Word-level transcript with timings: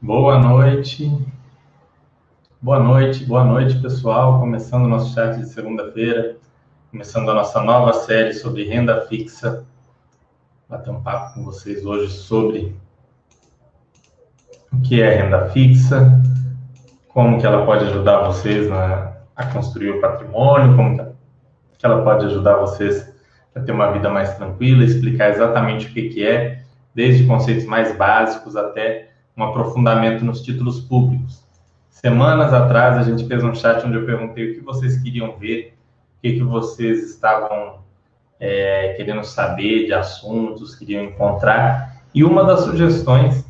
Boa 0.00 0.38
noite. 0.38 1.10
Boa 2.60 2.78
noite, 2.78 3.24
boa 3.24 3.42
noite, 3.42 3.78
pessoal. 3.78 4.38
Começando 4.38 4.84
o 4.84 4.88
nosso 4.88 5.14
chat 5.14 5.38
de 5.38 5.48
segunda-feira, 5.48 6.36
começando 6.90 7.30
a 7.30 7.34
nossa 7.34 7.62
nova 7.62 7.94
série 7.94 8.34
sobre 8.34 8.64
renda 8.64 9.06
fixa. 9.06 9.64
Bater 10.68 10.90
um 10.90 11.02
papo 11.02 11.32
com 11.32 11.44
vocês 11.44 11.82
hoje 11.86 12.12
sobre 12.12 12.76
o 14.70 14.82
que 14.82 15.00
é 15.00 15.22
renda 15.22 15.48
fixa, 15.48 16.22
como 17.08 17.40
que 17.40 17.46
ela 17.46 17.64
pode 17.64 17.86
ajudar 17.86 18.26
vocês 18.26 18.68
na, 18.68 19.16
a 19.34 19.46
construir 19.46 19.92
o 19.92 20.00
patrimônio, 20.02 20.76
como 20.76 21.16
que 21.78 21.86
ela 21.86 22.02
pode 22.02 22.26
ajudar 22.26 22.56
vocês 22.56 23.14
a 23.54 23.60
ter 23.60 23.72
uma 23.72 23.90
vida 23.92 24.10
mais 24.10 24.36
tranquila, 24.36 24.84
explicar 24.84 25.30
exatamente 25.30 25.86
o 25.86 25.92
que, 25.94 26.10
que 26.10 26.26
é, 26.26 26.62
desde 26.94 27.26
conceitos 27.26 27.64
mais 27.64 27.96
básicos 27.96 28.56
até 28.56 29.05
um 29.36 29.44
aprofundamento 29.44 30.24
nos 30.24 30.42
títulos 30.42 30.80
públicos. 30.80 31.44
Semanas 31.90 32.52
atrás 32.52 32.96
a 32.96 33.02
gente 33.02 33.26
fez 33.26 33.42
um 33.44 33.54
chat 33.54 33.84
onde 33.84 33.96
eu 33.96 34.06
perguntei 34.06 34.50
o 34.50 34.54
que 34.54 34.60
vocês 34.60 35.02
queriam 35.02 35.36
ver, 35.36 35.76
o 36.18 36.22
que, 36.22 36.32
que 36.34 36.42
vocês 36.42 37.10
estavam 37.10 37.80
é, 38.40 38.94
querendo 38.96 39.24
saber 39.24 39.86
de 39.86 39.92
assuntos, 39.92 40.74
queriam 40.74 41.04
encontrar. 41.04 42.02
E 42.14 42.24
uma 42.24 42.44
das 42.44 42.60
sugestões 42.60 43.44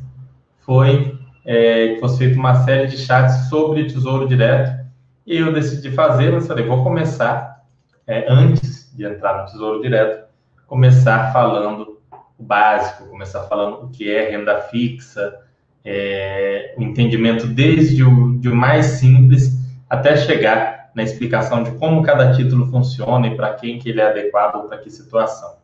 foi 0.59 1.17
é, 1.45 1.93
que 1.93 1.99
fosse 1.99 2.17
feita 2.17 2.37
uma 2.37 2.55
série 2.63 2.87
de 2.87 2.97
chats 2.97 3.47
sobre 3.49 3.85
Tesouro 3.85 4.27
Direto. 4.27 4.85
E 5.25 5.37
eu 5.37 5.53
decidi 5.53 5.91
fazer, 5.91 6.31
mas 6.31 6.47
falei, 6.47 6.65
vou 6.65 6.83
começar, 6.83 7.63
é, 8.05 8.25
antes 8.29 8.93
de 8.95 9.05
entrar 9.05 9.41
no 9.41 9.45
Tesouro 9.45 9.81
Direto, 9.81 10.27
começar 10.65 11.31
falando 11.31 11.99
o 12.37 12.43
básico, 12.43 13.07
começar 13.07 13.43
falando 13.43 13.85
o 13.85 13.89
que 13.89 14.11
é 14.11 14.29
renda 14.29 14.61
fixa, 14.61 15.46
é, 15.89 16.73
o 16.77 16.83
entendimento 16.83 17.47
desde 17.47 18.03
o, 18.03 18.37
de 18.39 18.49
mais 18.49 18.85
simples 18.85 19.57
até 19.89 20.17
chegar 20.17 20.89
na 20.93 21.01
explicação 21.01 21.63
de 21.63 21.71
como 21.71 22.03
cada 22.03 22.33
título 22.33 22.65
funciona 22.69 23.27
e 23.27 23.37
para 23.37 23.53
quem 23.53 23.79
que 23.79 23.89
ele 23.89 24.01
é 24.01 24.09
adequado 24.09 24.67
para 24.67 24.79
que 24.79 24.89
situação. 24.89 25.55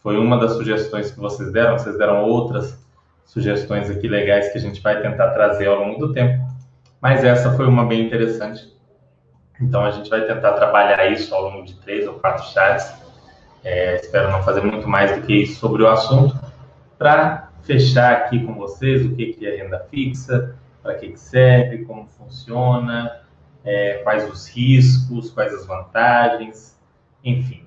Foi 0.00 0.18
uma 0.18 0.36
das 0.36 0.54
sugestões 0.54 1.12
que 1.12 1.20
vocês 1.20 1.52
deram, 1.52 1.78
vocês 1.78 1.96
deram 1.96 2.24
outras 2.24 2.76
sugestões 3.24 3.88
aqui 3.88 4.08
legais 4.08 4.50
que 4.50 4.58
a 4.58 4.60
gente 4.60 4.82
vai 4.82 5.00
tentar 5.00 5.30
trazer 5.30 5.68
ao 5.68 5.78
longo 5.78 6.08
do 6.08 6.12
tempo, 6.12 6.44
mas 7.00 7.22
essa 7.22 7.52
foi 7.52 7.66
uma 7.68 7.86
bem 7.86 8.04
interessante. 8.04 8.68
Então 9.60 9.84
a 9.84 9.92
gente 9.92 10.10
vai 10.10 10.22
tentar 10.22 10.54
trabalhar 10.54 11.06
isso 11.06 11.32
ao 11.32 11.44
longo 11.44 11.64
de 11.64 11.74
três 11.76 12.04
ou 12.08 12.14
quatro 12.14 12.44
chats. 12.46 13.00
É, 13.62 13.94
espero 13.94 14.32
não 14.32 14.42
fazer 14.42 14.60
muito 14.62 14.88
mais 14.88 15.14
do 15.14 15.24
que 15.24 15.34
isso 15.42 15.60
sobre 15.60 15.84
o 15.84 15.86
assunto, 15.86 16.34
para 16.98 17.51
fechar 17.62 18.12
aqui 18.12 18.44
com 18.44 18.54
vocês 18.54 19.04
o 19.04 19.14
que, 19.14 19.32
que 19.32 19.46
é 19.46 19.62
renda 19.62 19.80
fixa, 19.90 20.56
para 20.82 20.94
que, 20.94 21.08
que 21.08 21.20
serve, 21.20 21.84
como 21.84 22.06
funciona, 22.06 23.22
é, 23.64 23.98
quais 24.02 24.28
os 24.30 24.48
riscos, 24.48 25.30
quais 25.30 25.54
as 25.54 25.66
vantagens, 25.66 26.78
enfim. 27.24 27.64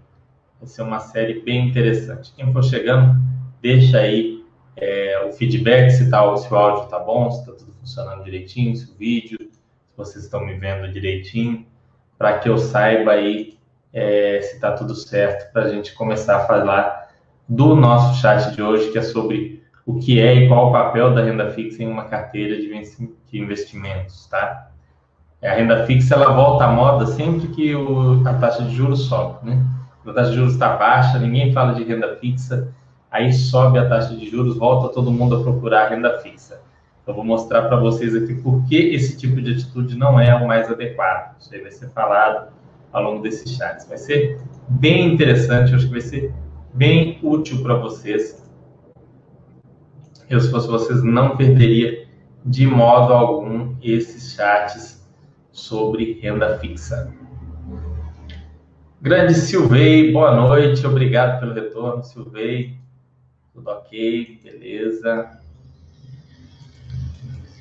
Vai 0.59 0.67
ser 0.67 0.81
uma 0.81 0.99
série 0.99 1.41
bem 1.41 1.69
interessante. 1.69 2.33
Quem 2.35 2.51
for 2.51 2.63
chegando, 2.63 3.19
deixa 3.61 3.99
aí 3.99 4.43
é, 4.75 5.25
o 5.25 5.31
feedback, 5.33 5.91
se, 5.91 6.09
tá, 6.09 6.35
se 6.35 6.53
o 6.53 6.57
áudio 6.57 6.83
está 6.85 6.99
bom, 6.99 7.31
se 7.31 7.39
está 7.39 7.53
tudo 7.53 7.71
funcionando 7.73 8.23
direitinho, 8.23 8.75
se 8.75 8.91
o 8.91 8.95
vídeo, 8.95 9.37
se 9.39 9.59
vocês 9.95 10.25
estão 10.25 10.45
me 10.45 10.55
vendo 10.55 10.91
direitinho, 10.91 11.65
para 12.17 12.39
que 12.39 12.49
eu 12.49 12.57
saiba 12.57 13.11
aí 13.11 13.57
é, 13.93 14.41
se 14.41 14.55
está 14.55 14.73
tudo 14.73 14.93
certo, 14.93 15.51
para 15.53 15.63
a 15.63 15.69
gente 15.69 15.93
começar 15.93 16.37
a 16.37 16.45
falar 16.45 17.05
do 17.47 17.75
nosso 17.75 18.19
chat 18.19 18.53
de 18.53 18.61
hoje, 18.61 18.91
que 18.91 18.97
é 18.97 19.01
sobre 19.01 19.54
o 19.85 19.99
que 19.99 20.19
é 20.19 20.33
e 20.33 20.47
qual 20.47 20.69
o 20.69 20.71
papel 20.71 21.13
da 21.13 21.23
renda 21.23 21.51
fixa 21.51 21.83
em 21.83 21.87
uma 21.87 22.05
carteira 22.05 22.57
de 22.57 23.39
investimentos, 23.39 24.25
tá? 24.27 24.71
A 25.43 25.53
renda 25.53 25.85
fixa 25.85 26.15
ela 26.15 26.33
volta 26.33 26.65
à 26.65 26.71
moda 26.71 27.05
sempre 27.05 27.49
que 27.49 27.75
o, 27.75 28.27
a 28.27 28.33
taxa 28.33 28.63
de 28.63 28.73
juros 28.73 29.01
sobe, 29.01 29.45
né? 29.45 29.63
Quando 30.01 30.17
a 30.17 30.21
taxa 30.21 30.31
de 30.31 30.37
juros 30.37 30.53
está 30.53 30.75
baixa, 30.75 31.19
ninguém 31.19 31.53
fala 31.53 31.75
de 31.75 31.83
renda 31.83 32.15
fixa, 32.15 32.73
aí 33.11 33.31
sobe 33.31 33.77
a 33.77 33.87
taxa 33.87 34.15
de 34.15 34.27
juros, 34.27 34.57
volta 34.57 34.91
todo 34.91 35.11
mundo 35.11 35.35
a 35.35 35.43
procurar 35.43 35.89
renda 35.89 36.19
fixa. 36.19 36.59
Eu 37.05 37.13
vou 37.13 37.23
mostrar 37.23 37.63
para 37.63 37.77
vocês 37.77 38.15
aqui 38.15 38.33
por 38.33 38.65
que 38.65 38.75
esse 38.75 39.15
tipo 39.15 39.39
de 39.39 39.51
atitude 39.51 39.95
não 39.95 40.19
é 40.19 40.33
o 40.33 40.47
mais 40.47 40.71
adequado. 40.71 41.35
Isso 41.39 41.53
aí 41.53 41.61
vai 41.61 41.71
ser 41.71 41.89
falado 41.89 42.51
ao 42.91 43.03
longo 43.03 43.21
desses 43.21 43.55
chats. 43.55 43.87
Vai 43.87 43.99
ser 43.99 44.39
bem 44.67 45.13
interessante, 45.13 45.75
acho 45.75 45.85
que 45.85 45.91
vai 45.91 46.01
ser 46.01 46.33
bem 46.73 47.19
útil 47.21 47.61
para 47.61 47.75
vocês 47.75 48.44
eu, 50.29 50.39
se 50.39 50.49
fosse 50.49 50.67
vocês, 50.67 51.03
não 51.03 51.37
perderia 51.37 52.07
de 52.43 52.65
modo 52.67 53.13
algum 53.13 53.75
esses 53.81 54.33
chats 54.33 55.03
sobre 55.51 56.19
renda 56.21 56.57
fixa. 56.59 57.13
Grande 59.01 59.35
Silvei, 59.35 60.11
boa 60.11 60.35
noite, 60.35 60.85
obrigado 60.85 61.39
pelo 61.39 61.53
retorno, 61.53 62.03
Silvei. 62.03 62.75
Tudo 63.53 63.69
ok, 63.69 64.39
beleza. 64.43 65.39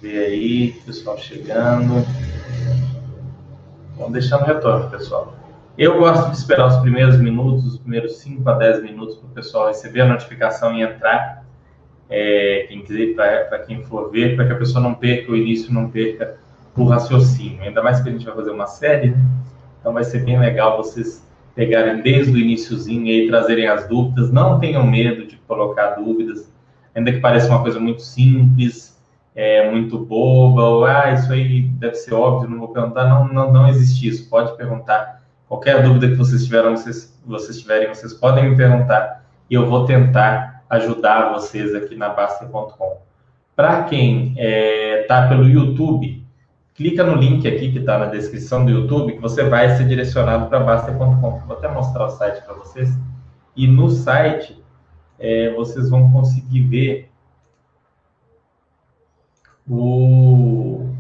Ver 0.01 0.27
aí, 0.27 0.73
pessoal 0.87 1.19
chegando. 1.19 2.05
Vamos 3.97 4.13
deixar 4.13 4.41
no 4.41 4.47
retorno, 4.47 4.91
pessoal. 4.91 5.37
Eu 5.77 5.99
gosto 5.99 6.31
de 6.31 6.37
esperar 6.37 6.67
os 6.67 6.77
primeiros 6.79 7.19
minutos, 7.19 7.67
os 7.67 7.79
primeiros 7.79 8.17
5 8.19 8.49
a 8.49 8.55
10 8.55 8.83
minutos 8.83 9.17
para 9.17 9.27
o 9.27 9.31
pessoal 9.31 9.69
receber 9.69 10.03
a 10.03 10.09
notificação 10.09 10.75
e 10.75 10.83
entrar 10.83 11.44
é, 12.09 12.67
quem 12.69 12.83
quiser, 12.83 13.15
para 13.49 13.59
quem 13.61 13.83
for 13.85 14.11
ver, 14.11 14.37
para 14.37 14.47
que 14.47 14.53
a 14.53 14.57
pessoa 14.57 14.83
não 14.83 14.95
perca 14.95 15.33
o 15.33 15.37
início, 15.37 15.73
não 15.73 15.91
perca 15.91 16.37
o 16.77 16.85
raciocínio. 16.85 17.63
Ainda 17.63 17.83
mais 17.83 18.01
que 18.01 18.09
a 18.09 18.13
gente 18.13 18.25
vai 18.25 18.35
fazer 18.35 18.51
uma 18.51 18.67
série, 18.67 19.11
né? 19.11 19.19
então 19.81 19.93
vai 19.93 20.05
ser 20.05 20.25
bem 20.25 20.39
legal 20.39 20.77
vocês 20.77 21.25
pegarem 21.55 22.03
desde 22.03 22.33
o 22.33 22.39
iníciozinho 22.39 23.07
e 23.07 23.29
trazerem 23.29 23.67
as 23.67 23.87
dúvidas. 23.87 24.31
Não 24.33 24.59
tenham 24.59 24.87
medo 24.87 25.27
de 25.27 25.37
colocar 25.49 25.91
dúvidas, 25.91 26.53
ainda 26.95 27.13
que 27.13 27.21
pareça 27.21 27.49
uma 27.49 27.63
coisa 27.63 27.79
muito 27.79 28.03
simples, 28.03 28.95
é, 29.35 29.71
muito 29.71 29.99
boba, 29.99 30.63
ou 30.63 30.85
ah, 30.85 31.13
isso 31.13 31.33
aí 31.33 31.63
deve 31.63 31.97
ser 31.97 32.15
óbvio, 32.15 32.49
não 32.49 32.59
vou 32.59 32.69
perguntar. 32.69 33.09
Não, 33.09 33.29
não, 33.29 33.53
não 33.53 33.69
existe 33.69 34.09
isso. 34.09 34.29
Pode 34.29 34.57
perguntar. 34.57 35.23
Qualquer 35.49 35.83
dúvida 35.83 36.09
que 36.09 36.15
vocês 36.15 36.45
tiverem, 36.45 36.77
vocês, 36.77 37.17
vocês 37.25 37.61
tiverem, 37.61 37.89
vocês 37.89 38.15
podem 38.15 38.51
me 38.51 38.57
perguntar 38.57 39.25
e 39.49 39.55
eu 39.55 39.67
vou 39.67 39.85
tentar 39.85 40.54
ajudar 40.69 41.33
vocês 41.33 41.75
aqui 41.75 41.97
na 41.97 42.09
Baster.com. 42.09 42.99
Para 43.55 43.85
quem 43.85 44.31
está 44.31 44.43
é, 44.43 45.03
tá 45.07 45.29
pelo 45.29 45.49
YouTube, 45.49 46.25
clica 46.75 47.05
no 47.05 47.15
link 47.15 47.47
aqui 47.47 47.71
que 47.71 47.79
está 47.79 47.99
na 47.99 48.07
descrição 48.07 48.65
do 48.65 48.71
YouTube, 48.71 49.13
que 49.13 49.21
você 49.21 49.45
vai 49.45 49.77
ser 49.77 49.87
direcionado 49.87 50.47
para 50.47 50.61
Baster.com. 50.61 51.39
Vou 51.41 51.57
até 51.57 51.69
mostrar 51.69 52.07
o 52.07 52.11
site 52.11 52.43
para 52.45 52.55
vocês. 52.55 52.91
E 53.57 53.67
no 53.67 53.89
site, 53.89 54.63
é, 55.19 55.53
vocês 55.55 55.89
vão 55.89 56.11
conseguir 56.11 56.63
ver 56.63 57.11
o 59.69 60.91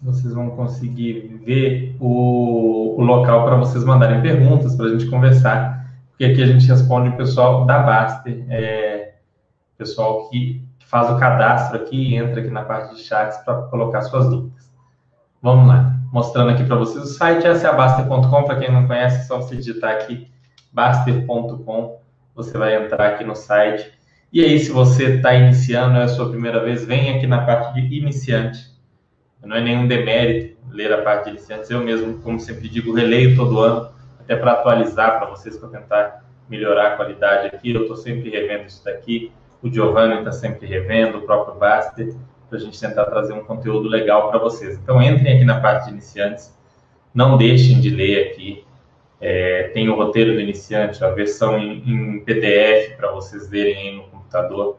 vocês 0.00 0.32
vão 0.32 0.50
conseguir 0.50 1.40
ver 1.44 1.96
o, 2.00 3.00
o 3.00 3.02
local 3.02 3.44
para 3.44 3.56
vocês 3.56 3.84
mandarem 3.84 4.22
perguntas, 4.22 4.76
para 4.76 4.86
a 4.86 4.88
gente 4.90 5.06
conversar 5.06 5.77
porque 6.18 6.32
aqui 6.32 6.42
a 6.42 6.46
gente 6.46 6.66
responde 6.66 7.10
o 7.10 7.16
pessoal 7.16 7.64
da 7.64 7.78
Baster, 7.78 8.44
é, 8.50 9.14
pessoal 9.78 10.28
que, 10.28 10.66
faz 10.80 11.10
o 11.10 11.18
cadastro 11.18 11.76
aqui 11.76 11.96
e 11.96 12.16
entra 12.16 12.40
aqui 12.40 12.48
na 12.48 12.64
parte 12.64 12.94
de 12.94 13.02
chats 13.02 13.36
para 13.44 13.62
colocar 13.64 14.00
suas 14.00 14.26
dúvidas. 14.26 14.72
Vamos 15.42 15.68
lá, 15.68 15.94
mostrando 16.10 16.50
aqui 16.50 16.64
para 16.64 16.76
vocês 16.76 17.04
o 17.04 17.06
site 17.06 17.44
sabaster.com, 17.58 18.42
para 18.44 18.58
quem 18.58 18.72
não 18.72 18.86
conhece, 18.86 19.18
é 19.18 19.22
só 19.24 19.36
você 19.36 19.54
digitar 19.56 19.92
aqui 19.92 20.28
baster.com, 20.72 22.00
você 22.34 22.56
vai 22.56 22.82
entrar 22.82 23.10
aqui 23.10 23.22
no 23.22 23.36
site. 23.36 23.92
E 24.32 24.42
aí, 24.42 24.58
se 24.58 24.72
você 24.72 25.16
está 25.16 25.34
iniciando, 25.34 25.98
é 25.98 26.04
a 26.04 26.08
sua 26.08 26.30
primeira 26.30 26.64
vez, 26.64 26.86
vem 26.86 27.16
aqui 27.16 27.26
na 27.26 27.42
parte 27.42 27.74
de 27.74 27.96
iniciante. 27.96 28.58
Não 29.44 29.56
é 29.56 29.60
nenhum 29.60 29.86
demérito 29.86 30.56
ler 30.70 30.90
a 30.90 31.02
parte 31.02 31.24
de 31.24 31.30
iniciantes, 31.32 31.70
eu 31.70 31.84
mesmo, 31.84 32.18
como 32.22 32.40
sempre 32.40 32.66
digo, 32.66 32.94
releio 32.94 33.36
todo 33.36 33.60
ano 33.60 33.97
até 34.28 34.36
para 34.36 34.52
atualizar 34.52 35.18
para 35.18 35.30
vocês, 35.30 35.56
para 35.56 35.70
tentar 35.70 36.24
melhorar 36.50 36.88
a 36.88 36.96
qualidade 36.96 37.46
aqui. 37.46 37.72
Eu 37.72 37.82
estou 37.82 37.96
sempre 37.96 38.28
revendo 38.28 38.66
isso 38.66 38.84
daqui, 38.84 39.32
o 39.62 39.72
Giovanni 39.72 40.18
está 40.18 40.32
sempre 40.32 40.66
revendo, 40.66 41.18
o 41.18 41.22
próprio 41.22 41.58
Baster, 41.58 42.14
para 42.46 42.58
a 42.58 42.60
gente 42.60 42.78
tentar 42.78 43.06
trazer 43.06 43.32
um 43.32 43.42
conteúdo 43.42 43.88
legal 43.88 44.30
para 44.30 44.38
vocês. 44.38 44.78
Então, 44.78 45.02
entrem 45.02 45.34
aqui 45.34 45.44
na 45.44 45.60
parte 45.60 45.86
de 45.86 45.92
iniciantes, 45.92 46.54
não 47.14 47.38
deixem 47.38 47.80
de 47.80 47.88
ler 47.88 48.28
aqui. 48.28 48.64
É, 49.18 49.70
tem 49.74 49.88
o 49.88 49.96
roteiro 49.96 50.34
do 50.34 50.40
iniciante, 50.40 51.02
a 51.02 51.10
versão 51.10 51.58
em, 51.58 51.82
em 51.90 52.20
PDF 52.20 52.96
para 52.96 53.10
vocês 53.10 53.50
lerem 53.50 53.76
aí 53.76 53.96
no 53.96 54.04
computador. 54.04 54.78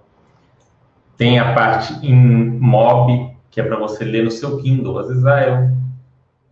Tem 1.18 1.40
a 1.40 1.54
parte 1.54 1.94
em 2.06 2.16
MOB, 2.16 3.36
que 3.50 3.60
é 3.60 3.64
para 3.64 3.78
você 3.78 4.06
ler 4.06 4.24
no 4.24 4.32
seu 4.32 4.58
Kindle. 4.62 5.00
Às 5.00 5.08
vezes, 5.08 5.26
ah, 5.26 5.42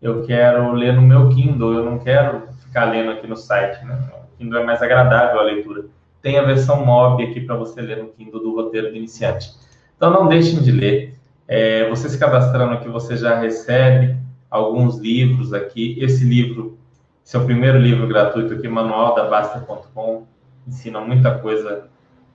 eu, 0.02 0.16
eu 0.16 0.24
quero 0.24 0.74
ler 0.74 0.94
no 0.94 1.02
meu 1.02 1.30
Kindle, 1.30 1.74
eu 1.74 1.86
não 1.86 2.00
quero 2.00 2.47
ficar 2.68 2.86
lendo 2.86 3.12
aqui 3.12 3.28
no 3.28 3.36
site, 3.36 3.84
né? 3.86 3.98
O 4.14 4.38
Kindle 4.38 4.62
é 4.62 4.66
mais 4.66 4.82
agradável 4.82 5.40
a 5.40 5.44
leitura. 5.44 5.86
Tem 6.22 6.38
a 6.38 6.44
versão 6.44 6.86
MOB 6.86 7.24
aqui 7.24 7.42
para 7.42 7.56
você 7.56 7.82
ler 7.82 7.98
no 7.98 8.10
Kindle 8.10 8.42
do 8.42 8.56
roteiro 8.56 8.90
do 8.90 8.96
iniciante. 8.96 9.52
Então 9.96 10.12
não 10.12 10.28
deixem 10.28 10.62
de 10.62 10.72
ler. 10.72 11.16
É, 11.48 11.90
você 11.90 12.10
se 12.10 12.20
cadastrando 12.20 12.74
aqui, 12.74 12.90
você 12.90 13.16
já 13.16 13.40
recebe 13.40 14.18
alguns 14.50 14.98
livros 14.98 15.54
aqui. 15.54 15.98
Esse 16.00 16.24
livro, 16.24 16.78
esse 17.26 17.36
é 17.38 17.40
primeiro 17.40 17.78
livro 17.78 18.08
gratuito 18.08 18.54
aqui, 18.54 18.68
Manual 18.68 19.16
da 19.16 19.26
Basta.com, 19.26 20.26
ensina 20.68 21.00
muita 21.00 21.40
coisa 21.40 21.88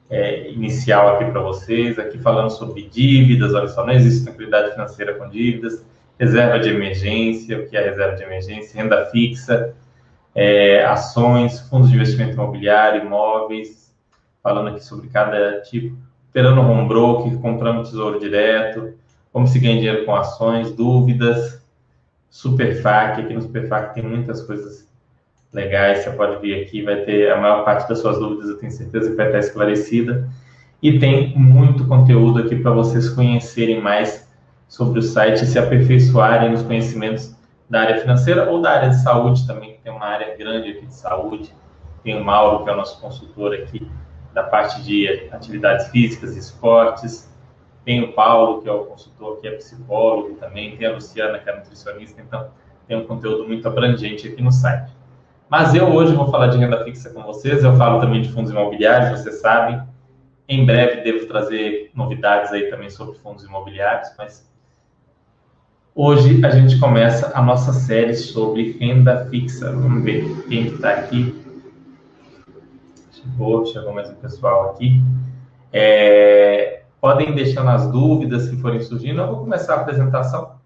é, 0.08 0.50
inicial 0.50 1.16
aqui 1.16 1.30
para 1.30 1.40
vocês, 1.40 1.98
aqui 1.98 2.18
falando 2.18 2.50
sobre 2.50 2.82
dívidas, 2.82 3.54
olha 3.54 3.68
só, 3.68 3.84
não 3.84 3.92
existe 3.92 4.24
tranquilidade 4.24 4.72
financeira 4.72 5.14
com 5.14 5.28
dívidas, 5.28 5.84
reserva 6.18 6.58
de 6.58 6.68
emergência, 6.68 7.58
o 7.58 7.68
que 7.68 7.76
é 7.76 7.82
reserva 7.82 8.16
de 8.16 8.22
emergência, 8.22 8.80
renda 8.80 9.06
fixa, 9.06 9.74
é, 10.34 10.84
ações, 10.84 11.60
fundos 11.68 11.88
de 11.88 11.96
investimento 11.96 12.32
imobiliário, 12.32 13.04
imóveis, 13.04 13.94
falando 14.42 14.68
aqui 14.68 14.84
sobre 14.84 15.08
cada 15.08 15.60
tipo, 15.62 15.96
operando 16.30 16.60
home 16.60 16.88
broker, 16.88 17.38
comprando 17.38 17.82
tesouro 17.82 18.18
direto, 18.18 18.94
como 19.32 19.46
se 19.46 19.58
ganha 19.58 19.76
dinheiro 19.76 20.04
com 20.04 20.14
ações, 20.14 20.72
dúvidas, 20.72 21.62
Superfac, 22.30 23.20
aqui 23.20 23.34
no 23.34 23.42
Superfac 23.42 23.94
tem 23.94 24.02
muitas 24.02 24.42
coisas 24.42 24.88
legais, 25.52 26.02
você 26.02 26.10
pode 26.12 26.40
vir 26.40 26.62
aqui, 26.62 26.82
vai 26.82 26.96
ter 27.02 27.30
a 27.30 27.38
maior 27.38 27.62
parte 27.62 27.86
das 27.86 27.98
suas 27.98 28.18
dúvidas, 28.18 28.48
eu 28.48 28.56
tenho 28.56 28.72
certeza 28.72 29.10
que 29.10 29.16
vai 29.16 29.26
estar 29.26 29.38
esclarecida. 29.38 30.26
E 30.82 30.98
tem 30.98 31.36
muito 31.36 31.86
conteúdo 31.86 32.40
aqui 32.40 32.56
para 32.56 32.70
vocês 32.72 33.10
conhecerem 33.10 33.80
mais 33.80 34.26
sobre 34.66 34.98
o 34.98 35.02
site 35.02 35.44
e 35.44 35.46
se 35.46 35.58
aperfeiçoarem 35.58 36.50
nos 36.50 36.62
conhecimentos 36.62 37.36
da 37.72 37.80
área 37.80 37.98
financeira 38.02 38.50
ou 38.50 38.60
da 38.60 38.70
área 38.70 38.90
de 38.90 38.96
saúde 38.96 39.46
também, 39.46 39.72
que 39.72 39.80
tem 39.80 39.90
uma 39.90 40.04
área 40.04 40.36
grande 40.36 40.72
aqui 40.72 40.84
de 40.84 40.94
saúde. 40.94 41.54
Tem 42.04 42.20
o 42.20 42.22
Mauro, 42.22 42.62
que 42.64 42.68
é 42.68 42.72
o 42.74 42.76
nosso 42.76 43.00
consultor 43.00 43.54
aqui 43.54 43.90
da 44.34 44.42
parte 44.42 44.82
de 44.82 45.08
atividades 45.32 45.88
físicas 45.88 46.36
esportes. 46.36 47.34
Tem 47.82 48.04
o 48.04 48.12
Paulo, 48.12 48.60
que 48.60 48.68
é 48.68 48.72
o 48.72 48.84
consultor, 48.84 49.40
que 49.40 49.48
é 49.48 49.52
psicólogo 49.52 50.34
também. 50.34 50.76
Tem 50.76 50.86
a 50.86 50.92
Luciana, 50.92 51.38
que 51.38 51.48
é 51.48 51.56
nutricionista. 51.56 52.20
Então, 52.20 52.50
tem 52.86 52.94
um 52.94 53.06
conteúdo 53.06 53.48
muito 53.48 53.66
abrangente 53.66 54.28
aqui 54.28 54.42
no 54.42 54.52
site. 54.52 54.92
Mas 55.48 55.74
eu 55.74 55.94
hoje 55.94 56.14
vou 56.14 56.30
falar 56.30 56.48
de 56.48 56.58
renda 56.58 56.84
fixa 56.84 57.08
com 57.08 57.22
vocês, 57.22 57.64
eu 57.64 57.74
falo 57.76 58.02
também 58.02 58.20
de 58.20 58.30
fundos 58.30 58.50
imobiliários, 58.50 59.18
vocês 59.18 59.40
sabem. 59.40 59.82
Em 60.46 60.66
breve 60.66 61.00
devo 61.00 61.24
trazer 61.24 61.90
novidades 61.94 62.52
aí 62.52 62.68
também 62.68 62.90
sobre 62.90 63.18
fundos 63.20 63.44
imobiliários, 63.44 64.10
mas 64.18 64.51
hoje 65.94 66.44
a 66.44 66.50
gente 66.50 66.78
começa 66.78 67.32
a 67.34 67.42
nossa 67.42 67.72
série 67.72 68.14
sobre 68.14 68.72
renda 68.78 69.26
fixa. 69.26 69.72
Vamos 69.72 70.02
ver 70.04 70.24
quem 70.48 70.66
está 70.66 70.90
aqui. 70.90 71.42
Chegou, 73.10 73.66
chegou 73.66 73.92
mais 73.92 74.10
um 74.10 74.14
pessoal 74.14 74.70
aqui. 74.70 75.00
É, 75.72 76.82
podem 77.00 77.34
deixar 77.34 77.64
nas 77.64 77.90
dúvidas 77.90 78.48
que 78.48 78.56
forem 78.56 78.80
surgindo. 78.80 79.20
Eu 79.20 79.28
vou 79.28 79.40
começar 79.40 79.74
a 79.74 79.80
apresentação, 79.80 80.56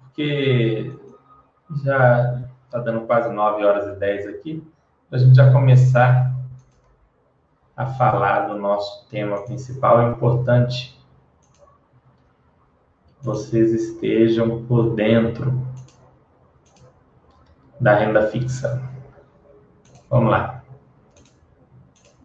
porque 0.00 0.92
já 1.84 2.46
Está 2.66 2.80
dando 2.80 3.06
quase 3.06 3.32
9 3.32 3.64
horas 3.64 3.96
e 3.96 3.98
10 3.98 4.26
aqui. 4.26 4.62
A 5.10 5.16
gente 5.16 5.36
já 5.36 5.52
começar 5.52 6.34
a 7.76 7.86
falar 7.86 8.48
do 8.48 8.58
nosso 8.58 9.08
tema 9.08 9.42
principal, 9.44 10.02
é 10.02 10.10
importante 10.10 10.95
vocês 13.22 13.72
estejam 13.72 14.64
por 14.64 14.94
dentro 14.94 15.66
da 17.80 17.94
renda 17.94 18.26
fixa. 18.28 18.82
Vamos 20.10 20.30
lá. 20.30 20.62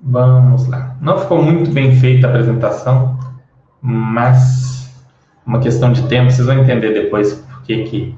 Vamos 0.01 0.67
lá. 0.67 0.95
Não 1.01 1.19
ficou 1.19 1.41
muito 1.41 1.71
bem 1.71 1.95
feita 1.95 2.27
a 2.27 2.29
apresentação, 2.29 3.19
mas 3.81 4.91
uma 5.45 5.59
questão 5.59 5.91
de 5.91 6.07
tempo, 6.07 6.31
vocês 6.31 6.47
vão 6.47 6.59
entender 6.59 6.93
depois 6.93 7.33
por 7.33 7.63
que, 7.63 7.83
que 7.83 8.17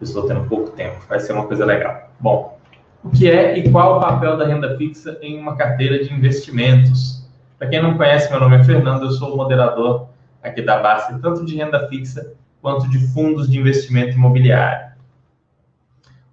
estou 0.00 0.26
tendo 0.26 0.48
pouco 0.48 0.70
tempo, 0.70 0.96
vai 1.08 1.18
ser 1.20 1.32
uma 1.32 1.46
coisa 1.46 1.64
legal. 1.64 2.10
Bom, 2.20 2.58
o 3.02 3.10
que 3.10 3.30
é 3.30 3.58
e 3.58 3.70
qual 3.70 3.98
o 3.98 4.00
papel 4.00 4.36
da 4.36 4.46
renda 4.46 4.76
fixa 4.76 5.16
em 5.22 5.38
uma 5.38 5.56
carteira 5.56 6.02
de 6.02 6.12
investimentos? 6.12 7.26
Para 7.58 7.68
quem 7.68 7.82
não 7.82 7.96
conhece, 7.96 8.30
meu 8.30 8.40
nome 8.40 8.56
é 8.56 8.64
Fernando, 8.64 9.04
eu 9.04 9.10
sou 9.12 9.32
o 9.32 9.36
moderador 9.36 10.08
aqui 10.46 10.62
da 10.62 10.78
base, 10.78 11.20
tanto 11.20 11.44
de 11.44 11.56
renda 11.56 11.88
fixa 11.88 12.34
quanto 12.60 12.88
de 12.88 12.98
fundos 13.12 13.48
de 13.48 13.58
investimento 13.58 14.16
imobiliário. 14.16 14.94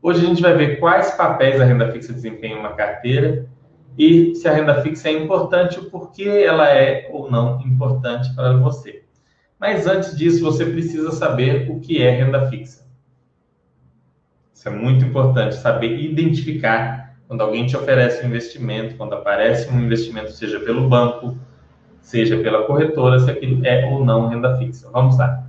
Hoje 0.02 0.26
a 0.26 0.28
gente 0.28 0.42
vai 0.42 0.54
ver 0.56 0.80
quais 0.80 1.12
papéis 1.12 1.60
a 1.60 1.66
renda 1.66 1.92
fixa 1.92 2.14
desempenha 2.14 2.56
em 2.56 2.60
uma 2.60 2.74
carteira 2.74 3.48
e 3.98 4.36
se 4.36 4.48
a 4.48 4.54
renda 4.54 4.82
fixa 4.82 5.10
é 5.10 5.14
importante, 5.14 5.80
o 5.80 5.90
porquê 5.90 6.44
ela 6.46 6.70
é 6.70 7.10
ou 7.12 7.30
não 7.30 7.62
importante 7.62 8.34
para 8.36 8.58
você. 8.58 9.04
Mas 9.60 9.88
antes 9.88 10.18
disso, 10.18 10.44
você 10.44 10.66
precisa 10.66 11.12
saber 11.12 11.70
o 11.72 11.80
que 11.80 12.02
é 12.02 12.10
renda 12.10 12.50
fixa. 12.50 12.84
Isso 14.54 14.68
é 14.68 14.72
muito 14.72 15.06
importante, 15.06 15.56
saber 15.56 16.00
identificar 16.00 17.16
quando 17.28 17.42
alguém 17.42 17.66
te 17.66 17.78
oferece 17.78 18.24
um 18.24 18.28
investimento, 18.28 18.96
quando 18.96 19.14
aparece 19.14 19.70
um 19.70 19.80
investimento, 19.80 20.32
seja 20.32 20.60
pelo 20.60 20.90
banco, 20.90 21.38
seja 22.04 22.38
pela 22.38 22.68
corretora, 22.68 23.20
se 23.20 23.32
aquilo 23.32 23.66
é 23.66 23.86
ou 23.86 24.06
não 24.06 24.28
renda 24.28 24.56
fixa. 24.58 24.88
Vamos 24.92 25.18
lá. 25.18 25.44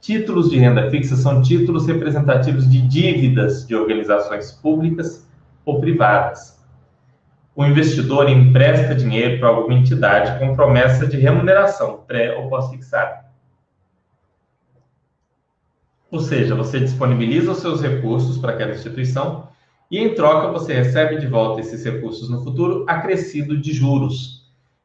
Títulos 0.00 0.48
de 0.48 0.58
renda 0.58 0.88
fixa 0.90 1.16
são 1.16 1.42
títulos 1.42 1.88
representativos 1.88 2.70
de 2.70 2.80
dívidas 2.82 3.66
de 3.66 3.74
organizações 3.74 4.52
públicas 4.52 5.28
ou 5.64 5.80
privadas. 5.80 6.56
O 7.56 7.64
investidor 7.64 8.30
empresta 8.30 8.94
dinheiro 8.94 9.40
para 9.40 9.48
alguma 9.48 9.74
entidade 9.74 10.38
com 10.38 10.54
promessa 10.54 11.04
de 11.08 11.16
remuneração 11.16 12.04
pré 12.06 12.36
ou 12.36 12.48
pós-fixada. 12.48 13.26
Ou 16.10 16.20
seja, 16.20 16.54
você 16.54 16.78
disponibiliza 16.78 17.50
os 17.50 17.58
seus 17.58 17.82
recursos 17.82 18.38
para 18.38 18.52
aquela 18.52 18.70
instituição 18.70 19.48
e, 19.90 19.98
em 19.98 20.14
troca, 20.14 20.52
você 20.52 20.72
recebe 20.72 21.16
de 21.18 21.26
volta 21.26 21.60
esses 21.60 21.84
recursos 21.84 22.30
no 22.30 22.44
futuro 22.44 22.84
acrescido 22.88 23.60
de 23.60 23.72
juros. 23.72 24.37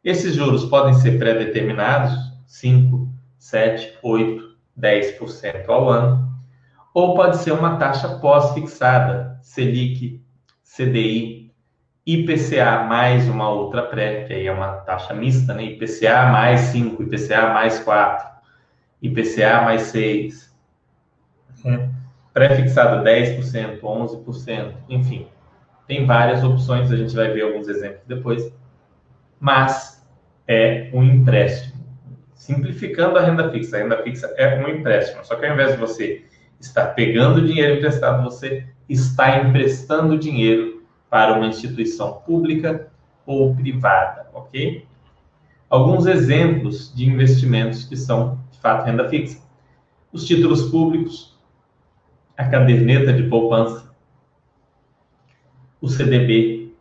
Esses 0.04 0.36
juros 0.36 0.66
podem 0.66 0.94
ser 0.96 1.18
pré-determinados, 1.18 2.14
5, 2.46 3.08
7, 3.40 3.98
8, 4.04 4.58
10% 4.80 5.70
ao 5.70 5.90
ano, 5.90 6.34
ou 6.94 7.16
pode 7.16 7.38
ser 7.38 7.52
uma 7.52 7.78
taxa 7.78 8.20
pós-fixada, 8.20 9.40
Selic, 9.42 10.22
CDI, 10.64 11.52
IPCA 12.06 12.84
mais 12.84 13.30
uma 13.30 13.50
outra 13.50 13.84
pré, 13.84 14.26
que 14.26 14.34
aí 14.34 14.48
é 14.48 14.52
uma 14.52 14.74
taxa 14.82 15.14
mista, 15.14 15.54
né? 15.54 15.64
IPCA 15.64 16.26
mais 16.32 16.60
5, 16.62 17.02
IPCA 17.04 17.54
mais 17.54 17.80
4, 17.80 18.28
IPCA 19.02 19.62
mais 19.62 19.84
6, 19.84 20.54
é. 21.66 21.90
Pré-fixado 22.34 23.04
10%, 23.04 23.80
11%, 23.80 24.74
enfim. 24.90 25.28
Tem 25.88 26.06
várias 26.06 26.44
opções, 26.44 26.92
a 26.92 26.98
gente 26.98 27.16
vai 27.16 27.32
ver 27.32 27.44
alguns 27.44 27.68
exemplos 27.68 28.02
depois. 28.08 28.52
Mas 29.40 29.93
é 30.48 30.90
um 30.94 31.04
empréstimo. 31.04 31.84
Simplificando 32.36 33.18
a 33.18 33.22
renda 33.22 33.50
fixa, 33.52 33.78
a 33.78 33.80
renda 33.80 34.04
fixa 34.04 34.34
é 34.38 34.62
um 34.64 34.68
empréstimo. 34.68 35.24
Só 35.24 35.36
que 35.36 35.46
ao 35.46 35.54
invés 35.54 35.72
de 35.72 35.78
você 35.78 36.26
estar 36.60 36.88
pegando 36.88 37.46
dinheiro 37.46 37.78
emprestado, 37.78 38.24
você 38.24 38.66
está 38.88 39.38
emprestando 39.40 40.18
dinheiro 40.18 40.84
para 41.10 41.34
uma 41.34 41.48
instituição 41.48 42.14
pública 42.26 42.88
ou 43.26 43.56
privada, 43.56 44.28
ok? 44.34 44.86
Alguns 45.70 46.06
exemplos 46.06 46.94
de 46.94 47.06
investimentos 47.06 47.86
que 47.86 47.96
são, 47.96 48.40
de 48.52 48.60
fato, 48.60 48.86
renda 48.86 49.08
fixa. 49.10 49.42
Os 50.12 50.26
títulos 50.26 50.70
públicos, 50.70 51.38
a 52.38 52.46
caderneta 52.46 53.14
de 53.14 53.24
poupança, 53.24 53.92
o 55.82 55.88
CDB, 55.88 56.72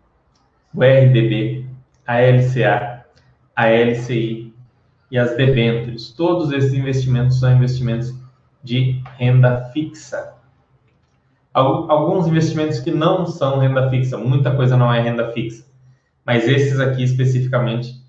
o 0.75 0.83
RDB, 0.83 1.67
a 2.07 2.21
LCA, 2.21 2.92
a 3.55 3.67
LCI 3.67 4.53
e 5.11 5.19
as 5.19 5.37
debêntures. 5.37 6.11
Todos 6.11 6.53
esses 6.53 6.73
investimentos 6.73 7.39
são 7.39 7.53
investimentos 7.53 8.15
de 8.63 9.03
renda 9.19 9.65
fixa. 9.73 10.35
Alguns 11.53 12.27
investimentos 12.27 12.81
que 12.81 12.91
não 12.91 13.27
são 13.27 13.59
renda 13.59 13.91
fixa, 13.91 14.17
muita 14.17 14.57
coisa 14.57 14.75
não 14.75 14.93
é 14.93 15.03
renda 15.03 15.31
fixa, 15.33 15.67
mas 16.25 16.49
esses 16.49 16.81
aqui 16.81 17.03
especificamente 17.03 18.01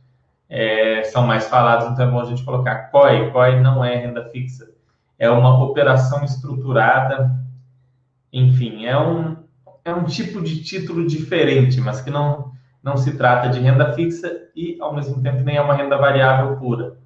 é, 0.49 1.03
são 1.03 1.27
mais 1.27 1.47
falados, 1.47 1.91
então 1.91 2.07
é 2.07 2.09
bom 2.09 2.21
a 2.21 2.25
gente 2.25 2.43
colocar 2.45 2.89
COI. 2.89 3.31
COI 3.31 3.59
não 3.59 3.83
é 3.83 3.97
renda 3.97 4.23
fixa, 4.29 4.71
é 5.19 5.29
uma 5.29 5.61
operação 5.61 6.23
estruturada, 6.23 7.37
enfim, 8.31 8.85
é 8.85 8.97
um, 8.97 9.35
é 9.83 9.93
um 9.93 10.05
tipo 10.05 10.41
de 10.41 10.63
título 10.63 11.05
diferente, 11.05 11.81
mas 11.81 11.99
que 11.99 12.09
não, 12.09 12.52
não 12.83 12.97
se 12.97 13.15
trata 13.17 13.47
de 13.47 13.59
renda 13.59 13.93
fixa 13.93 14.49
e, 14.55 14.77
ao 14.81 14.93
mesmo 14.93 15.21
tempo, 15.21 15.41
nem 15.43 15.55
é 15.55 15.61
uma 15.61 15.73
renda 15.73 15.97
variável 15.97 16.57
pura. 16.57 16.97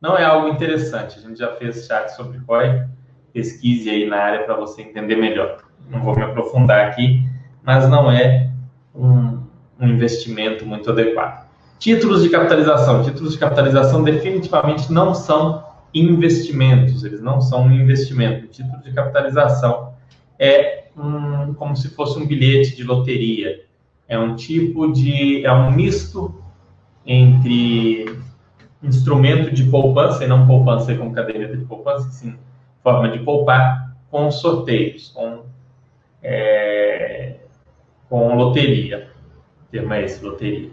Não 0.00 0.16
é 0.16 0.24
algo 0.24 0.48
interessante, 0.48 1.18
a 1.18 1.22
gente 1.22 1.38
já 1.38 1.52
fez 1.56 1.86
chat 1.86 2.10
sobre 2.10 2.38
COI, 2.40 2.84
pesquise 3.32 3.90
aí 3.90 4.06
na 4.06 4.16
área 4.16 4.44
para 4.44 4.54
você 4.54 4.82
entender 4.82 5.16
melhor. 5.16 5.58
Não 5.90 6.00
vou 6.00 6.14
me 6.14 6.22
aprofundar 6.22 6.86
aqui, 6.86 7.26
mas 7.62 7.88
não 7.88 8.10
é 8.10 8.50
um, 8.94 9.40
um 9.80 9.88
investimento 9.88 10.64
muito 10.64 10.90
adequado. 10.90 11.44
Títulos 11.78 12.22
de 12.22 12.28
capitalização. 12.28 13.02
Títulos 13.02 13.32
de 13.32 13.38
capitalização 13.38 14.04
definitivamente 14.04 14.92
não 14.92 15.14
são 15.14 15.64
investimentos, 15.92 17.04
eles 17.04 17.20
não 17.20 17.40
são 17.40 17.64
um 17.64 17.72
investimento. 17.72 18.46
O 18.46 18.48
título 18.48 18.82
de 18.82 18.92
capitalização 18.92 19.94
é 20.38 20.84
um, 20.96 21.54
como 21.54 21.76
se 21.76 21.88
fosse 21.90 22.18
um 22.18 22.26
bilhete 22.26 22.76
de 22.76 22.84
loteria. 22.84 23.64
É 24.08 24.18
um 24.18 24.36
tipo 24.36 24.92
de. 24.92 25.44
é 25.44 25.52
um 25.52 25.70
misto 25.70 26.42
entre 27.06 28.18
instrumento 28.82 29.50
de 29.50 29.64
poupança, 29.64 30.24
e 30.24 30.26
não 30.26 30.46
poupança 30.46 30.94
com 30.94 31.12
caderneta 31.12 31.56
de 31.56 31.64
poupança, 31.64 32.10
sim 32.10 32.36
forma 32.84 33.08
de 33.08 33.18
poupar, 33.20 33.96
com 34.10 34.30
sorteios, 34.30 35.08
com, 35.08 35.42
é, 36.22 37.36
com 38.10 38.34
loteria. 38.34 39.10
O 39.62 39.70
termo 39.70 39.94
é 39.94 40.04
esse, 40.04 40.22
loteria. 40.22 40.70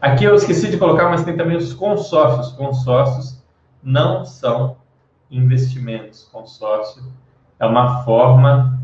Aqui 0.00 0.24
eu 0.24 0.34
esqueci 0.34 0.70
de 0.70 0.78
colocar, 0.78 1.10
mas 1.10 1.24
tem 1.24 1.36
também 1.36 1.56
os 1.56 1.74
consórcios. 1.74 2.56
Consórcios 2.56 3.44
não 3.82 4.24
são 4.24 4.78
investimentos. 5.30 6.24
Consórcio 6.32 7.02
é 7.60 7.66
uma 7.66 8.02
forma 8.04 8.80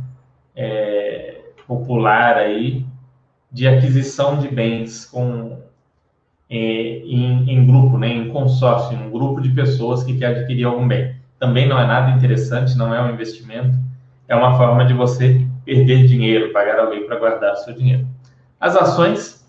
é, 0.55 1.41
popular 1.67 2.37
aí 2.37 2.87
de 3.53 3.69
aquisição 3.69 4.39
de 4.39 4.49
bens 4.49 5.05
com, 5.05 5.59
é, 6.49 6.57
em, 6.57 7.51
em, 7.51 7.67
grupo, 7.67 7.99
né, 7.99 8.09
em 8.09 8.29
consórcio, 8.29 8.97
em 8.97 9.07
um 9.07 9.11
grupo 9.11 9.41
de 9.41 9.51
pessoas 9.51 10.03
que 10.03 10.17
quer 10.17 10.37
adquirir 10.37 10.65
algum 10.65 10.89
bem. 10.89 11.15
Também 11.39 11.69
não 11.69 11.79
é 11.79 11.87
nada 11.87 12.13
interessante, 12.13 12.77
não 12.77 12.95
é 12.95 13.03
um 13.03 13.11
investimento, 13.11 13.77
é 14.29 14.35
uma 14.35 14.57
forma 14.57 14.85
de 14.85 14.95
você 14.95 15.47
perder 15.65 16.07
dinheiro, 16.07 16.53
pagar 16.53 16.79
alguém 16.79 17.07
para 17.07 17.19
guardar 17.19 17.57
seu 17.57 17.75
dinheiro. 17.75 18.07
As 18.59 18.77
ações, 18.77 19.45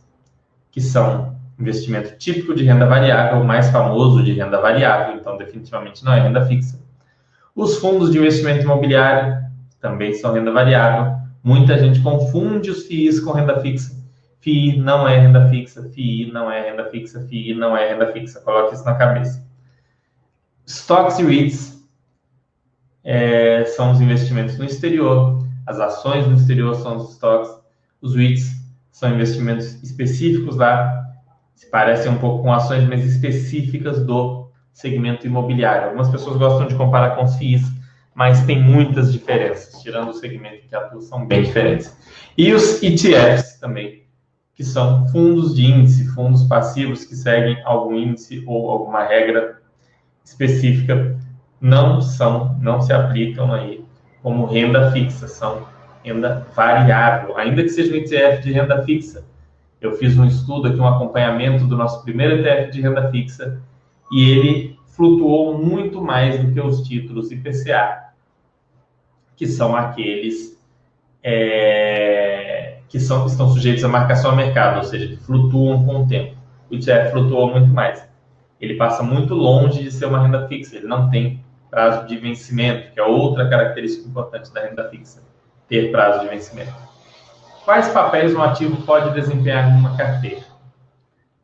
que 0.71 0.81
são 0.81 1.35
investimento 1.59 2.17
típico 2.17 2.53
de 2.53 2.63
renda 2.63 2.85
variável, 2.85 3.41
o 3.41 3.45
mais 3.45 3.69
famoso 3.69 4.23
de 4.23 4.33
renda 4.33 4.59
variável, 4.59 5.15
então 5.15 5.37
definitivamente 5.37 6.03
não 6.03 6.13
é 6.13 6.19
renda 6.19 6.45
fixa. 6.45 6.79
Os 7.55 7.77
fundos 7.77 8.11
de 8.11 8.17
investimento 8.17 8.63
imobiliário 8.63 9.37
também 9.79 10.13
são 10.13 10.33
renda 10.33 10.51
variável. 10.51 11.22
Muita 11.43 11.77
gente 11.77 11.99
confunde 11.99 12.71
os 12.71 12.87
FIIs 12.87 13.19
com 13.19 13.33
renda 13.33 13.59
fixa. 13.59 14.01
FII 14.39 14.77
não 14.77 15.07
é 15.07 15.19
renda 15.19 15.49
fixa, 15.49 15.83
FII 15.83 16.31
não 16.31 16.49
é 16.49 16.69
renda 16.69 16.89
fixa, 16.89 17.21
FII 17.27 17.53
não 17.53 17.75
é 17.75 17.89
renda 17.89 18.11
fixa. 18.13 18.39
Coloque 18.39 18.75
isso 18.75 18.85
na 18.85 18.95
cabeça. 18.95 19.45
Stocks 20.65 21.19
e 21.19 21.23
REITs 21.23 21.83
é, 23.03 23.65
são 23.65 23.91
os 23.91 23.99
investimentos 23.99 24.57
no 24.57 24.63
exterior, 24.63 25.45
as 25.67 25.79
ações 25.79 26.25
no 26.25 26.35
exterior 26.35 26.75
são 26.75 26.95
os 26.95 27.11
stocks, 27.11 27.51
os 28.01 28.15
REITs 28.15 28.53
são 28.91 29.13
investimentos 29.13 29.81
específicos 29.83 30.55
lá, 30.55 31.03
se 31.53 31.69
parecem 31.69 32.11
um 32.11 32.17
pouco 32.17 32.43
com 32.43 32.53
ações 32.53 32.87
mais 32.87 33.05
específicas 33.05 34.05
do 34.05 34.49
segmento 34.71 35.27
imobiliário. 35.27 35.85
Algumas 35.85 36.09
pessoas 36.09 36.37
gostam 36.37 36.67
de 36.67 36.75
comparar 36.75 37.15
com 37.15 37.23
os 37.23 37.35
FIIs, 37.35 37.63
mas 38.13 38.45
tem 38.45 38.61
muitas 38.61 39.11
diferenças, 39.11 39.81
tirando 39.81 40.09
o 40.09 40.13
segmento 40.13 40.67
que 40.67 40.75
atua, 40.75 41.01
são 41.01 41.25
bem 41.25 41.43
diferentes. 41.43 41.97
E 42.37 42.53
os 42.53 42.81
ETFs 42.81 43.59
também, 43.59 44.03
que 44.55 44.63
são 44.63 45.07
fundos 45.07 45.55
de 45.55 45.65
índice, 45.65 46.07
fundos 46.13 46.43
passivos 46.43 47.05
que 47.05 47.15
seguem 47.15 47.61
algum 47.65 47.95
índice 47.95 48.43
ou 48.45 48.69
alguma 48.69 49.03
regra 49.03 49.61
específica, 50.23 51.17
não 51.59 52.01
são, 52.01 52.57
não 52.61 52.81
se 52.81 52.93
aplicam 52.93 53.51
aí 53.51 53.83
como 54.21 54.45
renda 54.45 54.91
fixa, 54.91 55.27
são 55.27 55.65
renda 56.03 56.45
variável, 56.55 57.37
ainda 57.37 57.63
que 57.63 57.69
seja 57.69 57.93
um 57.93 57.97
ETF 57.97 58.43
de 58.43 58.51
renda 58.51 58.83
fixa. 58.83 59.25
Eu 59.81 59.93
fiz 59.97 60.17
um 60.17 60.25
estudo 60.25 60.67
aqui, 60.67 60.79
um 60.79 60.87
acompanhamento 60.87 61.65
do 61.65 61.75
nosso 61.75 62.03
primeiro 62.03 62.35
ETF 62.35 62.71
de 62.71 62.81
renda 62.81 63.09
fixa 63.09 63.61
e 64.11 64.29
ele 64.29 64.79
flutuou 64.95 65.57
muito 65.57 66.01
mais 66.01 66.39
do 66.39 66.51
que 66.51 66.61
os 66.61 66.81
títulos 66.81 67.31
IPCA, 67.31 68.02
que 69.43 69.47
são 69.47 69.75
aqueles 69.75 70.57
é, 71.21 72.77
que 72.87 72.97
são, 72.97 73.25
estão 73.25 73.49
sujeitos 73.49 73.83
à 73.83 73.89
marcação 73.89 74.31
a 74.31 74.35
mercado, 74.37 74.77
ou 74.77 74.83
seja, 74.85 75.05
que 75.05 75.17
flutuam 75.17 75.83
com 75.83 76.03
o 76.03 76.07
tempo. 76.07 76.37
O 76.71 76.75
ETF 76.75 77.11
flutuou 77.11 77.51
muito 77.51 77.67
mais. 77.67 78.07
Ele 78.61 78.75
passa 78.75 79.03
muito 79.03 79.33
longe 79.33 79.83
de 79.83 79.91
ser 79.91 80.05
uma 80.05 80.21
renda 80.21 80.47
fixa, 80.47 80.77
ele 80.77 80.87
não 80.87 81.09
tem 81.09 81.43
prazo 81.69 82.07
de 82.07 82.15
vencimento, 82.15 82.93
que 82.93 82.99
é 83.01 83.03
outra 83.03 83.49
característica 83.49 84.07
importante 84.07 84.53
da 84.53 84.61
renda 84.61 84.89
fixa, 84.89 85.21
ter 85.67 85.91
prazo 85.91 86.21
de 86.21 86.29
vencimento. 86.29 86.73
Quais 87.65 87.89
papéis 87.89 88.33
um 88.33 88.41
ativo 88.41 88.81
pode 88.83 89.13
desempenhar 89.13 89.69
em 89.69 89.75
uma 89.75 89.97
carteira? 89.97 90.45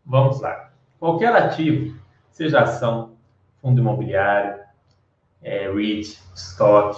Vamos 0.05 0.39
lá. 0.39 0.71
Qualquer 0.97 1.35
ativo, 1.35 1.97
seja 2.31 2.61
ação, 2.61 3.17
fundo 3.61 3.81
imobiliário, 3.81 4.57
é, 5.41 5.69
REIT, 5.69 6.17
stock, 6.33 6.97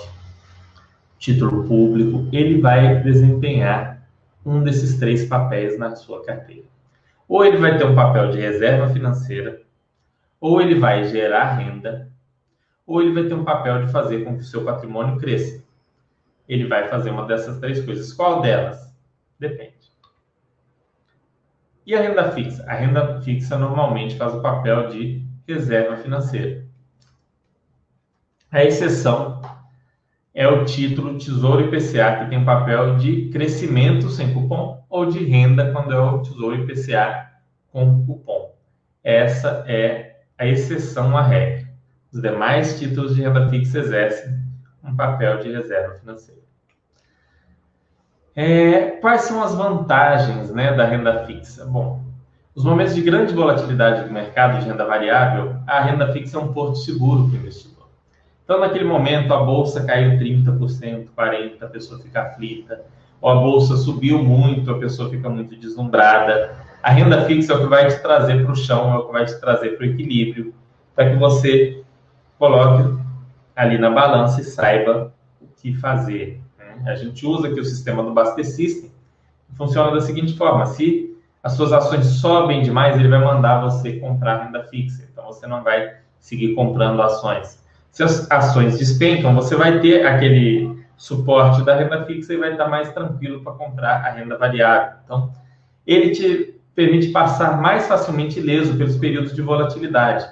título 1.22 1.66
público, 1.68 2.28
ele 2.34 2.60
vai 2.60 3.02
desempenhar 3.04 4.02
um 4.44 4.64
desses 4.64 4.98
três 4.98 5.24
papéis 5.28 5.78
na 5.78 5.96
sua 5.96 6.26
carteira. 6.26 6.66
Ou 7.28 7.46
ele 7.46 7.58
vai 7.58 7.78
ter 7.78 7.86
um 7.86 7.94
papel 7.94 8.32
de 8.32 8.40
reserva 8.40 8.90
financeira, 8.90 9.62
ou 10.40 10.60
ele 10.60 10.80
vai 10.80 11.04
gerar 11.06 11.54
renda, 11.54 12.10
ou 12.88 13.02
ele 13.02 13.14
vai 13.14 13.26
ter 13.26 13.36
um 13.36 13.46
papel 13.46 13.86
de 13.86 13.92
fazer 13.92 14.26
com 14.26 14.36
que 14.36 14.42
o 14.42 14.46
seu 14.46 14.66
patrimônio 14.66 15.20
cresça. 15.20 15.64
Ele 16.50 16.68
vai 16.68 16.90
fazer 16.90 17.12
uma 17.12 17.28
dessas 17.28 17.60
três 17.60 17.86
coisas. 17.86 18.12
Qual 18.12 18.42
delas? 18.42 18.92
Depende. 19.40 19.92
E 21.86 21.96
a 21.96 22.02
renda 22.02 22.32
fixa? 22.32 22.66
A 22.68 22.74
renda 22.74 23.22
fixa 23.22 23.60
normalmente 23.60 24.18
faz 24.18 24.34
o 24.34 24.42
papel 24.42 24.90
de 24.90 25.24
reserva 25.48 25.98
financeira. 25.98 26.66
A 28.52 28.64
exceção 28.64 29.40
é 30.34 30.48
o 30.48 30.64
título 30.66 31.18
Tesouro 31.18 31.62
IPCA, 31.62 32.20
que 32.20 32.30
tem 32.30 32.42
o 32.42 32.46
papel 32.46 32.98
de 32.98 33.30
crescimento 33.30 34.10
sem 34.10 34.34
cupom 34.34 34.84
ou 34.90 35.06
de 35.06 35.24
renda 35.26 35.72
quando 35.72 35.94
é 35.94 36.00
o 36.00 36.20
Tesouro 36.20 36.56
IPCA 36.56 37.30
com 37.72 38.06
cupom. 38.06 38.54
Essa 39.04 39.64
é 39.68 40.22
a 40.38 40.46
exceção 40.46 41.18
à 41.18 41.22
regra. 41.22 41.70
Os 42.12 42.22
demais 42.22 42.80
títulos 42.80 43.16
de 43.16 43.22
renda 43.22 43.50
fixa 43.50 43.80
exercem 43.80 44.40
um 44.84 44.96
papel 44.96 45.40
de 45.40 45.52
reserva 45.52 45.96
financeira. 45.96 46.42
É, 48.36 48.92
quais 49.02 49.24
são 49.24 49.44
as 49.44 49.54
vantagens 49.54 50.52
né, 50.52 50.74
da 50.74 50.86
renda 50.86 51.26
fixa? 51.26 51.66
Bom, 51.66 52.02
nos 52.56 52.64
momentos 52.64 52.96
de 52.96 53.02
grande 53.02 53.34
volatilidade 53.34 54.08
do 54.08 54.14
mercado 54.14 54.60
de 54.60 54.66
renda 54.66 54.86
variável, 54.86 55.56
a 55.68 55.82
renda 55.82 56.12
fixa 56.12 56.38
é 56.38 56.42
um 56.42 56.54
porto 56.54 56.78
seguro 56.78 57.28
para 57.28 57.34
o 57.34 57.40
investidor. 57.40 57.71
Então, 58.52 58.60
naquele 58.60 58.84
momento, 58.84 59.34
a 59.34 59.42
bolsa 59.42 59.86
caiu 59.86 60.20
30%, 60.20 61.08
40%, 61.18 61.62
a 61.62 61.68
pessoa 61.68 62.02
fica 62.02 62.24
aflita, 62.24 62.82
ou 63.22 63.30
a 63.30 63.36
bolsa 63.36 63.78
subiu 63.78 64.22
muito, 64.22 64.70
a 64.72 64.78
pessoa 64.78 65.10
fica 65.10 65.30
muito 65.30 65.56
deslumbrada. 65.56 66.58
A 66.84 66.92
renda 66.92 67.24
fixa 67.24 67.54
é 67.54 67.56
o 67.56 67.62
que 67.62 67.68
vai 67.68 67.88
te 67.88 68.02
trazer 68.02 68.44
para 68.44 68.52
o 68.52 68.56
chão, 68.58 68.94
é 68.94 68.98
o 68.98 69.06
que 69.06 69.14
vai 69.14 69.24
te 69.24 69.40
trazer 69.40 69.78
para 69.78 69.88
o 69.88 69.90
equilíbrio, 69.90 70.54
para 70.94 71.12
que 71.12 71.16
você 71.16 71.82
coloque 72.38 72.94
ali 73.56 73.78
na 73.78 73.90
balança 73.90 74.42
e 74.42 74.44
saiba 74.44 75.14
o 75.40 75.48
que 75.56 75.74
fazer. 75.76 76.42
Né? 76.60 76.92
A 76.92 76.96
gente 76.96 77.26
usa 77.26 77.48
aqui 77.48 77.60
o 77.62 77.64
sistema 77.64 78.04
do 78.04 78.12
Baster 78.12 78.46
System, 78.46 78.92
que 79.50 79.56
funciona 79.56 79.92
da 79.92 80.02
seguinte 80.02 80.36
forma: 80.36 80.66
se 80.66 81.18
as 81.42 81.54
suas 81.54 81.72
ações 81.72 82.06
sobem 82.06 82.62
demais, 82.64 82.98
ele 82.98 83.08
vai 83.08 83.24
mandar 83.24 83.62
você 83.62 83.94
comprar 83.94 84.44
renda 84.44 84.62
fixa. 84.66 85.08
Então 85.10 85.28
você 85.28 85.48
não 85.48 85.64
vai 85.64 85.94
seguir 86.20 86.54
comprando 86.54 87.02
ações. 87.02 87.61
Se 87.92 88.04
as 88.04 88.30
ações 88.32 88.78
despencam, 88.78 89.36
você 89.36 89.56
vai 89.56 89.80
ter 89.80 90.06
aquele 90.06 90.82
suporte 90.98 91.64
da 91.64 91.76
renda 91.76 92.06
fixa 92.06 92.34
e 92.34 92.38
vai 92.38 92.52
estar 92.52 92.68
mais 92.68 92.92
tranquilo 92.94 93.42
para 93.42 93.54
comprar 93.54 94.06
a 94.06 94.12
renda 94.12 94.38
variável. 94.38 94.98
Então, 95.04 95.32
ele 95.86 96.12
te 96.12 96.56
permite 96.74 97.10
passar 97.10 97.62
mais 97.62 97.88
facilmente 97.88 98.40
ileso 98.40 98.78
pelos 98.78 98.98
períodos 98.98 99.34
de 99.34 99.42
volatilidade 99.42 100.26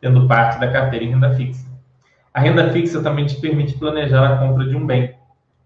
tendo 0.00 0.26
parte 0.26 0.58
da 0.58 0.70
carteira 0.70 1.04
em 1.04 1.10
renda 1.10 1.34
fixa. 1.34 1.66
A 2.32 2.40
renda 2.40 2.70
fixa 2.72 3.02
também 3.02 3.26
te 3.26 3.36
permite 3.40 3.76
planejar 3.78 4.24
a 4.24 4.38
compra 4.38 4.64
de 4.64 4.74
um 4.74 4.86
bem, 4.86 5.14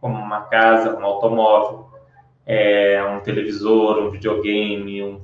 como 0.01 0.17
uma 0.17 0.41
casa, 0.43 0.97
um 0.99 1.05
automóvel, 1.05 1.89
é, 2.47 3.03
um 3.05 3.21
televisor, 3.21 3.99
um 3.99 4.11
videogame, 4.11 5.03
um... 5.03 5.21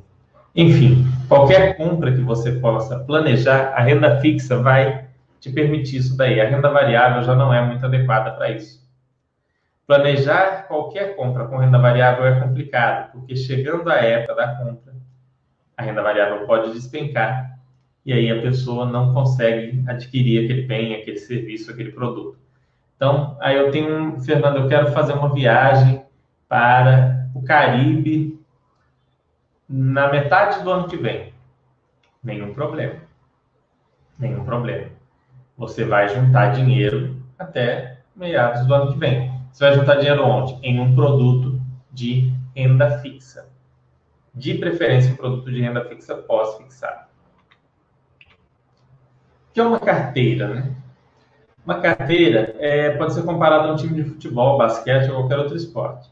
enfim, 0.54 1.04
qualquer 1.28 1.76
compra 1.76 2.12
que 2.12 2.20
você 2.20 2.52
possa 2.52 3.00
planejar, 3.00 3.72
a 3.74 3.82
renda 3.82 4.20
fixa 4.20 4.62
vai 4.62 5.06
te 5.40 5.50
permitir 5.50 5.96
isso 5.96 6.16
daí. 6.16 6.40
A 6.40 6.48
renda 6.48 6.68
variável 6.70 7.22
já 7.22 7.34
não 7.34 7.52
é 7.52 7.64
muito 7.64 7.84
adequada 7.84 8.30
para 8.32 8.50
isso. 8.50 8.80
Planejar 9.86 10.68
qualquer 10.68 11.16
compra 11.16 11.46
com 11.46 11.56
renda 11.56 11.78
variável 11.78 12.24
é 12.24 12.38
complicado, 12.38 13.10
porque 13.12 13.34
chegando 13.34 13.90
a 13.90 13.96
época 13.96 14.34
da 14.36 14.54
compra, 14.54 14.94
a 15.76 15.82
renda 15.82 16.02
variável 16.02 16.46
pode 16.46 16.72
despencar 16.72 17.58
e 18.04 18.12
aí 18.12 18.30
a 18.30 18.40
pessoa 18.40 18.86
não 18.86 19.12
consegue 19.12 19.82
adquirir 19.88 20.44
aquele 20.44 20.62
bem, 20.62 20.94
aquele 20.94 21.18
serviço, 21.18 21.70
aquele 21.70 21.90
produto. 21.90 22.38
Então, 22.94 23.36
aí 23.40 23.56
eu 23.56 23.70
tenho 23.70 24.20
Fernando, 24.20 24.58
eu 24.58 24.68
quero 24.68 24.92
fazer 24.92 25.14
uma 25.14 25.32
viagem 25.32 26.04
para 26.48 27.28
o 27.34 27.42
Caribe 27.42 28.38
na 29.68 30.08
metade 30.08 30.62
do 30.62 30.70
ano 30.70 30.88
que 30.88 30.96
vem. 30.96 31.32
Nenhum 32.22 32.52
problema. 32.52 32.96
Nenhum 34.18 34.44
problema. 34.44 34.99
Você 35.60 35.84
vai 35.84 36.08
juntar 36.08 36.54
dinheiro 36.54 37.22
até 37.38 37.98
meados 38.16 38.66
do 38.66 38.74
ano 38.74 38.94
que 38.94 38.98
vem. 38.98 39.30
Você 39.52 39.66
vai 39.66 39.74
juntar 39.74 39.96
dinheiro 39.96 40.24
onde? 40.24 40.58
Em 40.62 40.80
um 40.80 40.94
produto 40.94 41.60
de 41.92 42.32
renda 42.56 42.98
fixa. 43.00 43.46
De 44.34 44.54
preferência, 44.54 45.12
um 45.12 45.16
produto 45.16 45.52
de 45.52 45.60
renda 45.60 45.84
fixa 45.84 46.16
pós-fixado. 46.16 47.04
O 49.50 49.52
que 49.52 49.60
é 49.60 49.62
uma 49.62 49.78
carteira, 49.78 50.48
né? 50.48 50.74
Uma 51.62 51.78
carteira 51.78 52.56
é, 52.58 52.96
pode 52.96 53.12
ser 53.12 53.22
comparada 53.24 53.68
a 53.68 53.72
um 53.74 53.76
time 53.76 54.02
de 54.02 54.08
futebol, 54.08 54.56
basquete 54.56 55.10
ou 55.10 55.16
qualquer 55.16 55.40
outro 55.40 55.56
esporte. 55.56 56.10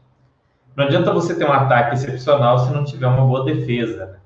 Não 0.75 0.85
adianta 0.85 1.11
você 1.11 1.35
ter 1.35 1.45
um 1.45 1.51
ataque 1.51 1.95
excepcional 1.95 2.59
se 2.59 2.71
não 2.71 2.85
tiver 2.85 3.07
uma 3.07 3.25
boa 3.25 3.43
defesa. 3.45 4.05
Né? 4.05 4.19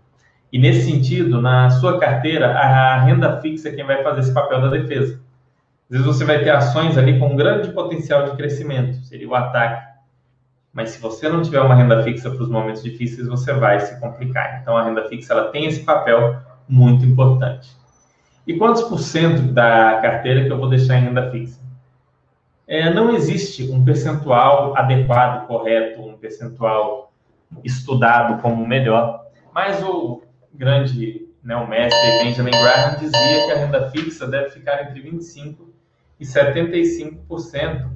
E 0.53 0.60
nesse 0.60 0.83
sentido, 0.83 1.41
na 1.41 1.72
sua 1.72 2.00
carteira, 2.00 2.51
a 2.55 3.01
renda 3.01 3.41
fixa 3.41 3.69
é 3.69 3.72
quem 3.72 3.83
vai 3.83 4.03
fazer 4.03 4.19
esse 4.19 4.31
papel 4.31 4.62
da 4.62 4.67
defesa. 4.67 5.19
Às 5.89 5.98
vezes 5.98 6.05
você 6.05 6.24
vai 6.24 6.43
ter 6.43 6.51
ações 6.51 6.95
ali 6.95 7.17
com 7.17 7.29
um 7.29 7.36
grande 7.36 7.72
potencial 7.72 8.29
de 8.29 8.38
crescimento, 8.38 8.98
seria 9.03 9.27
o 9.27 9.33
ataque. 9.33 9.83
Mas 10.72 10.91
se 10.91 11.01
você 11.01 11.27
não 11.27 11.41
tiver 11.41 11.60
uma 11.60 11.74
renda 11.74 12.03
fixa 12.03 12.29
para 12.29 12.43
os 12.43 12.50
momentos 12.50 12.83
difíceis, 12.83 13.27
você 13.27 13.51
vai 13.51 13.79
se 13.79 14.00
complicar. 14.00 14.60
Então 14.62 14.77
a 14.77 14.83
renda 14.83 15.10
fixa 15.10 15.33
ela 15.33 15.50
tem 15.50 15.65
esse 15.65 15.79
papel 15.79 16.39
muito 16.69 17.03
importante. 17.03 17.75
E 18.45 18.55
quantos 18.55 18.83
por 18.83 19.00
cento 19.00 19.41
da 19.53 20.00
carteira 20.03 20.45
que 20.45 20.51
eu 20.51 20.57
vou 20.60 20.69
deixar 20.69 21.00
em 21.00 21.05
renda 21.05 21.31
fixa? 21.31 21.60
É, 22.67 22.93
não 22.93 23.10
existe 23.15 23.72
um 23.72 23.83
percentual 23.83 24.77
adequado, 24.77 25.48
correto, 25.48 26.01
um 26.01 26.15
percentual 26.15 27.12
estudado 27.63 28.39
como 28.39 28.67
melhor, 28.67 29.25
mas 29.53 29.83
o 29.83 30.22
grande 30.53 31.27
né, 31.43 31.55
o 31.57 31.67
mestre 31.67 32.24
Benjamin 32.24 32.51
Graham 32.51 32.98
dizia 33.00 33.45
que 33.45 33.51
a 33.51 33.57
renda 33.57 33.89
fixa 33.89 34.25
deve 34.25 34.51
ficar 34.51 34.83
entre 34.83 35.01
25% 35.01 35.57
e 36.19 36.25
75% 36.25 37.89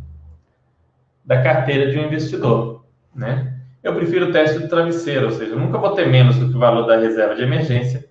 da 1.23 1.41
carteira 1.41 1.89
de 1.89 1.97
um 1.97 2.05
investidor. 2.05 2.85
Né? 3.15 3.53
Eu 3.81 3.95
prefiro 3.95 4.29
o 4.29 4.31
teste 4.31 4.59
do 4.59 4.67
travesseiro, 4.67 5.27
ou 5.27 5.31
seja, 5.31 5.53
eu 5.53 5.59
nunca 5.59 5.77
vou 5.77 5.91
ter 5.91 6.07
menos 6.07 6.35
do 6.37 6.49
que 6.49 6.55
o 6.55 6.59
valor 6.59 6.85
da 6.85 6.97
reserva 6.97 7.35
de 7.35 7.43
emergência 7.43 8.05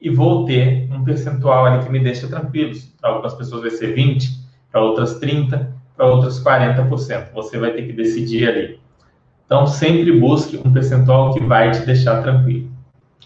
e 0.00 0.08
vou 0.08 0.46
ter 0.46 0.88
um 0.90 1.04
percentual 1.04 1.66
ali 1.66 1.84
que 1.84 1.92
me 1.92 2.00
deixa 2.00 2.26
tranquilo. 2.26 2.72
Para 3.00 3.10
algumas 3.10 3.34
pessoas 3.34 3.62
vai 3.62 3.70
ser 3.70 3.94
20%, 3.94 4.42
para 4.70 4.82
outras 4.82 5.20
30%, 5.20 5.68
para 5.94 6.06
outras 6.06 6.42
40%. 6.42 7.32
Você 7.34 7.58
vai 7.58 7.72
ter 7.72 7.86
que 7.86 7.92
decidir 7.92 8.48
ali. 8.48 8.80
Então, 9.44 9.66
sempre 9.66 10.18
busque 10.18 10.56
um 10.56 10.72
percentual 10.72 11.34
que 11.34 11.40
vai 11.40 11.70
te 11.70 11.80
deixar 11.84 12.22
tranquilo. 12.22 12.71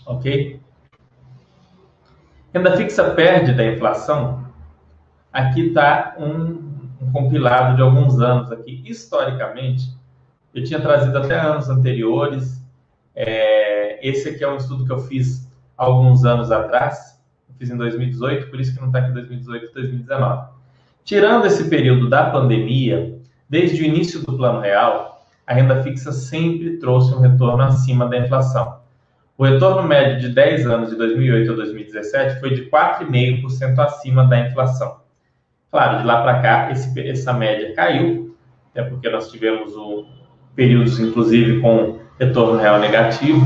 Ok? 0.07 0.61
Renda 2.55 2.77
fixa 2.77 3.11
perde 3.11 3.53
da 3.53 3.67
inflação. 3.67 4.47
Aqui 5.33 5.69
está 5.69 6.15
um, 6.19 6.89
um 7.03 7.13
compilado 7.13 7.77
de 7.77 7.83
alguns 7.83 8.21
anos 8.21 8.51
aqui. 8.51 8.83
Historicamente, 8.87 9.95
eu 10.55 10.65
tinha 10.65 10.81
trazido 10.81 11.19
até 11.19 11.39
anos 11.39 11.69
anteriores. 11.69 12.65
É, 13.15 13.99
esse 14.07 14.31
aqui 14.31 14.43
é 14.43 14.49
um 14.49 14.57
estudo 14.57 14.87
que 14.87 14.93
eu 14.93 15.01
fiz 15.01 15.53
alguns 15.77 16.25
anos 16.25 16.51
atrás, 16.51 17.21
fiz 17.59 17.69
em 17.69 17.77
2018, 17.77 18.49
por 18.49 18.61
isso 18.61 18.75
que 18.75 18.81
não 18.81 18.87
está 18.87 19.01
aqui 19.01 19.13
2018 19.13 19.67
e 19.67 19.75
2019. 19.75 20.49
Tirando 21.05 21.47
esse 21.47 21.69
período 21.69 22.09
da 22.09 22.31
pandemia, 22.31 23.19
desde 23.49 23.83
o 23.83 23.85
início 23.85 24.21
do 24.21 24.37
Plano 24.37 24.61
Real, 24.61 25.27
a 25.47 25.55
renda 25.55 25.83
fixa 25.83 26.11
sempre 26.11 26.79
trouxe 26.79 27.15
um 27.15 27.21
retorno 27.21 27.63
acima 27.63 28.09
da 28.09 28.19
inflação. 28.19 28.86
O 29.38 29.45
retorno 29.45 29.87
médio 29.87 30.19
de 30.19 30.31
10 30.31 30.66
anos 30.66 30.90
de 30.90 30.97
2008 30.97 31.52
a 31.52 31.57
2017 31.57 32.40
foi 32.40 32.55
de 32.55 32.71
4,5% 32.71 33.78
acima 33.78 34.25
da 34.26 34.40
inflação. 34.40 35.00
Claro, 35.71 35.99
de 35.99 36.07
lá 36.07 36.23
para 36.23 36.40
cá, 36.40 36.71
esse, 36.71 36.99
essa 37.07 37.35
média 37.35 37.75
caiu, 37.75 38.35
até 38.71 38.82
porque 38.82 39.11
nós 39.11 39.30
tivemos 39.30 39.76
o, 39.76 40.06
períodos, 40.54 40.99
inclusive, 40.99 41.61
com 41.61 41.99
retorno 42.19 42.58
real 42.58 42.80
negativo, 42.80 43.45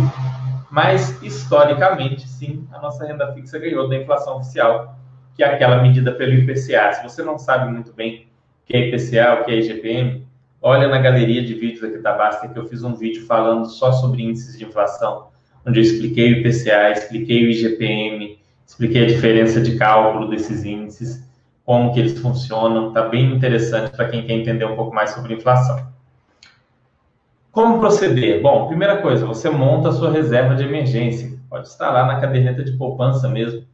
mas 0.71 1.21
historicamente, 1.25 2.29
sim, 2.29 2.65
a 2.73 2.79
nossa 2.79 3.05
renda 3.05 3.33
fixa 3.33 3.59
ganhou 3.59 3.89
da 3.89 3.97
inflação 3.97 4.37
oficial, 4.37 4.97
que 5.35 5.43
é 5.43 5.53
aquela 5.53 5.83
medida 5.83 6.13
pelo 6.13 6.33
IPCA. 6.33 6.93
Se 6.93 7.03
você 7.03 7.25
não 7.25 7.37
sabe 7.37 7.73
muito 7.73 7.93
bem 7.93 8.29
o 8.63 8.67
que 8.67 8.77
é 8.77 8.89
IPCA, 8.89 9.41
o 9.41 9.45
que 9.45 9.51
é 9.51 9.57
IGPM, 9.57 10.25
olha 10.63 10.87
na 10.87 10.99
galeria 10.99 11.45
de 11.45 11.55
vídeos 11.55 11.83
aqui 11.83 11.99
da 11.99 12.13
Basta, 12.13 12.47
que 12.47 12.57
eu 12.57 12.67
fiz 12.67 12.85
um 12.85 12.95
vídeo 12.95 13.27
falando 13.27 13.67
só 13.67 13.91
sobre 13.91 14.23
índices 14.23 14.57
de 14.57 14.65
inflação, 14.65 15.30
onde 15.67 15.79
eu 15.79 15.83
expliquei 15.83 16.33
o 16.33 16.37
IPCA, 16.39 16.91
expliquei 16.93 17.45
o 17.45 17.51
IGPM, 17.51 18.39
expliquei 18.67 19.05
a 19.05 19.07
diferença 19.07 19.61
de 19.61 19.77
cálculo 19.77 20.29
desses 20.29 20.65
índices, 20.65 21.23
como 21.65 21.93
que 21.93 22.01
eles 22.01 22.19
funcionam. 22.19 22.89
Está 22.89 23.09
bem 23.09 23.35
interessante 23.35 23.91
para 23.91 24.09
quem 24.09 24.27
quer 24.27 24.35
entender 24.35 24.65
um 24.65 24.77
pouco 24.77 24.95
mais 24.95 25.11
sobre 25.11 25.35
inflação. 25.35 25.89
Como 27.53 27.81
proceder? 27.81 28.41
Bom, 28.41 28.69
primeira 28.69 29.03
coisa, 29.03 29.27
você 29.27 29.51
monta 29.51 29.89
a 29.89 29.93
sua 29.93 30.11
reserva 30.11 30.55
de 30.55 30.63
emergência. 30.63 31.39
Pode 31.49 31.67
estar 31.67 31.91
lá 31.91 32.07
na 32.07 32.21
caderneta 32.21 32.63
de 32.63 32.73
poupança 32.73 33.29
mesmo, 33.29 33.65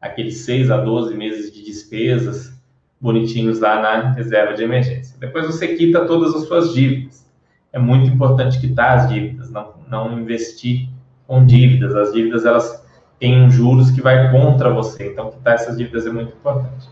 aqueles 0.00 0.38
6 0.38 0.70
a 0.70 0.76
12 0.76 1.16
meses 1.16 1.52
de 1.52 1.64
despesas 1.64 2.54
bonitinhos 3.00 3.58
lá 3.58 3.80
na 3.82 4.12
reserva 4.12 4.54
de 4.54 4.62
emergência. 4.62 5.18
Depois 5.18 5.46
você 5.46 5.74
quita 5.74 6.06
todas 6.06 6.34
as 6.34 6.46
suas 6.46 6.72
dívidas. 6.72 7.28
É 7.72 7.78
muito 7.78 8.08
importante 8.08 8.60
quitar 8.60 8.98
as 8.98 9.08
dívidas, 9.08 9.50
não, 9.50 9.74
não 9.88 10.18
investir 10.18 10.88
com 11.26 11.44
dívidas. 11.44 11.94
As 11.94 12.12
dívidas 12.12 12.44
elas 12.44 12.84
têm 13.18 13.42
um 13.42 13.50
juros 13.50 13.90
que 13.90 14.00
vai 14.00 14.30
contra 14.30 14.70
você, 14.70 15.12
então 15.12 15.30
quitar 15.30 15.54
essas 15.54 15.76
dívidas 15.76 16.06
é 16.06 16.10
muito 16.10 16.32
importante. 16.32 16.88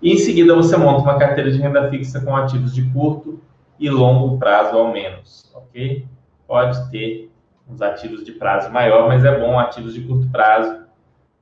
E 0.00 0.12
em 0.12 0.18
seguida 0.18 0.54
você 0.54 0.76
monta 0.76 1.02
uma 1.02 1.18
carteira 1.18 1.50
de 1.50 1.58
renda 1.58 1.88
fixa 1.88 2.20
com 2.20 2.36
ativos 2.36 2.74
de 2.74 2.82
curto 2.90 3.40
e 3.78 3.88
longo 3.88 4.38
prazo 4.38 4.76
ao 4.76 4.92
menos, 4.92 5.50
ok? 5.54 6.06
Pode 6.46 6.90
ter 6.90 7.30
uns 7.68 7.80
ativos 7.80 8.24
de 8.24 8.32
prazo 8.32 8.70
maior, 8.70 9.08
mas 9.08 9.24
é 9.24 9.38
bom 9.38 9.58
ativos 9.58 9.94
de 9.94 10.02
curto 10.02 10.28
prazo, 10.30 10.84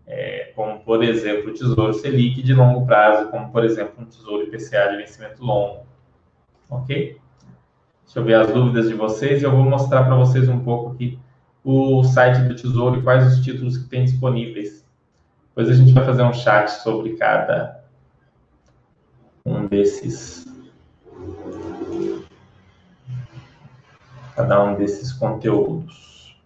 é, 0.07 0.53
como 0.55 0.79
por 0.81 1.03
exemplo 1.03 1.51
o 1.51 1.55
Tesouro 1.55 1.93
Selic 1.93 2.43
de 2.43 2.55
longo 2.55 2.87
prazo, 2.87 3.31
como 3.31 3.51
por 3.51 3.65
exemplo 3.65 3.95
um 3.99 4.05
Tesouro 4.05 4.45
IPCA 4.45 4.91
de 4.91 4.97
vencimento 4.97 5.45
longo, 5.45 5.81
ok? 6.71 7.17
Deixa 8.05 8.19
eu 8.21 8.25
ver 8.25 8.35
as 8.35 8.53
dúvidas 8.53 8.89
de 8.89 8.95
vocês 8.95 9.43
e 9.43 9.45
eu 9.45 9.51
vou 9.51 9.65
mostrar 9.65 10.05
para 10.05 10.15
vocês 10.15 10.49
um 10.49 10.61
pouco 10.61 10.93
aqui 10.93 11.19
o 11.65 12.03
site 12.03 12.49
do 12.49 12.55
Tesouro 12.55 12.99
e 12.99 13.03
quais 13.03 13.33
os 13.33 13.45
títulos 13.45 13.79
que 13.79 13.89
tem 13.89 14.05
disponíveis. 14.05 14.85
Depois 15.49 15.69
a 15.69 15.75
gente 15.75 15.93
vai 15.93 16.05
fazer 16.05 16.23
um 16.23 16.33
chat 16.33 16.69
sobre 16.69 17.17
cada 17.17 17.83
um 19.45 19.67
desses 19.67 20.47
cada 24.35 24.65
um 24.65 24.77
desses 24.77 25.13
conteúdos. 25.13 26.37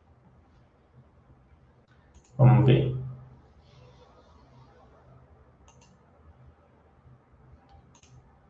Vamos 2.36 2.66
ver. 2.66 2.96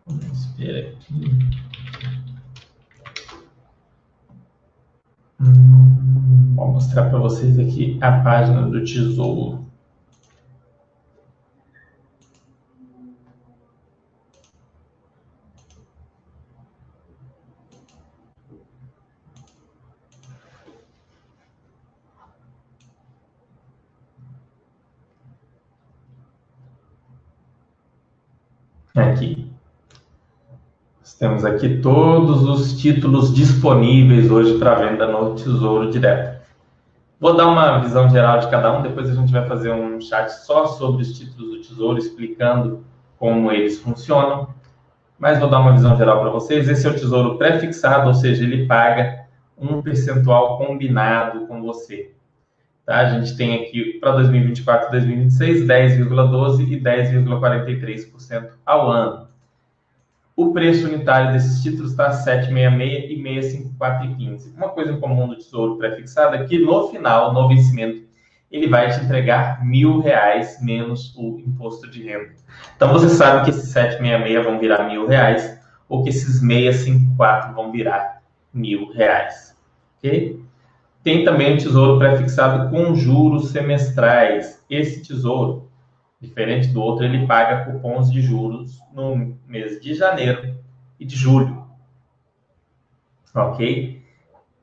Vamos 0.06 0.46
ver 0.56 0.96
aqui. 0.96 1.65
Vou 5.38 6.72
mostrar 6.72 7.10
para 7.10 7.18
vocês 7.18 7.58
aqui 7.58 7.98
a 8.00 8.12
página 8.22 8.62
do 8.62 8.84
Tesouro. 8.84 9.66
Aqui. 28.94 29.45
Temos 31.18 31.46
aqui 31.46 31.78
todos 31.78 32.42
os 32.42 32.78
títulos 32.78 33.34
disponíveis 33.34 34.30
hoje 34.30 34.58
para 34.58 34.74
venda 34.74 35.06
no 35.06 35.34
Tesouro 35.34 35.90
Direto. 35.90 36.44
Vou 37.18 37.34
dar 37.34 37.46
uma 37.46 37.78
visão 37.78 38.10
geral 38.10 38.38
de 38.40 38.50
cada 38.50 38.78
um, 38.78 38.82
depois 38.82 39.08
a 39.08 39.14
gente 39.14 39.32
vai 39.32 39.48
fazer 39.48 39.72
um 39.72 39.98
chat 39.98 40.28
só 40.28 40.66
sobre 40.66 41.00
os 41.00 41.18
títulos 41.18 41.52
do 41.52 41.60
Tesouro, 41.62 41.98
explicando 41.98 42.84
como 43.18 43.50
eles 43.50 43.80
funcionam. 43.80 44.48
Mas 45.18 45.38
vou 45.38 45.48
dar 45.48 45.60
uma 45.60 45.72
visão 45.72 45.96
geral 45.96 46.20
para 46.20 46.28
vocês. 46.28 46.68
Esse 46.68 46.86
é 46.86 46.90
o 46.90 46.94
Tesouro 46.94 47.38
pré-fixado, 47.38 48.08
ou 48.08 48.14
seja, 48.14 48.44
ele 48.44 48.66
paga 48.66 49.24
um 49.56 49.80
percentual 49.80 50.58
combinado 50.58 51.46
com 51.46 51.62
você. 51.62 52.12
Tá? 52.84 52.98
A 52.98 53.08
gente 53.08 53.34
tem 53.38 53.54
aqui 53.54 53.98
para 53.98 54.12
2024 54.12 54.88
e 54.88 54.90
2026 54.90 55.66
10,12% 55.66 56.68
e 56.68 56.78
10,43% 56.78 58.48
ao 58.66 58.90
ano. 58.90 59.25
O 60.36 60.52
preço 60.52 60.86
unitário 60.86 61.32
desses 61.32 61.62
títulos 61.62 61.92
está 61.92 62.10
7,66 62.10 63.06
e 63.08 63.16
654,15. 63.80 64.54
Uma 64.54 64.68
coisa 64.68 64.92
em 64.92 65.00
comum 65.00 65.26
do 65.26 65.36
Tesouro 65.36 65.78
pré-fixado 65.78 66.36
é 66.36 66.44
que 66.44 66.58
no 66.58 66.88
final, 66.88 67.32
no 67.32 67.48
vencimento, 67.48 68.06
ele 68.52 68.68
vai 68.68 68.90
te 68.90 69.02
entregar 69.02 69.64
mil 69.64 69.98
reais 69.98 70.58
menos 70.60 71.14
o 71.16 71.40
imposto 71.40 71.90
de 71.90 72.02
renda. 72.02 72.34
Então 72.76 72.92
você 72.92 73.08
sabe 73.08 73.44
que 73.44 73.50
esses 73.50 73.70
766 73.70 74.44
vão 74.44 74.58
virar 74.58 74.86
mil 74.86 75.06
reais 75.06 75.58
ou 75.88 76.02
que 76.02 76.10
esses 76.10 76.40
654 76.40 77.54
vão 77.54 77.72
virar 77.72 78.20
mil 78.52 78.92
reais. 78.92 79.56
Ok? 79.96 80.38
Tem 81.02 81.24
também 81.24 81.54
o 81.54 81.58
tesouro 81.58 81.98
pré-fixado 81.98 82.68
com 82.68 82.94
juros 82.94 83.52
semestrais. 83.52 84.62
Esse 84.68 85.02
tesouro, 85.02 85.65
diferente 86.20 86.68
do 86.68 86.82
outro, 86.82 87.04
ele 87.04 87.26
paga 87.26 87.64
cupons 87.64 88.10
de 88.10 88.20
juros 88.20 88.80
no 88.92 89.36
mês 89.46 89.80
de 89.80 89.94
janeiro 89.94 90.56
e 90.98 91.04
de 91.04 91.14
julho. 91.14 91.64
Ok? 93.34 94.02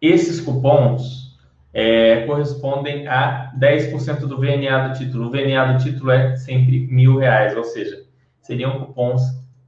Esses 0.01 0.41
cupons 0.41 1.37
é, 1.73 2.25
correspondem 2.25 3.07
a 3.07 3.51
10% 3.57 4.19
do 4.21 4.37
VNA 4.37 4.89
do 4.89 4.97
título. 4.97 5.27
O 5.27 5.31
VNA 5.31 5.73
do 5.73 5.83
título 5.83 6.11
é 6.11 6.35
sempre 6.35 6.87
mil 6.87 7.17
reais, 7.17 7.55
ou 7.55 7.63
seja, 7.63 8.03
seriam 8.41 8.79
cupons 8.79 9.21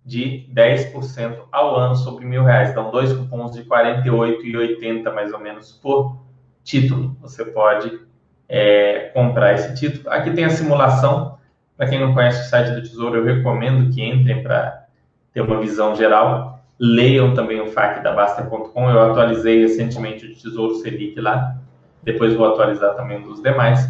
de 0.05 0.47
10% 0.53 1.39
ao 1.51 1.75
ano 1.75 1.95
sobre 1.95 2.25
mil 2.25 2.43
reais. 2.43 2.69
Então, 2.69 2.91
dois 2.91 3.11
cupons 3.11 3.51
de 3.51 3.63
48,80 3.63 5.13
mais 5.13 5.33
ou 5.33 5.39
menos 5.39 5.71
por 5.71 6.17
título. 6.63 7.17
Você 7.21 7.45
pode 7.45 7.99
é, 8.47 9.09
comprar 9.13 9.53
esse 9.53 9.73
título. 9.75 10.09
Aqui 10.11 10.31
tem 10.31 10.45
a 10.45 10.49
simulação. 10.49 11.34
Para 11.77 11.87
quem 11.87 11.99
não 11.99 12.13
conhece 12.13 12.41
o 12.41 12.49
site 12.49 12.71
do 12.73 12.81
Tesouro, 12.81 13.17
eu 13.17 13.25
recomendo 13.25 13.93
que 13.93 14.03
entrem 14.03 14.41
para 14.41 14.85
ter 15.33 15.41
uma 15.41 15.59
visão 15.59 15.95
geral. 15.95 16.63
Leiam 16.79 17.33
também 17.33 17.59
o 17.59 17.67
FAQ 17.67 18.01
da 18.01 18.13
Basta.com. 18.13 18.89
Eu 18.89 19.11
atualizei 19.11 19.61
recentemente 19.61 20.25
o 20.25 20.35
Tesouro 20.35 20.75
Selic 20.75 21.19
lá. 21.19 21.57
Depois 22.03 22.33
vou 22.33 22.47
atualizar 22.47 22.95
também 22.95 23.21
dos 23.21 23.41
demais. 23.41 23.89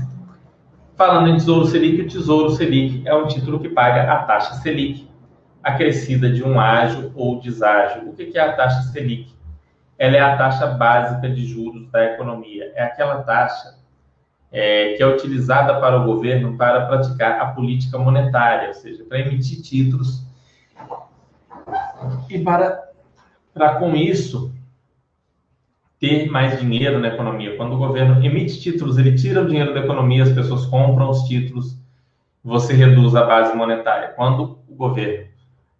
Falando 0.96 1.30
em 1.30 1.38
Tesouro 1.38 1.66
Selic, 1.66 2.02
o 2.02 2.08
Tesouro 2.08 2.52
Selic 2.52 3.08
é 3.08 3.14
um 3.14 3.28
título 3.28 3.60
que 3.60 3.70
paga 3.70 4.12
a 4.12 4.24
taxa 4.24 4.56
Selic, 4.56 5.08
acrescida 5.62 6.30
de 6.32 6.42
um 6.42 6.60
ágio 6.60 7.12
ou 7.16 7.40
deságio. 7.40 8.10
O 8.10 8.14
que 8.14 8.36
é 8.36 8.42
a 8.42 8.54
taxa 8.54 8.82
Selic? 8.92 9.36
Ela 9.98 10.16
é 10.16 10.22
a 10.22 10.38
taxa 10.38 10.68
básica 10.68 11.30
de 11.30 11.46
juros 11.46 11.90
da 11.92 12.04
economia. 12.06 12.72
É 12.76 12.84
aquela 12.84 13.24
taxa 13.24 13.76
é, 14.56 14.94
que 14.94 15.04
é 15.04 15.06
utilizada 15.06 15.82
para 15.82 16.00
o 16.00 16.06
governo 16.06 16.56
para 16.56 16.86
praticar 16.86 17.42
a 17.42 17.48
política 17.48 17.98
monetária, 17.98 18.70
ou 18.70 18.74
seja, 18.74 19.04
para 19.04 19.20
emitir 19.20 19.62
títulos 19.62 20.26
e 22.30 22.40
para, 22.40 22.90
para 23.54 23.76
com 23.76 23.94
isso 23.94 24.54
ter 26.00 26.32
mais 26.32 26.58
dinheiro 26.58 27.00
na 27.00 27.10
economia. 27.10 27.58
Quando 27.58 27.74
o 27.74 27.78
governo 27.78 28.24
emite 28.26 28.62
títulos, 28.62 28.98
ele 28.98 29.18
tira 29.18 29.42
o 29.42 29.48
dinheiro 29.48 29.74
da 29.74 29.82
economia, 29.82 30.24
as 30.24 30.32
pessoas 30.32 30.66
compram 30.68 31.10
os 31.10 31.24
títulos, 31.24 31.78
você 32.42 32.74
reduz 32.74 33.14
a 33.14 33.26
base 33.26 33.54
monetária. 33.58 34.14
Quando 34.16 34.58
o 34.70 34.74
governo 34.74 35.26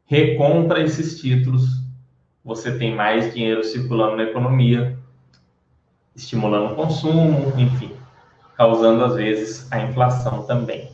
recompra 0.06 0.82
esses 0.82 1.22
títulos, 1.22 1.82
você 2.44 2.78
tem 2.78 2.94
mais 2.94 3.34
dinheiro 3.34 3.64
circulando 3.64 4.18
na 4.18 4.24
economia, 4.24 4.98
estimulando 6.14 6.74
o 6.74 6.76
consumo, 6.76 7.54
enfim, 7.58 7.96
causando 8.58 9.04
às 9.04 9.16
vezes 9.16 9.68
a 9.72 9.80
inflação 9.80 10.44
também. 10.44 10.92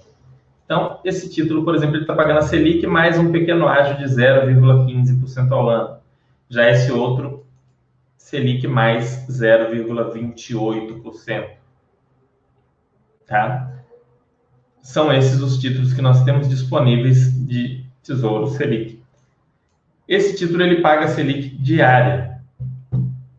Então, 0.65 0.99
esse 1.03 1.29
título, 1.29 1.65
por 1.65 1.75
exemplo, 1.75 1.95
ele 1.95 2.03
está 2.03 2.15
pagando 2.15 2.39
a 2.39 2.43
Selic 2.43 2.87
mais 2.87 3.19
um 3.19 3.29
pequeno 3.31 3.67
ágio 3.67 3.97
de 3.97 4.05
0,15% 4.05 5.51
ao 5.51 5.69
ano. 5.69 5.97
Já 6.49 6.69
esse 6.69 6.89
outro, 6.91 7.45
Selic 8.17 8.65
mais 8.67 9.27
0,28%. 9.27 11.49
Tá? 13.27 13.73
São 14.81 15.11
esses 15.11 15.41
os 15.41 15.59
títulos 15.59 15.91
que 15.93 16.01
nós 16.01 16.23
temos 16.23 16.47
disponíveis 16.47 17.33
de 17.45 17.85
Tesouro 18.01 18.47
Selic. 18.47 19.01
Esse 20.07 20.37
título 20.37 20.63
ele 20.63 20.81
paga 20.81 21.03
a 21.05 21.09
Selic 21.09 21.49
diária. 21.49 22.41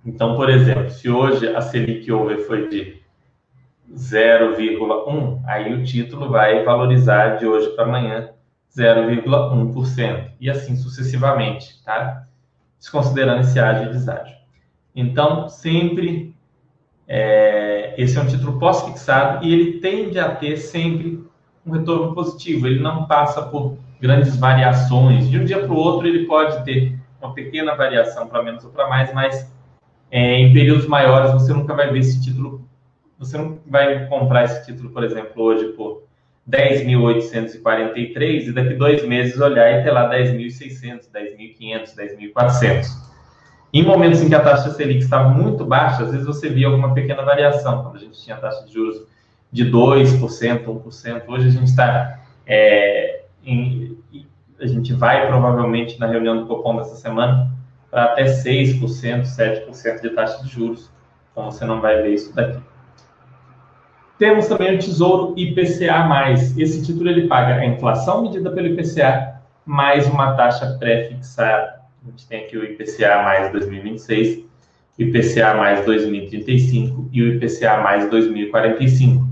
Então, 0.05 0.37
por 0.37 0.51
exemplo, 0.51 0.91
se 0.91 1.09
hoje 1.09 1.49
a 1.49 1.61
Selic 1.61 2.11
over 2.13 2.47
foi 2.47 2.69
de 2.69 3.02
0,1, 3.91 5.43
aí 5.47 5.73
o 5.73 5.85
título 5.85 6.31
vai 6.31 6.65
valorizar 6.65 7.37
de 7.37 7.47
hoje 7.47 7.69
para 7.71 7.85
amanhã 7.85 8.31
0,1%, 8.77 10.31
e 10.41 10.49
assim 10.49 10.77
sucessivamente, 10.77 11.83
tá? 11.85 12.27
Desconsiderando 12.79 13.43
esse 13.43 13.59
ágio 13.59 13.91
e 13.91 13.93
deságio. 13.93 14.35
Então, 14.95 15.49
sempre, 15.49 16.35
é, 17.07 17.95
esse 17.99 18.17
é 18.19 18.21
um 18.21 18.27
título 18.27 18.59
pós-fixado 18.59 19.45
e 19.45 19.53
ele 19.53 19.81
tende 19.81 20.19
a 20.19 20.35
ter 20.35 20.57
sempre 20.57 21.23
um 21.67 21.73
retorno 21.73 22.15
positivo, 22.15 22.67
ele 22.67 22.81
não 22.81 23.07
passa 23.07 23.43
por 23.43 23.77
grandes 24.01 24.37
variações, 24.37 25.31
de 25.31 25.39
um 25.39 25.45
dia 25.45 25.61
para 25.61 25.73
o 25.73 25.77
outro 25.77 26.07
ele 26.07 26.27
pode 26.27 26.65
ter 26.65 26.99
uma 27.21 27.33
pequena 27.33 27.75
variação 27.77 28.27
para 28.27 28.43
menos 28.43 28.65
ou 28.65 28.71
para 28.71 28.89
mais, 28.89 29.13
mas 29.15 29.51
é, 30.11 30.39
em 30.39 30.53
períodos 30.53 30.87
maiores 30.87 31.33
você 31.33 31.53
nunca 31.53 31.75
vai 31.75 31.91
ver 31.91 32.01
esse 32.01 32.21
título 32.21 32.67
você 33.25 33.39
não 33.39 33.59
vai 33.67 34.07
comprar 34.07 34.45
esse 34.45 34.67
título, 34.67 34.91
por 34.91 35.05
exemplo, 35.05 35.43
hoje 35.43 35.73
por 35.73 36.03
10.843 36.49 38.49
e 38.49 38.53
daqui 38.53 38.75
dois 38.75 39.07
meses 39.07 39.41
olhar 39.41 39.81
e 39.81 39.85
ter 39.85 39.91
lá 39.91 40.11
10.600, 40.11 41.09
10.500, 41.13 41.95
10.400. 42.35 42.87
Em 43.73 43.83
momentos 43.83 44.21
em 44.21 44.29
que 44.29 44.35
a 44.35 44.41
taxa 44.41 44.71
Selic 44.71 45.03
está 45.03 45.23
muito 45.23 45.65
baixa, 45.65 46.03
às 46.03 46.11
vezes 46.11 46.27
você 46.27 46.49
via 46.49 46.67
alguma 46.67 46.93
pequena 46.93 47.23
variação, 47.23 47.83
quando 47.83 47.97
a 47.97 48.01
gente 48.01 48.23
tinha 48.23 48.37
taxa 48.37 48.67
de 48.67 48.75
juros 48.75 49.07
de 49.51 49.71
2%, 49.71 50.65
1%. 50.65 51.23
Hoje 51.29 51.49
a 51.49 51.51
gente 51.51 51.69
está. 51.69 52.21
É, 52.47 53.23
em, 53.45 53.97
a 54.61 54.67
gente 54.67 54.93
vai 54.93 55.27
provavelmente 55.27 55.99
na 55.99 56.07
reunião 56.07 56.39
do 56.39 56.47
Copom 56.47 56.77
dessa 56.77 56.97
semana 56.97 57.51
para 57.91 58.05
até 58.05 58.25
6%, 58.25 58.81
7% 58.81 60.03
de 60.03 60.11
taxa 60.11 60.43
de 60.43 60.51
juros. 60.51 60.91
Então 61.31 61.51
você 61.51 61.65
não 61.65 61.81
vai 61.81 62.03
ver 62.03 62.15
isso 62.15 62.35
daqui. 62.35 62.61
Temos 64.23 64.47
também 64.47 64.77
o 64.77 64.79
Tesouro 64.79 65.35
IPCA+. 65.37 66.33
Esse 66.57 66.81
título 66.87 67.11
ele 67.11 67.27
paga 67.27 67.57
a 67.57 67.67
inflação 67.67 68.23
medida 68.23 68.53
pelo 68.53 68.69
IPCA 68.69 69.41
mais 69.67 70.07
uma 70.07 70.35
taxa 70.35 70.77
pré-fixada. 70.79 71.81
A 72.07 72.09
gente 72.09 72.29
tem 72.29 72.45
aqui 72.45 72.57
o 72.57 72.63
IPCA 72.63 73.21
mais 73.25 73.51
2026, 73.51 74.45
o 74.97 75.03
IPCA 75.03 75.55
mais 75.55 75.85
2035 75.85 77.09
e 77.11 77.21
o 77.21 77.35
IPCA 77.35 77.79
mais 77.79 78.09
2045. 78.11 79.27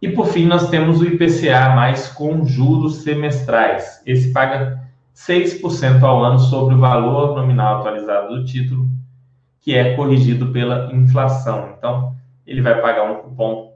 E 0.00 0.10
por 0.10 0.28
fim, 0.28 0.46
nós 0.46 0.70
temos 0.70 1.00
o 1.00 1.04
IPCA 1.04 1.70
mais 1.70 2.06
com 2.06 2.46
juros 2.46 2.98
semestrais. 2.98 4.00
Esse 4.06 4.32
paga 4.32 4.80
6% 5.16 6.00
ao 6.04 6.24
ano 6.24 6.38
sobre 6.38 6.76
o 6.76 6.78
valor 6.78 7.34
nominal 7.34 7.80
atualizado 7.80 8.32
do 8.32 8.44
título, 8.44 8.86
que 9.60 9.74
é 9.74 9.96
corrigido 9.96 10.52
pela 10.52 10.88
inflação. 10.92 11.74
Então, 11.76 12.14
ele 12.46 12.62
vai 12.62 12.80
pagar 12.80 13.02
um 13.10 13.16
cupom 13.16 13.67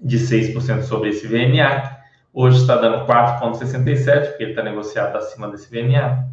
de 0.00 0.18
6% 0.18 0.82
sobre 0.82 1.10
esse 1.10 1.26
VNA. 1.26 1.98
Hoje 2.32 2.60
está 2.60 2.76
dando 2.76 3.06
4,67, 3.06 4.28
porque 4.28 4.42
ele 4.42 4.52
está 4.52 4.62
negociado 4.62 5.16
acima 5.16 5.48
desse 5.48 5.68
VNA. 5.70 6.28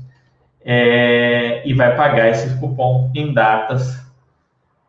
É, 0.63 1.67
e 1.67 1.73
vai 1.73 1.95
pagar 1.95 2.29
esse 2.29 2.57
cupom 2.59 3.11
em 3.15 3.33
datas 3.33 4.03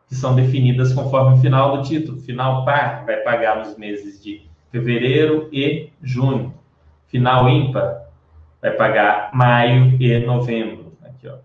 que 0.07 0.15
são 0.15 0.35
definidas 0.35 0.93
conforme 0.93 1.37
o 1.37 1.41
final 1.41 1.77
do 1.77 1.83
título. 1.83 2.19
Final 2.21 2.65
par 2.65 3.05
vai 3.05 3.17
pagar 3.17 3.59
nos 3.59 3.77
meses 3.77 4.21
de 4.23 4.47
fevereiro 4.71 5.49
e 5.51 5.91
junho. 6.01 6.53
Final 7.07 7.49
ímpar 7.49 8.07
vai 8.61 8.71
pagar 8.71 9.31
maio 9.33 10.01
e 10.01 10.19
novembro. 10.19 10.93
Aqui, 11.03 11.27
ó. 11.27 11.37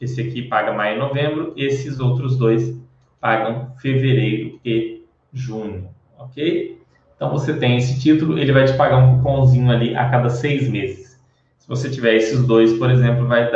Esse 0.00 0.20
aqui 0.20 0.42
paga 0.42 0.72
maio 0.72 0.96
e 0.96 0.98
novembro, 0.98 1.52
esses 1.56 2.00
outros 2.00 2.36
dois 2.36 2.78
pagam 3.20 3.72
fevereiro 3.78 4.60
e 4.64 5.04
junho 5.32 5.95
ok? 6.18 6.80
Então 7.14 7.30
você 7.30 7.54
tem 7.54 7.78
esse 7.78 7.98
título, 8.00 8.38
ele 8.38 8.52
vai 8.52 8.64
te 8.64 8.74
pagar 8.74 8.98
um 8.98 9.16
cupomzinho 9.16 9.70
ali 9.70 9.96
a 9.96 10.08
cada 10.10 10.28
seis 10.28 10.68
meses. 10.68 11.18
Se 11.58 11.66
você 11.66 11.90
tiver 11.90 12.14
esses 12.14 12.46
dois, 12.46 12.72
por 12.78 12.90
exemplo, 12.90 13.26
vai 13.26 13.50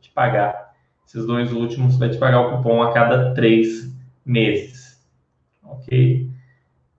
te 0.00 0.10
pagar, 0.10 0.72
esses 1.06 1.26
dois 1.26 1.52
últimos, 1.52 1.98
vai 1.98 2.08
te 2.08 2.18
pagar 2.18 2.40
o 2.40 2.56
cupom 2.56 2.82
a 2.82 2.92
cada 2.92 3.34
três 3.34 3.92
meses, 4.24 5.00
ok? 5.62 6.30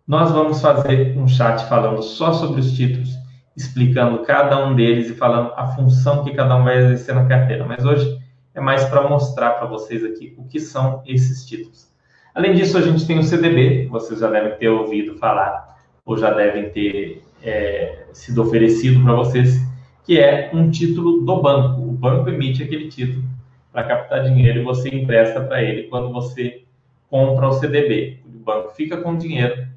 Nós 0.07 0.31
vamos 0.31 0.61
fazer 0.61 1.17
um 1.17 1.27
chat 1.27 1.65
falando 1.67 2.01
só 2.01 2.33
sobre 2.33 2.59
os 2.59 2.73
títulos, 2.73 3.09
explicando 3.55 4.19
cada 4.19 4.65
um 4.65 4.75
deles 4.75 5.09
e 5.09 5.15
falando 5.15 5.53
a 5.55 5.67
função 5.67 6.23
que 6.23 6.33
cada 6.33 6.55
um 6.55 6.63
vai 6.63 6.77
exercer 6.77 7.15
na 7.15 7.25
carteira. 7.25 7.65
Mas 7.65 7.85
hoje 7.85 8.19
é 8.53 8.59
mais 8.59 8.83
para 8.85 9.07
mostrar 9.07 9.51
para 9.51 9.67
vocês 9.67 10.03
aqui 10.03 10.35
o 10.37 10.45
que 10.45 10.59
são 10.59 11.01
esses 11.05 11.45
títulos. 11.45 11.92
Além 12.33 12.53
disso, 12.53 12.77
a 12.77 12.81
gente 12.81 13.05
tem 13.05 13.19
o 13.19 13.23
CDB, 13.23 13.87
vocês 13.87 14.19
já 14.19 14.29
devem 14.29 14.57
ter 14.57 14.69
ouvido 14.69 15.17
falar, 15.17 15.77
ou 16.03 16.17
já 16.17 16.31
devem 16.31 16.69
ter 16.69 17.21
é, 17.43 18.05
sido 18.11 18.41
oferecido 18.41 19.03
para 19.03 19.13
vocês, 19.13 19.61
que 20.03 20.19
é 20.19 20.49
um 20.53 20.71
título 20.71 21.21
do 21.21 21.41
banco. 21.41 21.81
O 21.81 21.91
banco 21.91 22.29
emite 22.29 22.63
aquele 22.63 22.89
título 22.89 23.23
para 23.71 23.83
captar 23.83 24.23
dinheiro 24.23 24.59
e 24.59 24.63
você 24.63 24.89
empresta 24.89 25.41
para 25.41 25.61
ele 25.61 25.83
quando 25.83 26.11
você 26.11 26.63
compra 27.09 27.47
o 27.47 27.53
CDB. 27.53 28.19
O 28.25 28.39
banco 28.39 28.71
fica 28.71 28.97
com 28.97 29.11
o 29.11 29.17
dinheiro 29.17 29.67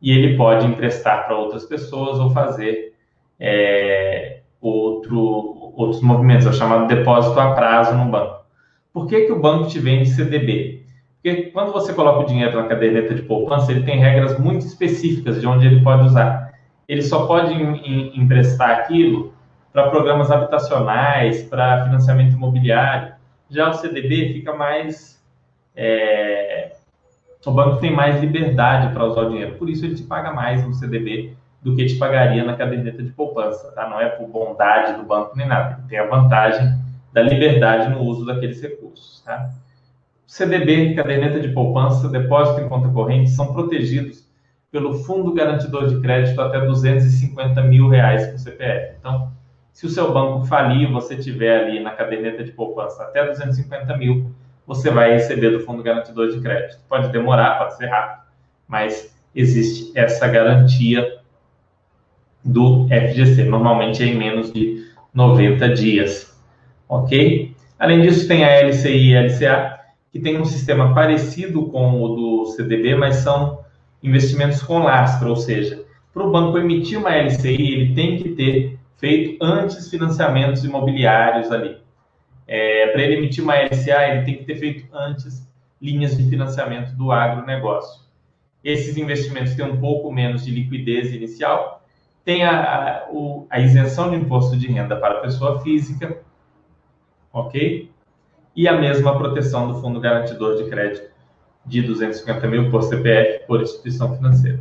e 0.00 0.10
ele 0.10 0.36
pode 0.36 0.66
emprestar 0.66 1.26
para 1.26 1.36
outras 1.36 1.64
pessoas 1.66 2.18
ou 2.18 2.30
fazer 2.30 2.94
é, 3.38 4.40
outro, 4.60 5.72
outros 5.76 6.00
movimentos, 6.00 6.46
é 6.46 6.52
chamado 6.52 6.86
depósito 6.86 7.38
a 7.38 7.54
prazo 7.54 7.94
no 7.94 8.06
banco. 8.06 8.44
Por 8.92 9.06
que, 9.06 9.26
que 9.26 9.32
o 9.32 9.40
banco 9.40 9.68
te 9.68 9.78
vende 9.78 10.08
CDB? 10.08 10.85
Porque 11.26 11.50
quando 11.50 11.72
você 11.72 11.92
coloca 11.92 12.20
o 12.20 12.24
dinheiro 12.24 12.56
na 12.56 12.68
caderneta 12.68 13.12
de 13.12 13.22
poupança, 13.22 13.72
ele 13.72 13.82
tem 13.82 13.98
regras 13.98 14.38
muito 14.38 14.64
específicas 14.64 15.40
de 15.40 15.46
onde 15.48 15.66
ele 15.66 15.82
pode 15.82 16.04
usar. 16.04 16.54
Ele 16.86 17.02
só 17.02 17.26
pode 17.26 17.52
em, 17.52 17.74
em, 17.78 18.20
emprestar 18.20 18.70
aquilo 18.70 19.34
para 19.72 19.90
programas 19.90 20.30
habitacionais, 20.30 21.42
para 21.42 21.82
financiamento 21.82 22.34
imobiliário. 22.34 23.12
Já 23.50 23.70
o 23.70 23.74
CDB 23.74 24.34
fica 24.34 24.54
mais. 24.54 25.20
É, 25.74 26.76
o 27.44 27.50
banco 27.50 27.78
tem 27.78 27.92
mais 27.92 28.20
liberdade 28.20 28.94
para 28.94 29.04
usar 29.04 29.22
o 29.22 29.30
dinheiro, 29.30 29.56
por 29.56 29.68
isso 29.68 29.84
ele 29.84 29.96
te 29.96 30.04
paga 30.04 30.32
mais 30.32 30.64
no 30.64 30.74
CDB 30.74 31.34
do 31.60 31.74
que 31.74 31.86
te 31.86 31.96
pagaria 31.96 32.44
na 32.44 32.54
caderneta 32.54 33.02
de 33.02 33.10
poupança. 33.10 33.72
Tá? 33.72 33.90
Não 33.90 34.00
é 34.00 34.10
por 34.10 34.28
bondade 34.28 34.96
do 34.96 35.02
banco 35.02 35.36
nem 35.36 35.48
nada, 35.48 35.78
ele 35.78 35.88
tem 35.88 35.98
a 35.98 36.06
vantagem 36.06 36.72
da 37.12 37.20
liberdade 37.20 37.88
no 37.88 38.02
uso 38.02 38.24
daqueles 38.24 38.62
recursos. 38.62 39.22
Tá? 39.24 39.50
CDB, 40.26 40.94
caderneta 40.94 41.38
de 41.40 41.48
poupança, 41.48 42.08
depósito 42.08 42.60
em 42.60 42.68
conta 42.68 42.88
corrente 42.88 43.30
são 43.30 43.52
protegidos 43.52 44.26
pelo 44.70 44.94
Fundo 44.94 45.32
Garantidor 45.32 45.88
de 45.88 46.00
Crédito 46.00 46.40
até 46.40 46.60
250 46.60 47.62
mil 47.62 47.88
reais 47.88 48.26
por 48.26 48.38
CPF. 48.38 48.96
Então, 48.98 49.32
se 49.72 49.86
o 49.86 49.88
seu 49.88 50.12
banco 50.12 50.44
falir, 50.46 50.90
você 50.90 51.16
tiver 51.16 51.62
ali 51.62 51.80
na 51.80 51.92
caderneta 51.92 52.42
de 52.42 52.50
poupança 52.50 53.04
até 53.04 53.26
250 53.26 53.96
mil, 53.96 54.30
você 54.66 54.90
vai 54.90 55.12
receber 55.12 55.50
do 55.50 55.60
Fundo 55.60 55.82
Garantidor 55.82 56.28
de 56.30 56.40
Crédito. 56.40 56.80
Pode 56.88 57.12
demorar, 57.12 57.58
pode 57.58 57.76
ser 57.76 57.86
rápido, 57.86 58.22
mas 58.66 59.16
existe 59.34 59.92
essa 59.96 60.26
garantia 60.26 61.20
do 62.44 62.86
FGC. 62.88 63.44
Normalmente 63.44 64.02
é 64.02 64.06
em 64.06 64.16
menos 64.16 64.52
de 64.52 64.84
90 65.14 65.68
dias, 65.70 66.36
ok? 66.88 67.54
Além 67.78 68.00
disso, 68.00 68.26
tem 68.26 68.44
a 68.44 68.60
LCI 68.62 69.10
e 69.10 69.16
a 69.16 69.22
LCA, 69.22 69.75
que 70.16 70.22
tem 70.22 70.40
um 70.40 70.44
sistema 70.46 70.94
parecido 70.94 71.66
com 71.66 72.02
o 72.02 72.08
do 72.08 72.46
CDB, 72.46 72.94
mas 72.94 73.16
são 73.16 73.60
investimentos 74.02 74.62
com 74.62 74.78
lastro, 74.78 75.28
ou 75.28 75.36
seja, 75.36 75.84
para 76.12 76.24
o 76.24 76.30
banco 76.30 76.56
emitir 76.56 76.98
uma 76.98 77.14
LCI, 77.14 77.72
ele 77.72 77.94
tem 77.94 78.16
que 78.16 78.30
ter 78.30 78.78
feito 78.96 79.44
antes 79.44 79.90
financiamentos 79.90 80.64
imobiliários 80.64 81.52
ali. 81.52 81.76
É, 82.46 82.86
Para 82.88 83.02
ele 83.02 83.16
emitir 83.16 83.44
uma 83.44 83.56
LCA, 83.56 84.08
ele 84.08 84.24
tem 84.24 84.36
que 84.38 84.44
ter 84.44 84.56
feito 84.56 84.86
antes 84.96 85.46
linhas 85.82 86.16
de 86.16 86.28
financiamento 86.30 86.96
do 86.96 87.12
agronegócio. 87.12 88.06
Esses 88.64 88.96
investimentos 88.96 89.54
têm 89.54 89.66
um 89.66 89.78
pouco 89.78 90.10
menos 90.10 90.44
de 90.44 90.50
liquidez 90.50 91.14
inicial, 91.14 91.84
tem 92.24 92.42
a, 92.42 93.04
a, 93.04 93.10
o, 93.10 93.46
a 93.50 93.60
isenção 93.60 94.10
de 94.10 94.16
imposto 94.16 94.56
de 94.56 94.66
renda 94.66 94.96
para 94.96 95.18
a 95.18 95.20
pessoa 95.20 95.60
física, 95.60 96.18
ok? 97.32 97.90
E 98.56 98.66
a 98.66 98.72
mesma 98.72 99.16
proteção 99.18 99.70
do 99.70 99.80
Fundo 99.80 100.00
Garantidor 100.00 100.56
de 100.56 100.64
Crédito 100.70 101.10
de 101.64 101.82
250 101.82 102.46
mil 102.46 102.70
por 102.70 102.82
CPF 102.82 103.46
por 103.46 103.60
instituição 103.60 104.16
financeira. 104.16 104.60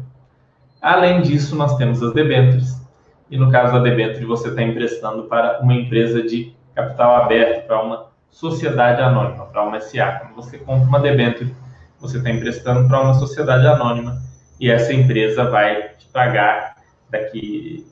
Além 0.82 1.22
disso, 1.22 1.56
nós 1.56 1.78
temos 1.78 2.04
as 2.04 2.14
debêntures, 2.14 2.80
e 3.30 3.38
no 3.38 3.50
caso 3.52 3.74
da 3.74 3.80
debênture 3.80 4.26
você 4.26 4.50
está 4.50 4.62
emprestando 4.62 5.24
para 5.24 5.60
uma 5.62 5.74
empresa 5.74 6.22
de 6.22 6.54
capital 6.76 7.24
aberto, 7.24 7.66
para 7.66 7.82
uma 7.82 8.08
sociedade 8.30 9.02
anônima, 9.02 9.46
para 9.46 9.64
uma 9.64 9.80
SA. 9.80 10.20
Quando 10.20 10.36
você 10.36 10.58
compra 10.58 10.88
uma 10.88 11.00
debênture, 11.00 11.56
você 12.00 12.18
está 12.18 12.30
emprestando 12.30 12.88
para 12.88 13.02
uma 13.02 13.14
sociedade 13.14 13.66
anônima 13.66 14.22
e 14.60 14.70
essa 14.70 14.94
empresa 14.94 15.46
vai 15.46 15.90
te 15.98 16.06
pagar 16.08 16.76
daqui 17.10 17.88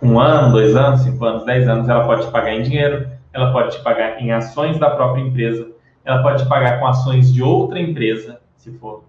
um 0.00 0.18
ano, 0.18 0.52
dois 0.52 0.74
anos, 0.74 1.02
cinco 1.02 1.24
anos, 1.24 1.44
dez 1.44 1.68
anos, 1.68 1.88
ela 1.88 2.04
pode 2.04 2.26
te 2.26 2.32
pagar 2.32 2.52
em 2.52 2.62
dinheiro, 2.62 3.08
ela 3.34 3.52
pode 3.52 3.76
te 3.76 3.82
pagar 3.82 4.22
em 4.22 4.32
ações 4.32 4.78
da 4.78 4.90
própria 4.90 5.20
empresa, 5.20 5.68
ela 6.04 6.22
pode 6.22 6.44
te 6.44 6.48
pagar 6.48 6.78
com 6.78 6.86
ações 6.86 7.32
de 7.32 7.42
outra 7.42 7.80
empresa, 7.80 8.40
se 8.56 8.70
for 8.78 9.04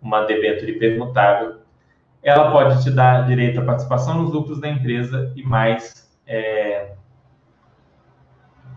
uma 0.00 0.24
debênture 0.26 0.78
permutável, 0.78 1.56
ela 2.22 2.50
pode 2.50 2.82
te 2.82 2.90
dar 2.90 3.26
direito 3.26 3.60
à 3.60 3.64
participação 3.64 4.22
nos 4.22 4.32
lucros 4.32 4.60
da 4.60 4.68
empresa 4.68 5.32
e 5.34 5.42
mais 5.42 6.10
é, 6.26 6.92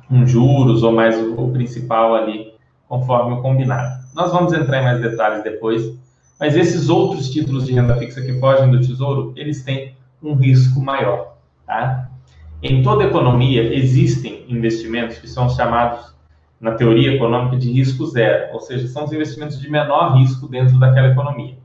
um 0.09 0.25
juros 0.25 0.83
ou 0.83 0.91
mais 0.93 1.17
o, 1.19 1.35
o 1.35 1.51
principal 1.51 2.15
ali, 2.15 2.53
conforme 2.87 3.33
o 3.33 3.41
combinado. 3.41 4.03
Nós 4.15 4.31
vamos 4.31 4.53
entrar 4.53 4.79
em 4.79 4.83
mais 4.83 5.01
detalhes 5.01 5.43
depois, 5.43 5.99
mas 6.39 6.55
esses 6.55 6.87
outros 6.87 7.29
títulos 7.29 7.65
de 7.65 7.73
renda 7.73 7.95
fixa 7.97 8.21
que 8.21 8.39
fogem 8.39 8.71
do 8.71 8.79
tesouro, 8.79 9.33
eles 9.35 9.63
têm 9.63 9.97
um 10.21 10.33
risco 10.35 10.79
maior, 10.79 11.35
tá? 11.65 12.09
Em 12.65 12.81
toda 12.81 13.03
economia 13.03 13.75
existem 13.75 14.45
investimentos 14.47 15.17
que 15.17 15.27
são 15.27 15.49
chamados 15.49 16.15
na 16.61 16.71
teoria 16.71 17.13
econômica 17.13 17.57
de 17.57 17.69
risco 17.69 18.05
zero, 18.05 18.53
ou 18.53 18.61
seja, 18.61 18.87
são 18.87 19.03
os 19.03 19.11
investimentos 19.11 19.59
de 19.59 19.69
menor 19.69 20.15
risco 20.17 20.47
dentro 20.47 20.79
daquela 20.79 21.09
economia. 21.09 21.57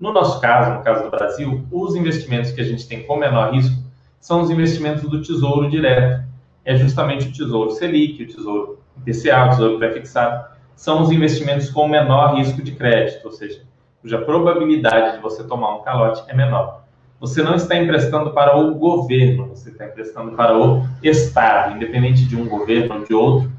No 0.00 0.10
nosso 0.10 0.40
caso, 0.40 0.78
no 0.78 0.82
caso 0.82 1.04
do 1.04 1.10
Brasil, 1.10 1.66
os 1.70 1.94
investimentos 1.94 2.50
que 2.50 2.62
a 2.62 2.64
gente 2.64 2.88
tem 2.88 3.02
com 3.02 3.16
menor 3.16 3.52
risco 3.52 3.76
são 4.20 4.40
os 4.40 4.48
investimentos 4.48 5.02
do 5.02 5.20
Tesouro 5.20 5.68
Direto. 5.68 6.24
É 6.64 6.74
justamente 6.76 7.28
o 7.28 7.32
Tesouro 7.32 7.70
Selic, 7.72 8.22
o 8.22 8.26
Tesouro 8.26 8.78
IPCA, 8.96 9.44
o 9.44 9.50
Tesouro 9.50 9.78
Prefixado, 9.78 10.46
são 10.74 11.02
os 11.02 11.10
investimentos 11.10 11.68
com 11.68 11.86
menor 11.86 12.36
risco 12.36 12.62
de 12.62 12.72
crédito, 12.72 13.26
ou 13.26 13.32
seja, 13.32 13.60
cuja 14.00 14.16
probabilidade 14.16 15.16
de 15.16 15.22
você 15.22 15.44
tomar 15.44 15.76
um 15.76 15.82
calote 15.82 16.22
é 16.26 16.34
menor. 16.34 16.87
Você 17.20 17.42
não 17.42 17.54
está 17.54 17.76
emprestando 17.76 18.30
para 18.30 18.56
o 18.56 18.74
governo, 18.74 19.48
você 19.48 19.70
está 19.70 19.86
emprestando 19.86 20.32
para 20.32 20.56
o 20.56 20.86
Estado, 21.02 21.74
independente 21.74 22.24
de 22.24 22.36
um 22.36 22.48
governo 22.48 22.96
ou 22.96 23.04
de 23.04 23.12
outro, 23.12 23.52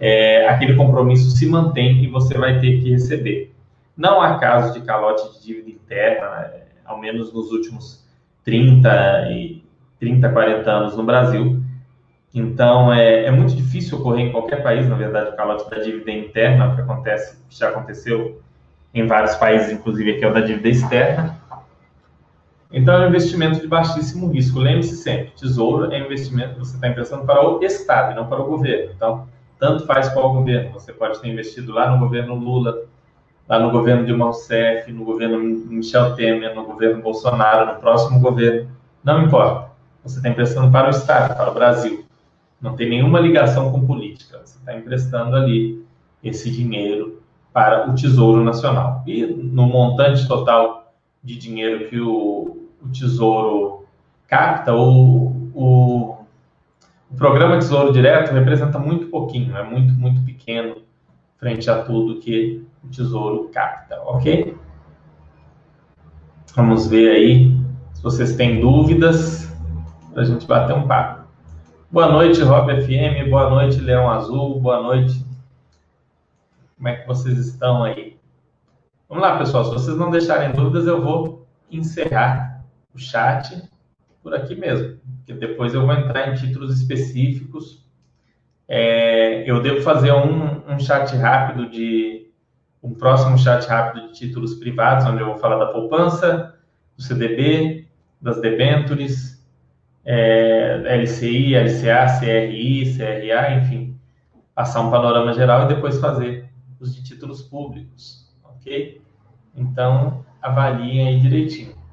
é, 0.00 0.48
aquele 0.48 0.74
compromisso 0.74 1.30
se 1.30 1.46
mantém 1.46 2.02
e 2.02 2.08
você 2.08 2.36
vai 2.36 2.60
ter 2.60 2.80
que 2.80 2.90
receber. 2.90 3.54
Não 3.96 4.20
há 4.20 4.38
caso 4.38 4.78
de 4.78 4.84
calote 4.84 5.32
de 5.34 5.46
dívida 5.46 5.70
interna, 5.70 6.28
né, 6.28 6.62
ao 6.84 7.00
menos 7.00 7.32
nos 7.32 7.52
últimos 7.52 8.04
30 8.44 9.30
e 9.30 9.64
30, 10.00 10.28
40 10.28 10.70
anos 10.70 10.96
no 10.96 11.04
Brasil. 11.04 11.62
Então, 12.34 12.92
é, 12.92 13.26
é 13.26 13.30
muito 13.30 13.54
difícil 13.54 13.98
ocorrer 13.98 14.26
em 14.26 14.32
qualquer 14.32 14.60
país, 14.62 14.88
na 14.88 14.96
verdade, 14.96 15.30
o 15.30 15.36
calote 15.36 15.70
da 15.70 15.78
dívida 15.78 16.10
interna, 16.10 16.74
que 16.74 16.80
acontece, 16.80 17.38
já 17.48 17.68
aconteceu 17.68 18.42
em 18.92 19.06
vários 19.06 19.36
países, 19.36 19.72
inclusive 19.72 20.12
aqui 20.12 20.24
é 20.24 20.28
o 20.28 20.34
da 20.34 20.40
dívida 20.40 20.68
externa. 20.68 21.38
Então, 22.76 22.94
é 22.94 23.06
um 23.06 23.08
investimento 23.08 23.60
de 23.60 23.68
baixíssimo 23.68 24.28
risco. 24.32 24.58
Lembre-se 24.58 24.96
sempre, 24.96 25.30
tesouro 25.36 25.92
é 25.92 25.98
investimento 26.00 26.54
que 26.54 26.58
você 26.58 26.74
está 26.74 26.88
emprestando 26.88 27.24
para 27.24 27.40
o 27.48 27.62
Estado 27.62 28.16
não 28.16 28.26
para 28.26 28.42
o 28.42 28.46
governo. 28.46 28.92
Então, 28.96 29.28
tanto 29.60 29.86
faz 29.86 30.08
qual 30.08 30.32
governo. 30.32 30.72
Você 30.72 30.92
pode 30.92 31.20
ter 31.20 31.28
investido 31.28 31.72
lá 31.72 31.88
no 31.88 32.00
governo 32.00 32.34
Lula, 32.34 32.82
lá 33.48 33.60
no 33.60 33.70
governo 33.70 34.04
Dilma 34.04 34.24
Rousseff, 34.24 34.90
no 34.90 35.04
governo 35.04 35.38
Michel 35.38 36.16
Temer, 36.16 36.52
no 36.52 36.64
governo 36.64 37.00
Bolsonaro, 37.00 37.74
no 37.74 37.80
próximo 37.80 38.18
governo, 38.18 38.68
não 39.04 39.22
importa. 39.22 39.70
Você 40.02 40.16
está 40.16 40.28
emprestando 40.28 40.72
para 40.72 40.88
o 40.88 40.90
Estado, 40.90 41.36
para 41.36 41.50
o 41.52 41.54
Brasil. 41.54 42.04
Não 42.60 42.74
tem 42.74 42.88
nenhuma 42.88 43.20
ligação 43.20 43.70
com 43.70 43.86
política. 43.86 44.40
Você 44.44 44.58
está 44.58 44.76
emprestando 44.76 45.36
ali 45.36 45.80
esse 46.24 46.50
dinheiro 46.50 47.22
para 47.52 47.88
o 47.88 47.94
Tesouro 47.94 48.42
Nacional. 48.42 49.04
E 49.06 49.24
no 49.24 49.66
montante 49.68 50.26
total 50.26 50.92
de 51.22 51.36
dinheiro 51.38 51.88
que 51.88 52.00
o, 52.00 52.53
o 52.84 52.88
Tesouro 52.88 53.86
capta, 54.26 54.74
o, 54.74 55.50
o, 55.54 56.16
o 57.10 57.16
programa 57.16 57.58
Tesouro 57.58 57.92
Direto 57.92 58.32
representa 58.32 58.78
muito 58.78 59.06
pouquinho, 59.06 59.56
é 59.56 59.62
muito, 59.62 59.94
muito 59.94 60.22
pequeno 60.22 60.82
frente 61.38 61.68
a 61.70 61.82
tudo 61.82 62.20
que 62.20 62.64
o 62.82 62.88
Tesouro 62.88 63.48
capta, 63.52 64.00
ok? 64.02 64.56
Vamos 66.54 66.86
ver 66.86 67.10
aí 67.10 67.56
se 67.92 68.02
vocês 68.02 68.36
têm 68.36 68.60
dúvidas 68.60 69.50
para 70.12 70.22
a 70.22 70.24
gente 70.24 70.46
bater 70.46 70.74
um 70.74 70.86
papo. 70.86 71.24
Boa 71.90 72.08
noite, 72.08 72.42
Rob 72.42 72.70
FM, 72.82 73.30
boa 73.30 73.48
noite, 73.50 73.80
Leão 73.80 74.10
Azul, 74.10 74.60
boa 74.60 74.82
noite. 74.82 75.24
Como 76.76 76.88
é 76.88 76.96
que 76.96 77.06
vocês 77.06 77.38
estão 77.38 77.84
aí? 77.84 78.16
Vamos 79.08 79.22
lá, 79.22 79.38
pessoal, 79.38 79.64
se 79.64 79.72
vocês 79.72 79.96
não 79.96 80.10
deixarem 80.10 80.52
dúvidas, 80.52 80.86
eu 80.86 81.00
vou 81.02 81.46
encerrar 81.70 82.53
o 82.94 82.98
chat 82.98 83.62
por 84.22 84.34
aqui 84.34 84.54
mesmo, 84.54 84.98
porque 85.18 85.34
depois 85.34 85.74
eu 85.74 85.84
vou 85.84 85.94
entrar 85.94 86.30
em 86.30 86.34
títulos 86.34 86.80
específicos. 86.80 87.84
É, 88.66 89.48
eu 89.48 89.60
devo 89.60 89.82
fazer 89.82 90.12
um, 90.12 90.72
um 90.72 90.78
chat 90.78 91.14
rápido 91.16 91.68
de 91.68 92.30
um 92.82 92.94
próximo 92.94 93.36
chat 93.36 93.66
rápido 93.66 94.08
de 94.08 94.14
títulos 94.14 94.54
privados, 94.54 95.06
onde 95.06 95.20
eu 95.20 95.26
vou 95.26 95.36
falar 95.36 95.56
da 95.56 95.66
poupança, 95.66 96.54
do 96.96 97.02
CDB, 97.02 97.86
das 98.20 98.40
debentures, 98.40 99.44
é, 100.04 100.82
LCI, 100.96 101.54
LCA, 101.54 102.18
CRI, 102.18 102.96
CRA, 102.96 103.54
enfim, 103.56 103.98
passar 104.54 104.82
um 104.82 104.90
panorama 104.90 105.32
geral 105.32 105.64
e 105.64 105.74
depois 105.74 105.98
fazer 105.98 106.48
os 106.78 106.94
de 106.94 107.02
títulos 107.02 107.42
públicos, 107.42 108.30
ok? 108.42 109.00
Então, 109.56 110.24
avaliem 110.42 111.08
aí 111.08 111.20
direitinho. 111.20 111.83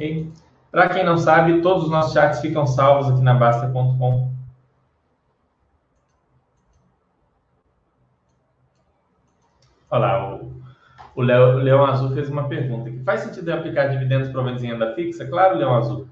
Okay? 0.00 0.32
Para 0.72 0.88
quem 0.88 1.04
não 1.04 1.18
sabe, 1.18 1.60
todos 1.60 1.84
os 1.84 1.90
nossos 1.90 2.14
chats 2.14 2.40
ficam 2.40 2.66
salvos 2.66 3.12
aqui 3.12 3.20
na 3.20 3.34
Basta.com. 3.34 4.30
Olha 9.90 10.00
lá, 10.00 10.40
o, 11.14 11.20
Leão 11.20 11.84
Azul 11.84 12.14
fez 12.14 12.30
uma 12.30 12.48
pergunta. 12.48 12.90
Faz 13.04 13.22
sentido 13.22 13.50
aplicar 13.50 13.88
dividendos 13.88 14.30
proventos 14.30 14.64
em 14.64 14.68
renda 14.68 14.94
fixa? 14.94 15.26
Claro, 15.26 15.58
Leão 15.58 15.74
Azul. 15.74 16.08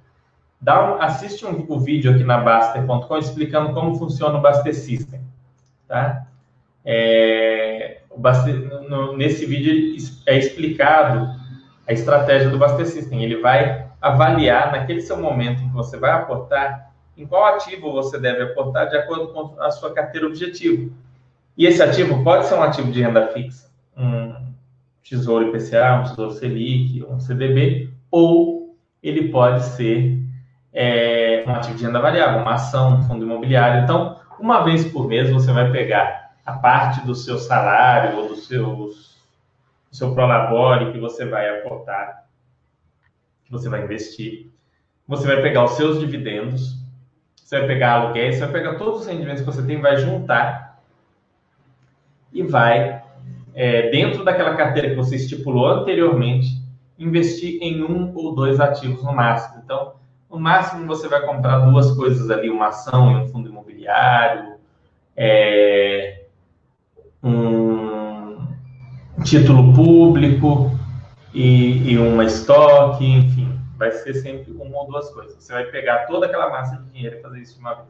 Dá 0.61 0.93
um, 0.93 1.01
assiste 1.01 1.47
um, 1.47 1.65
o 1.69 1.81
vídeo 1.81 2.13
aqui 2.13 2.25
na 2.25 2.39
Baster.com 2.39 3.17
explicando 3.17 3.73
como 3.73 3.95
funciona 3.95 4.39
o 4.39 4.43
Baster 4.43 4.75
System. 4.75 5.21
Tá? 5.87 6.27
É, 6.85 8.03
Baster, 8.17 8.55
no, 8.91 9.17
nesse 9.17 9.47
vídeo 9.47 9.97
é 10.27 10.37
explicado 10.37 11.38
a 11.89 11.93
estratégia 11.93 12.51
do 12.51 12.59
Baster 12.59 12.87
System. 12.87 13.25
Ele 13.25 13.41
vai 13.41 13.87
avaliar 14.01 14.71
naquele 14.73 15.01
seu 15.01 15.17
momento 15.17 15.63
em 15.63 15.69
que 15.69 15.75
você 15.75 15.97
vai 15.97 16.11
aportar, 16.11 16.93
em 17.17 17.27
qual 17.27 17.47
ativo 17.47 17.91
você 17.91 18.19
deve 18.19 18.43
aportar 18.43 18.89
de 18.89 18.97
acordo 18.97 19.29
com 19.29 19.61
a 19.61 19.71
sua 19.71 19.93
carteira 19.93 20.27
objetivo. 20.27 20.93
E 21.57 21.67
esse 21.67 21.83
ativo 21.83 22.23
pode 22.23 22.47
ser 22.47 22.55
um 22.55 22.63
ativo 22.63 22.93
de 22.93 23.03
renda 23.03 23.27
fixa, 23.29 23.69
um 23.97 24.49
Tesouro 25.03 25.49
IPCA, 25.49 25.95
um 25.95 26.03
Tesouro 26.05 26.31
Selic, 26.33 27.05
um 27.09 27.19
CDB, 27.19 27.91
ou 28.11 28.77
ele 29.03 29.31
pode 29.31 29.65
ser 29.65 30.23
é, 30.73 31.43
um 31.47 31.51
ativo 31.51 31.77
de 31.77 31.85
renda 31.85 31.99
variável, 31.99 32.43
uma 32.43 32.55
ação, 32.55 32.99
um 32.99 33.03
fundo 33.03 33.25
imobiliário. 33.25 33.83
Então, 33.83 34.19
uma 34.39 34.63
vez 34.63 34.85
por 34.85 35.09
mês 35.09 35.31
você 35.31 35.51
vai 35.51 35.73
pegar 35.73 36.33
a 36.45 36.53
parte 36.53 37.05
do 37.05 37.15
seu 37.15 37.39
salário 37.39 38.19
ou 38.19 38.29
do, 38.29 38.37
seus, 38.37 39.08
do 39.91 39.97
seu 39.97 40.15
prolabore 40.15 40.93
que 40.93 40.99
você 40.99 41.25
vai 41.25 41.59
aportar, 41.59 42.27
que 43.45 43.51
você 43.51 43.69
vai 43.69 43.83
investir. 43.83 44.51
Você 45.07 45.27
vai 45.27 45.41
pegar 45.41 45.65
os 45.65 45.73
seus 45.73 45.99
dividendos, 45.99 46.77
você 47.37 47.59
vai 47.59 47.67
pegar 47.67 47.93
aluguéis, 47.93 48.37
você 48.37 48.47
vai 48.47 48.53
pegar 48.53 48.75
todos 48.75 49.01
os 49.01 49.07
rendimentos 49.07 49.41
que 49.41 49.47
você 49.47 49.63
tem, 49.63 49.81
vai 49.81 49.97
juntar 49.97 50.83
e 52.31 52.43
vai, 52.43 53.03
é, 53.55 53.89
dentro 53.91 54.23
daquela 54.23 54.55
carteira 54.55 54.91
que 54.91 54.97
você 54.97 55.17
estipulou 55.17 55.67
anteriormente, 55.67 56.63
investir 56.99 57.59
em 57.63 57.83
um 57.83 58.13
ou 58.15 58.35
dois 58.35 58.61
ativos 58.61 59.03
no 59.03 59.15
máximo. 59.15 59.63
Então, 59.65 59.95
no 60.31 60.39
máximo 60.39 60.87
você 60.87 61.09
vai 61.09 61.25
comprar 61.25 61.61
duas 61.61 61.91
coisas 61.97 62.31
ali, 62.31 62.51
uma 62.51 62.69
ação 62.69 63.13
e 63.13 63.23
um 63.23 63.29
fundo 63.29 63.49
imobiliário, 63.49 64.57
é, 65.17 66.27
um 67.23 67.78
título 69.29 69.75
público 69.75 70.71
e, 71.35 71.93
e 71.93 71.99
uma 71.99 72.25
estoque, 72.25 73.05
enfim, 73.05 73.59
vai 73.77 73.91
ser 73.93 74.15
sempre 74.15 74.51
uma 74.53 74.81
ou 74.81 74.87
duas 74.87 75.11
coisas. 75.11 75.43
Você 75.43 75.53
vai 75.53 75.65
pegar 75.65 76.07
toda 76.07 76.27
aquela 76.27 76.51
massa 76.51 76.77
de 76.77 76.91
dinheiro 76.91 77.17
e 77.17 77.23
fazer 77.23 77.41
isso 77.41 77.55
de 77.55 77.61
uma 77.61 77.75
vez. 77.75 77.89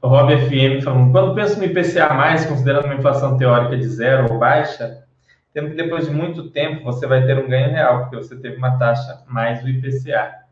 O 0.00 0.08
Rob 0.08 0.36
FM 0.36 0.84
falando, 0.84 1.10
quando 1.10 1.34
penso 1.34 1.58
no 1.58 1.64
IPCA+, 1.64 2.08
considerando 2.48 2.84
uma 2.84 2.94
inflação 2.94 3.36
teórica 3.36 3.76
de 3.76 3.88
zero 3.88 4.32
ou 4.32 4.38
baixa, 4.38 5.04
sendo 5.52 5.70
que 5.70 5.76
depois 5.76 6.06
de 6.06 6.12
muito 6.12 6.50
tempo 6.50 6.84
você 6.84 7.06
vai 7.06 7.24
ter 7.26 7.36
um 7.38 7.48
ganho 7.48 7.70
real, 7.70 8.00
porque 8.02 8.16
você 8.16 8.36
teve 8.36 8.56
uma 8.56 8.78
taxa 8.78 9.24
mais 9.26 9.62
o 9.62 9.68
IPCA. 9.68 10.44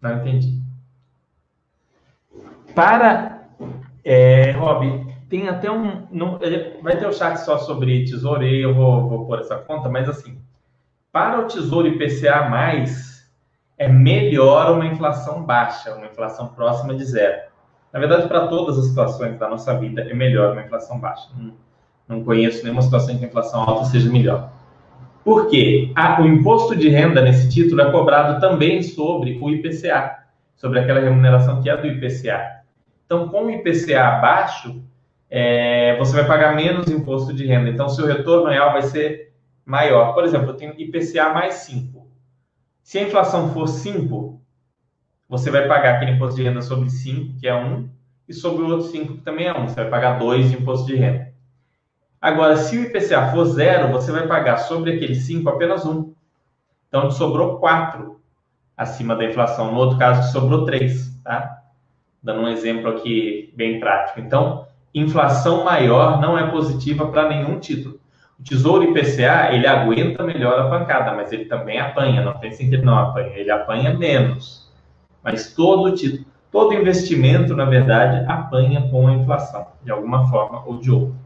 Não 0.00 0.18
entendi. 0.18 0.60
Para, 2.74 3.48
é, 4.04 4.52
Rob, 4.52 5.01
tem 5.32 5.48
até 5.48 5.72
um. 5.72 6.06
Não, 6.10 6.38
vai 6.82 6.98
ter 6.98 7.06
o 7.06 7.08
um 7.08 7.12
chat 7.12 7.38
só 7.38 7.56
sobre 7.56 8.04
tesouro 8.04 8.44
e 8.44 8.60
eu 8.60 8.74
vou, 8.74 9.08
vou 9.08 9.24
pôr 9.24 9.38
essa 9.38 9.56
conta, 9.56 9.88
mas 9.88 10.06
assim, 10.06 10.36
para 11.10 11.40
o 11.40 11.46
tesouro 11.46 11.88
IPCA, 11.88 12.50
é 13.78 13.88
melhor 13.88 14.74
uma 14.74 14.84
inflação 14.84 15.42
baixa, 15.42 15.94
uma 15.94 16.04
inflação 16.04 16.48
próxima 16.48 16.94
de 16.94 17.06
zero. 17.06 17.50
Na 17.90 17.98
verdade, 17.98 18.28
para 18.28 18.46
todas 18.46 18.78
as 18.78 18.88
situações 18.88 19.38
da 19.38 19.48
nossa 19.48 19.74
vida, 19.78 20.02
é 20.02 20.12
melhor 20.12 20.52
uma 20.52 20.64
inflação 20.64 21.00
baixa. 21.00 21.30
Hum. 21.34 21.52
Não 22.06 22.22
conheço 22.22 22.62
nenhuma 22.62 22.82
situação 22.82 23.14
em 23.14 23.18
que 23.18 23.24
a 23.24 23.28
inflação 23.28 23.62
alta 23.62 23.86
seja 23.86 24.12
melhor. 24.12 24.50
Por 25.24 25.48
quê? 25.48 25.90
Ah, 25.94 26.20
o 26.20 26.26
imposto 26.26 26.76
de 26.76 26.90
renda 26.90 27.22
nesse 27.22 27.48
título 27.48 27.80
é 27.80 27.90
cobrado 27.90 28.38
também 28.38 28.82
sobre 28.82 29.38
o 29.40 29.48
IPCA, 29.48 30.24
sobre 30.56 30.78
aquela 30.78 31.00
remuneração 31.00 31.62
que 31.62 31.70
é 31.70 31.76
do 31.76 31.86
IPCA. 31.86 32.64
Então, 33.06 33.30
com 33.30 33.46
o 33.46 33.50
IPCA 33.50 34.08
abaixo, 34.08 34.82
é, 35.34 35.96
você 35.96 36.14
vai 36.14 36.26
pagar 36.26 36.54
menos 36.54 36.90
imposto 36.90 37.32
de 37.32 37.46
renda. 37.46 37.70
Então, 37.70 37.88
seu 37.88 38.06
retorno 38.06 38.50
real 38.50 38.70
vai 38.70 38.82
ser 38.82 39.32
maior. 39.64 40.12
Por 40.12 40.24
exemplo, 40.24 40.50
eu 40.50 40.54
tenho 40.54 40.78
IPCA 40.78 41.32
mais 41.32 41.54
5. 41.54 42.06
Se 42.82 42.98
a 42.98 43.02
inflação 43.02 43.50
for 43.54 43.66
5, 43.66 44.38
você 45.26 45.50
vai 45.50 45.66
pagar 45.66 45.94
aquele 45.94 46.10
imposto 46.10 46.36
de 46.36 46.42
renda 46.42 46.60
sobre 46.60 46.90
5, 46.90 47.38
que 47.38 47.48
é 47.48 47.54
1, 47.54 47.88
e 48.28 48.34
sobre 48.34 48.62
o 48.62 48.68
outro 48.68 48.88
5, 48.88 49.14
que 49.14 49.20
também 49.22 49.46
é 49.46 49.58
1. 49.58 49.68
Você 49.68 49.76
vai 49.76 49.88
pagar 49.88 50.18
2 50.18 50.50
de 50.50 50.58
imposto 50.58 50.86
de 50.86 50.96
renda. 50.96 51.32
Agora, 52.20 52.54
se 52.58 52.76
o 52.76 52.82
IPCA 52.82 53.30
for 53.32 53.46
zero, 53.46 53.90
você 53.90 54.12
vai 54.12 54.26
pagar 54.26 54.58
sobre 54.58 54.92
aquele 54.92 55.14
5 55.14 55.48
apenas 55.48 55.86
1. 55.86 56.12
Então, 56.88 57.10
sobrou 57.10 57.58
4 57.58 58.20
acima 58.76 59.16
da 59.16 59.24
inflação. 59.24 59.72
No 59.72 59.78
outro 59.78 59.98
caso, 59.98 60.30
sobrou 60.30 60.66
3, 60.66 61.22
tá? 61.24 61.62
Dando 62.22 62.42
um 62.42 62.48
exemplo 62.48 62.90
aqui 62.90 63.50
bem 63.56 63.80
prático. 63.80 64.20
Então, 64.20 64.61
inflação 64.94 65.64
maior 65.64 66.20
não 66.20 66.38
é 66.38 66.50
positiva 66.50 67.06
para 67.06 67.28
nenhum 67.28 67.58
título. 67.58 68.00
O 68.38 68.42
Tesouro 68.42 68.84
IPCA, 68.84 69.52
ele 69.52 69.66
aguenta 69.66 70.24
melhor 70.24 70.58
a 70.58 70.68
pancada, 70.68 71.14
mas 71.14 71.32
ele 71.32 71.44
também 71.44 71.78
apanha. 71.78 72.22
Não 72.22 72.34
tem 72.34 72.52
sentido 72.52 72.84
não 72.84 72.98
apanha. 72.98 73.36
Ele 73.36 73.50
apanha 73.50 73.94
menos. 73.94 74.70
Mas 75.22 75.54
todo 75.54 75.94
título, 75.94 76.26
todo 76.50 76.74
investimento, 76.74 77.54
na 77.54 77.64
verdade, 77.64 78.24
apanha 78.30 78.88
com 78.90 79.06
a 79.06 79.12
inflação, 79.12 79.68
de 79.82 79.92
alguma 79.92 80.28
forma 80.28 80.62
ou 80.66 80.78
de 80.78 80.90
outra. 80.90 81.21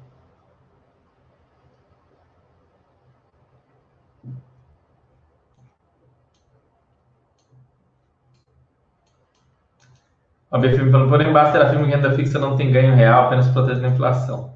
A 10.51 10.59
BFM 10.59 10.91
falando, 10.91 11.09
porém, 11.09 11.33
basta 11.33 11.63
afirma 11.63 11.85
que 11.87 11.91
renda 11.91 12.15
fixa 12.15 12.39
não 12.39 12.57
tem 12.57 12.71
ganho 12.71 12.95
real, 12.95 13.27
apenas 13.27 13.49
protege 13.49 13.85
a 13.85 13.89
inflação. 13.89 14.55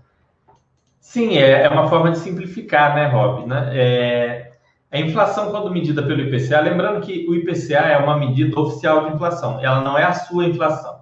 Sim, 1.01 1.37
é, 1.37 1.63
é, 1.63 1.69
uma 1.69 1.89
forma 1.89 2.13
de 2.13 2.19
simplificar, 2.19 2.95
né, 2.95 3.07
Rob? 3.09 3.47
Né? 3.47 3.71
É, 3.73 4.53
a 4.93 4.99
inflação, 5.01 5.51
quando 5.51 5.71
medida 5.71 6.03
pelo 6.03 6.21
IPCA, 6.21 6.61
lembrando 6.61 7.01
que 7.05 7.27
o 7.29 7.35
IPCA 7.35 7.79
é 7.79 7.97
uma 7.99 8.17
medida 8.17 8.59
oficial 8.59 9.09
de 9.09 9.15
inflação, 9.15 9.59
ela 9.61 9.81
não 9.81 9.99
é 9.99 10.05
a 10.05 10.13
sua 10.13 10.45
inflação. 10.45 11.01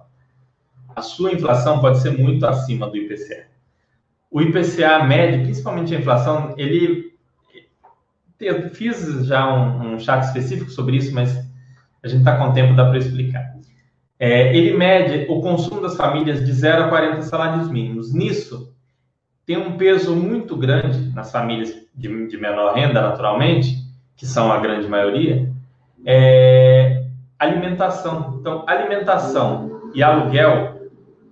A 0.95 1.01
sua 1.01 1.31
inflação 1.31 1.79
pode 1.79 1.99
ser 1.99 2.17
muito 2.17 2.45
acima 2.45 2.89
do 2.89 2.97
IPCA. 2.97 3.47
O 4.31 4.41
IPCA 4.41 5.03
médio, 5.03 5.43
principalmente 5.43 5.95
a 5.95 5.99
inflação, 5.99 6.53
ele. 6.57 7.13
Eu 8.39 8.69
fiz 8.69 9.25
já 9.25 9.53
um, 9.53 9.93
um 9.93 9.99
chat 9.99 10.23
específico 10.23 10.69
sobre 10.71 10.97
isso, 10.97 11.13
mas 11.13 11.35
a 12.01 12.07
gente 12.07 12.19
está 12.19 12.37
com 12.37 12.53
tempo, 12.53 12.75
dá 12.75 12.85
para 12.85 12.97
explicar. 12.97 13.58
É, 14.19 14.53
ele 14.55 14.75
mede 14.75 15.31
o 15.31 15.39
consumo 15.39 15.79
das 15.79 15.95
famílias 15.95 16.45
de 16.45 16.51
0 16.51 16.83
a 16.83 16.89
40 16.89 17.21
salários 17.21 17.71
mínimos. 17.71 18.13
Nisso, 18.13 18.75
tem 19.45 19.57
um 19.57 19.77
peso 19.77 20.13
muito 20.13 20.57
grande 20.57 21.11
nas 21.15 21.31
famílias 21.31 21.73
de, 21.95 22.27
de 22.27 22.37
menor 22.37 22.75
renda, 22.75 23.01
naturalmente, 23.01 23.77
que 24.17 24.27
são 24.27 24.51
a 24.51 24.59
grande 24.59 24.89
maioria, 24.89 25.49
é, 26.05 27.05
alimentação. 27.39 28.37
Então, 28.39 28.65
alimentação 28.67 29.89
e 29.95 30.03
aluguel 30.03 30.89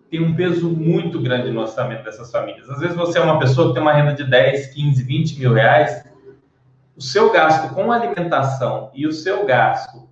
tem 0.09 0.21
um 0.21 0.33
peso 0.33 0.69
muito 0.69 1.21
grande 1.21 1.51
no 1.51 1.59
orçamento 1.59 2.05
dessas 2.05 2.31
famílias. 2.31 2.69
Às 2.69 2.79
vezes 2.79 2.95
você 2.95 3.19
é 3.19 3.21
uma 3.21 3.37
pessoa 3.37 3.67
que 3.67 3.73
tem 3.73 3.81
uma 3.81 3.91
renda 3.91 4.13
de 4.13 4.23
10, 4.23 4.67
15, 4.73 5.03
20 5.03 5.39
mil 5.39 5.53
reais, 5.53 6.05
o 6.95 7.01
seu 7.01 7.31
gasto 7.31 7.73
com 7.75 7.91
alimentação 7.91 8.89
e 8.95 9.05
o 9.05 9.11
seu 9.11 9.45
gasto 9.45 10.07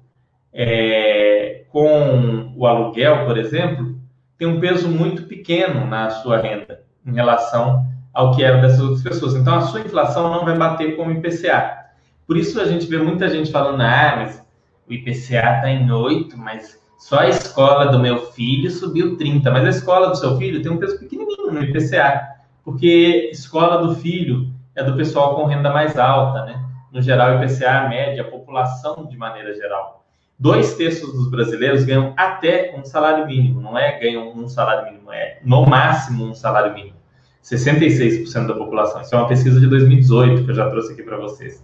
é, 0.57 1.65
com 1.69 2.53
o 2.55 2.65
aluguel, 2.65 3.25
por 3.25 3.37
exemplo, 3.37 3.99
tem 4.37 4.47
um 4.47 4.61
peso 4.61 4.87
muito 4.87 5.23
pequeno 5.23 5.85
na 5.85 6.09
sua 6.09 6.37
renda 6.37 6.81
em 7.05 7.13
relação 7.13 7.85
ao 8.13 8.33
que 8.33 8.41
era 8.41 8.61
dessas 8.61 8.79
outras 8.79 9.03
pessoas. 9.03 9.35
Então, 9.35 9.55
a 9.55 9.61
sua 9.61 9.81
inflação 9.81 10.31
não 10.31 10.45
vai 10.45 10.57
bater 10.57 10.95
com 10.95 11.07
o 11.07 11.11
IPCA. 11.11 11.87
Por 12.25 12.37
isso, 12.37 12.59
a 12.61 12.65
gente 12.65 12.85
vê 12.85 12.97
muita 12.97 13.27
gente 13.27 13.51
falando, 13.51 13.81
ah, 13.81 14.13
mas 14.15 14.47
o 14.87 14.93
IPCA 14.93 15.57
está 15.57 15.69
em 15.69 15.91
8, 15.91 16.37
mas 16.37 16.81
só 16.97 17.19
a 17.19 17.27
escola 17.27 17.87
do 17.87 17.99
meu 17.99 18.31
filho 18.31 18.71
subiu 18.71 19.17
30. 19.17 19.51
Mas 19.51 19.65
a 19.65 19.69
escola 19.69 20.07
do 20.07 20.15
seu 20.15 20.37
filho 20.37 20.61
tem 20.61 20.71
um 20.71 20.77
peso 20.77 20.97
pequenininho 20.97 21.51
no 21.51 21.61
IPCA, 21.61 22.29
porque 22.63 23.29
escola 23.29 23.85
do 23.85 23.95
filho 23.95 24.49
é 24.73 24.81
do 24.81 24.95
pessoal 24.95 25.35
com 25.35 25.47
renda 25.47 25.69
mais 25.69 25.99
alta, 25.99 26.45
né? 26.45 26.63
No 26.93 27.01
geral, 27.01 27.35
IPCA 27.35 27.89
média, 27.89 28.23
a 28.23 28.31
população 28.31 29.05
de 29.05 29.17
maneira 29.17 29.53
geral 29.53 30.04
dois 30.37 30.75
terços 30.75 31.13
dos 31.13 31.29
brasileiros 31.29 31.83
ganham 31.85 32.13
até 32.17 32.75
um 32.77 32.83
salário 32.83 33.25
mínimo, 33.25 33.61
não 33.61 33.77
é 33.77 33.97
ganham 33.99 34.31
um 34.35 34.47
salário 34.47 34.91
mínimo, 34.91 35.11
é 35.11 35.39
no 35.43 35.65
máximo 35.65 36.25
um 36.25 36.33
salário 36.33 36.73
mínimo. 36.73 36.95
66% 37.43 38.47
da 38.47 38.55
população. 38.55 39.01
Isso 39.01 39.13
é 39.13 39.17
uma 39.17 39.27
pesquisa 39.27 39.59
de 39.59 39.67
2018 39.67 40.43
que 40.43 40.51
eu 40.51 40.55
já 40.55 40.69
trouxe 40.69 40.93
aqui 40.93 41.03
para 41.03 41.17
vocês. 41.17 41.63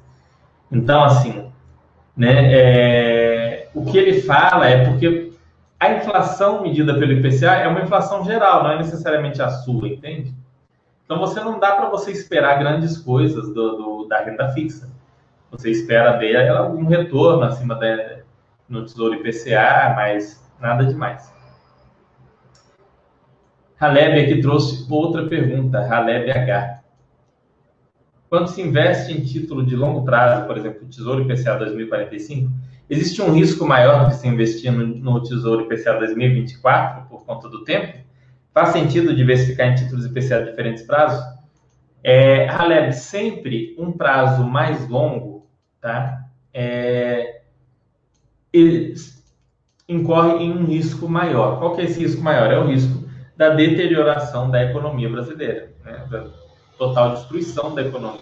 Então, 0.72 1.04
assim, 1.04 1.52
né, 2.16 2.54
é, 2.54 3.70
o 3.74 3.84
que 3.86 3.98
ele 3.98 4.22
fala 4.22 4.70
é 4.70 4.86
porque 4.86 5.34
a 5.80 5.94
inflação 5.94 6.62
medida 6.62 6.94
pelo 6.94 7.14
IPCA 7.14 7.56
é 7.56 7.68
uma 7.68 7.82
inflação 7.82 8.24
geral, 8.24 8.64
não 8.64 8.72
é 8.72 8.78
necessariamente 8.78 9.42
a 9.42 9.50
sua, 9.50 9.88
entende? 9.88 10.34
Então, 11.04 11.20
você 11.20 11.40
não 11.40 11.60
dá 11.60 11.72
para 11.72 11.90
você 11.90 12.12
esperar 12.12 12.60
grandes 12.60 13.00
coisas 13.00 13.52
do, 13.52 13.76
do, 13.76 14.08
da 14.08 14.24
renda 14.24 14.50
fixa. 14.50 14.88
Você 15.50 15.72
espera 15.72 16.18
ver 16.18 16.48
algum 16.50 16.86
retorno 16.86 17.44
acima 17.44 17.76
da, 17.76 18.21
no 18.72 18.86
Tesouro 18.86 19.16
IPCA, 19.16 19.94
mas 19.96 20.42
nada 20.60 20.86
demais. 20.86 21.32
Haleb 23.80 24.20
aqui 24.20 24.42
trouxe 24.42 24.86
outra 24.90 25.28
pergunta, 25.28 25.80
Haleb 25.80 26.32
H. 26.32 26.82
Quando 28.30 28.48
se 28.48 28.62
investe 28.62 29.12
em 29.12 29.22
título 29.22 29.66
de 29.66 29.76
longo 29.76 30.06
prazo, 30.06 30.48
por 30.48 30.58
exemplo, 30.58 30.88
Tesouro 30.88 31.22
IPCA 31.24 31.56
2045, 31.56 32.50
existe 32.90 33.22
um 33.22 33.34
risco 33.34 33.66
maior 33.66 34.04
do 34.04 34.10
que 34.12 34.16
se 34.16 34.28
investir 34.28 34.72
no, 34.72 34.86
no 34.86 35.22
Tesouro 35.22 35.64
IPCA 35.64 35.94
2024 35.94 37.10
por 37.10 37.26
conta 37.26 37.50
do 37.50 37.64
tempo? 37.64 37.98
Faz 38.54 38.70
sentido 38.70 39.16
diversificar 39.16 39.68
em 39.68 39.76
títulos 39.76 40.06
IPCA 40.06 40.44
de 40.44 40.52
diferentes 40.52 40.84
prazos? 40.84 41.24
É, 42.04 42.48
Haleb, 42.48 42.94
sempre 42.94 43.76
um 43.78 43.92
prazo 43.92 44.44
mais 44.44 44.88
longo, 44.88 45.48
tá? 45.82 46.26
É, 46.54 47.41
incorre 49.88 50.44
em 50.44 50.52
um 50.52 50.66
risco 50.66 51.08
maior. 51.08 51.60
Qual 51.60 51.76
que 51.76 51.82
é 51.82 51.86
esse 51.86 52.00
risco 52.00 52.22
maior? 52.22 52.52
É 52.52 52.60
o 52.60 52.68
risco 52.68 53.04
da 53.38 53.50
deterioração 53.50 54.50
da 54.52 54.64
economia 54.64 55.10
brasileira, 55.10 55.72
né? 55.84 56.06
da 56.10 56.28
total 56.78 57.16
destruição 57.16 57.74
da 57.74 57.82
economia. 57.82 58.20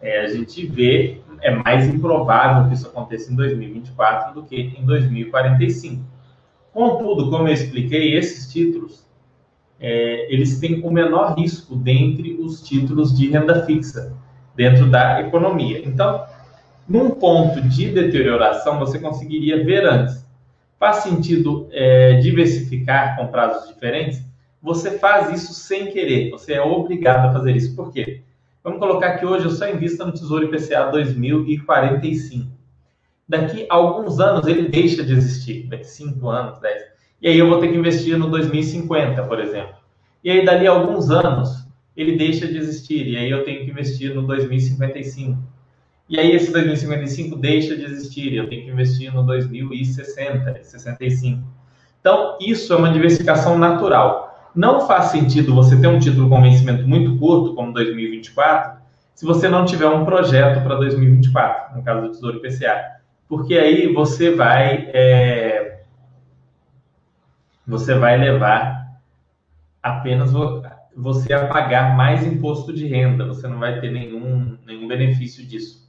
É, 0.00 0.20
a 0.20 0.28
gente 0.28 0.66
vê, 0.66 1.20
é 1.40 1.50
mais 1.50 1.88
improvável 1.88 2.68
que 2.68 2.74
isso 2.74 2.86
aconteça 2.86 3.32
em 3.32 3.36
2024 3.36 4.34
do 4.34 4.42
que 4.44 4.56
em 4.78 4.84
2045. 4.84 6.04
Contudo, 6.72 7.30
como 7.30 7.48
eu 7.48 7.54
expliquei, 7.54 8.16
esses 8.16 8.52
títulos, 8.52 9.06
é, 9.80 10.32
eles 10.32 10.58
têm 10.58 10.80
o 10.84 10.90
menor 10.90 11.34
risco 11.38 11.74
dentre 11.76 12.34
os 12.34 12.62
títulos 12.62 13.16
de 13.16 13.30
renda 13.30 13.64
fixa, 13.64 14.16
dentro 14.54 14.90
da 14.90 15.20
economia. 15.20 15.82
Então, 15.84 16.24
num 16.88 17.10
ponto 17.10 17.60
de 17.62 17.90
deterioração, 17.90 18.78
você 18.78 18.98
conseguiria 18.98 19.64
ver 19.64 19.86
antes. 19.86 20.24
Faz 20.78 20.96
sentido 20.96 21.68
é, 21.72 22.14
diversificar 22.20 23.16
com 23.16 23.28
prazos 23.28 23.68
diferentes? 23.68 24.22
Você 24.60 24.98
faz 24.98 25.32
isso 25.32 25.52
sem 25.54 25.90
querer, 25.90 26.30
você 26.30 26.54
é 26.54 26.62
obrigado 26.62 27.28
a 27.28 27.32
fazer 27.32 27.56
isso. 27.56 27.74
Por 27.76 27.92
quê? 27.92 28.22
Vamos 28.62 28.78
colocar 28.78 29.18
que 29.18 29.26
hoje 29.26 29.44
eu 29.44 29.50
só 29.50 29.68
invista 29.68 30.06
no 30.06 30.12
Tesouro 30.12 30.44
IPCA 30.44 30.90
2045. 30.90 32.50
Daqui 33.28 33.66
a 33.68 33.74
alguns 33.74 34.20
anos 34.20 34.46
ele 34.46 34.68
deixa 34.68 35.02
de 35.02 35.12
existir, 35.12 35.66
daqui 35.68 35.84
5 35.84 36.28
anos, 36.28 36.58
10. 36.60 36.82
E 37.20 37.28
aí 37.28 37.38
eu 37.38 37.48
vou 37.48 37.58
ter 37.58 37.68
que 37.68 37.76
investir 37.76 38.18
no 38.18 38.28
2050, 38.28 39.22
por 39.24 39.40
exemplo. 39.40 39.74
E 40.22 40.30
aí 40.30 40.44
dali 40.44 40.66
a 40.66 40.70
alguns 40.70 41.10
anos 41.10 41.66
ele 41.96 42.16
deixa 42.16 42.46
de 42.46 42.58
existir, 42.58 43.06
e 43.06 43.16
aí 43.16 43.30
eu 43.30 43.44
tenho 43.44 43.64
que 43.64 43.70
investir 43.70 44.14
no 44.14 44.26
2055. 44.26 45.38
E 46.08 46.18
aí 46.18 46.32
esse 46.32 46.52
2055 46.52 47.36
deixa 47.36 47.74
de 47.76 47.84
existir, 47.84 48.34
eu 48.34 48.48
tenho 48.48 48.64
que 48.64 48.70
investir 48.70 49.12
no 49.12 49.22
2060, 49.22 50.62
65. 50.62 51.42
Então, 52.00 52.36
isso 52.40 52.72
é 52.74 52.76
uma 52.76 52.92
diversificação 52.92 53.56
natural. 53.58 54.52
Não 54.54 54.86
faz 54.86 55.06
sentido 55.06 55.54
você 55.54 55.80
ter 55.80 55.88
um 55.88 55.98
título 55.98 56.28
com 56.28 56.42
vencimento 56.42 56.86
muito 56.86 57.18
curto, 57.18 57.54
como 57.54 57.72
2024, 57.72 58.82
se 59.14 59.24
você 59.24 59.48
não 59.48 59.64
tiver 59.64 59.88
um 59.88 60.04
projeto 60.04 60.62
para 60.62 60.74
2024, 60.76 61.76
no 61.76 61.82
caso 61.82 62.02
do 62.02 62.10
Tesouro 62.10 62.36
IPCA. 62.36 63.00
Porque 63.26 63.56
aí 63.56 63.92
você 63.92 64.34
vai, 64.34 64.90
é, 64.92 65.84
você 67.66 67.94
vai 67.94 68.18
levar 68.18 68.98
apenas 69.82 70.32
você 70.94 71.32
a 71.32 71.46
pagar 71.46 71.96
mais 71.96 72.26
imposto 72.26 72.72
de 72.72 72.86
renda, 72.86 73.26
você 73.26 73.48
não 73.48 73.58
vai 73.58 73.80
ter 73.80 73.90
nenhum, 73.90 74.58
nenhum 74.66 74.86
benefício 74.86 75.46
disso. 75.46 75.83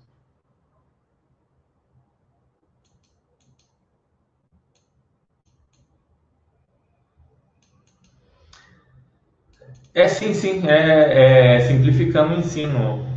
É 9.95 10.09
sim, 10.09 10.33
sim, 10.33 10.67
é, 10.67 11.55
é 11.55 11.59
simplificando 11.61 12.35
o 12.35 12.37
ensino. 12.37 13.07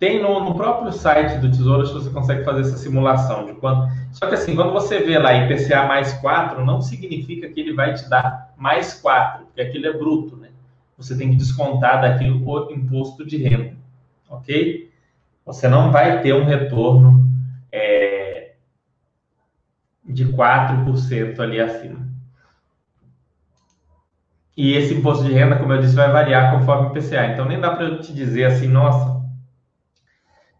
Tem 0.00 0.20
no, 0.20 0.42
no, 0.42 0.56
próprio 0.56 0.90
site 0.90 1.38
do 1.38 1.48
Tesouro 1.48 1.86
que 1.86 1.92
você 1.92 2.10
consegue 2.10 2.42
fazer 2.42 2.62
essa 2.62 2.76
simulação 2.76 3.46
de 3.46 3.52
quanto. 3.52 3.88
Só 4.10 4.26
que 4.26 4.34
assim, 4.34 4.56
quando 4.56 4.72
você 4.72 4.98
vê 4.98 5.16
lá 5.16 5.32
IPCA 5.32 5.84
mais 5.84 6.12
4, 6.14 6.64
não 6.64 6.80
significa 6.80 7.48
que 7.48 7.60
ele 7.60 7.72
vai 7.72 7.94
te 7.94 8.10
dar 8.10 8.52
mais 8.56 8.94
4, 8.94 9.46
porque 9.46 9.60
aquilo 9.60 9.86
é 9.86 9.92
bruto, 9.92 10.36
né? 10.36 10.48
Você 10.98 11.16
tem 11.16 11.30
que 11.30 11.36
descontar 11.36 12.00
daquilo 12.00 12.44
o 12.44 12.72
imposto 12.72 13.24
de 13.24 13.36
renda, 13.36 13.76
ok? 14.28 14.90
Você 15.46 15.68
não 15.68 15.92
vai 15.92 16.20
ter 16.20 16.34
um 16.34 16.44
retorno 16.44 17.24
é, 17.70 18.54
de 20.04 20.26
4% 20.26 21.38
ali 21.38 21.60
acima. 21.60 22.09
E 24.60 24.74
esse 24.74 24.92
imposto 24.92 25.24
de 25.24 25.32
renda, 25.32 25.56
como 25.56 25.72
eu 25.72 25.80
disse, 25.80 25.96
vai 25.96 26.12
variar 26.12 26.52
conforme 26.52 26.88
o 26.88 26.90
IPCA. 26.90 27.28
Então, 27.28 27.46
nem 27.46 27.58
dá 27.58 27.70
para 27.70 27.86
eu 27.86 27.98
te 27.98 28.12
dizer 28.12 28.44
assim, 28.44 28.68
nossa, 28.68 29.24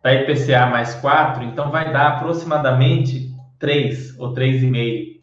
tá 0.03 0.15
IPCA 0.15 0.65
mais 0.71 0.95
4, 0.95 1.45
então 1.45 1.71
vai 1.71 1.93
dar 1.93 2.09
aproximadamente 2.09 3.31
3 3.59 4.19
ou 4.19 4.33
3,5 4.33 5.21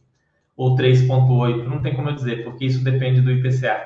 ou 0.55 0.75
3,8. 0.75 1.63
Não 1.63 1.81
tem 1.81 1.95
como 1.95 2.09
eu 2.09 2.13
dizer, 2.13 2.43
porque 2.43 2.65
isso 2.65 2.83
depende 2.83 3.19
do 3.19 3.31
IPCA. 3.31 3.81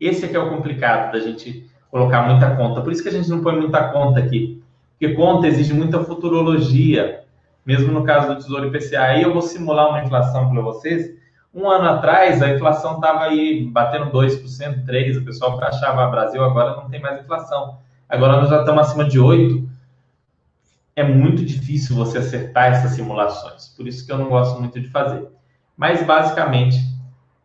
Esse 0.00 0.24
aqui 0.24 0.34
é 0.34 0.40
o 0.40 0.50
complicado 0.50 1.12
da 1.12 1.20
gente 1.20 1.64
colocar 1.88 2.22
muita 2.22 2.56
conta. 2.56 2.80
Por 2.80 2.90
isso 2.90 3.04
que 3.04 3.08
a 3.08 3.12
gente 3.12 3.30
não 3.30 3.42
põe 3.42 3.56
muita 3.56 3.92
conta 3.92 4.18
aqui. 4.18 4.60
Porque 4.98 5.14
conta 5.14 5.46
exige 5.46 5.72
muita 5.72 6.02
futurologia, 6.02 7.20
mesmo 7.64 7.92
no 7.92 8.02
caso 8.02 8.26
do 8.26 8.42
Tesouro 8.42 8.66
IPCA. 8.66 9.02
Aí 9.02 9.22
eu 9.22 9.32
vou 9.32 9.42
simular 9.42 9.88
uma 9.88 10.02
inflação 10.02 10.50
para 10.50 10.60
vocês 10.62 11.14
um 11.56 11.70
ano 11.70 11.88
atrás, 11.88 12.42
a 12.42 12.50
inflação 12.50 12.96
estava 12.96 13.24
aí 13.24 13.64
batendo 13.64 14.10
2%, 14.10 14.84
3%, 14.84 15.16
o 15.16 15.24
pessoal 15.24 15.58
achava, 15.64 16.04
ah, 16.04 16.10
Brasil 16.10 16.44
agora 16.44 16.76
não 16.76 16.90
tem 16.90 17.00
mais 17.00 17.18
inflação. 17.18 17.78
Agora 18.06 18.36
nós 18.36 18.50
já 18.50 18.60
estamos 18.60 18.86
acima 18.86 19.08
de 19.08 19.18
8%. 19.18 19.66
É 20.94 21.02
muito 21.02 21.44
difícil 21.44 21.96
você 21.96 22.18
acertar 22.18 22.72
essas 22.72 22.92
simulações, 22.92 23.68
por 23.68 23.86
isso 23.86 24.04
que 24.04 24.12
eu 24.12 24.18
não 24.18 24.28
gosto 24.28 24.60
muito 24.60 24.78
de 24.80 24.88
fazer. 24.88 25.26
Mas, 25.76 26.02
basicamente, 26.06 26.78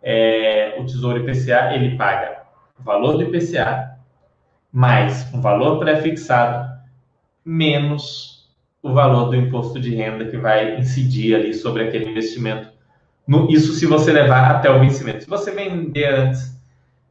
é, 0.01 0.75
o 0.77 0.85
Tesouro 0.85 1.19
IPCA, 1.19 1.73
ele 1.73 1.97
paga 1.97 2.43
o 2.79 2.83
valor 2.83 3.17
do 3.17 3.23
IPCA 3.23 3.97
mais 4.71 5.33
um 5.33 5.41
valor 5.41 5.79
pré-fixado 5.79 6.69
menos 7.43 8.49
o 8.81 8.93
valor 8.93 9.25
do 9.25 9.35
imposto 9.35 9.79
de 9.79 9.93
renda 9.93 10.25
que 10.25 10.37
vai 10.37 10.79
incidir 10.79 11.35
ali 11.35 11.53
sobre 11.53 11.83
aquele 11.83 12.09
investimento 12.09 12.70
no, 13.27 13.49
isso 13.49 13.73
se 13.73 13.85
você 13.85 14.11
levar 14.11 14.51
até 14.51 14.69
o 14.69 14.79
vencimento. 14.79 15.23
Se 15.23 15.29
você 15.29 15.51
vender 15.51 16.05
antes, 16.05 16.59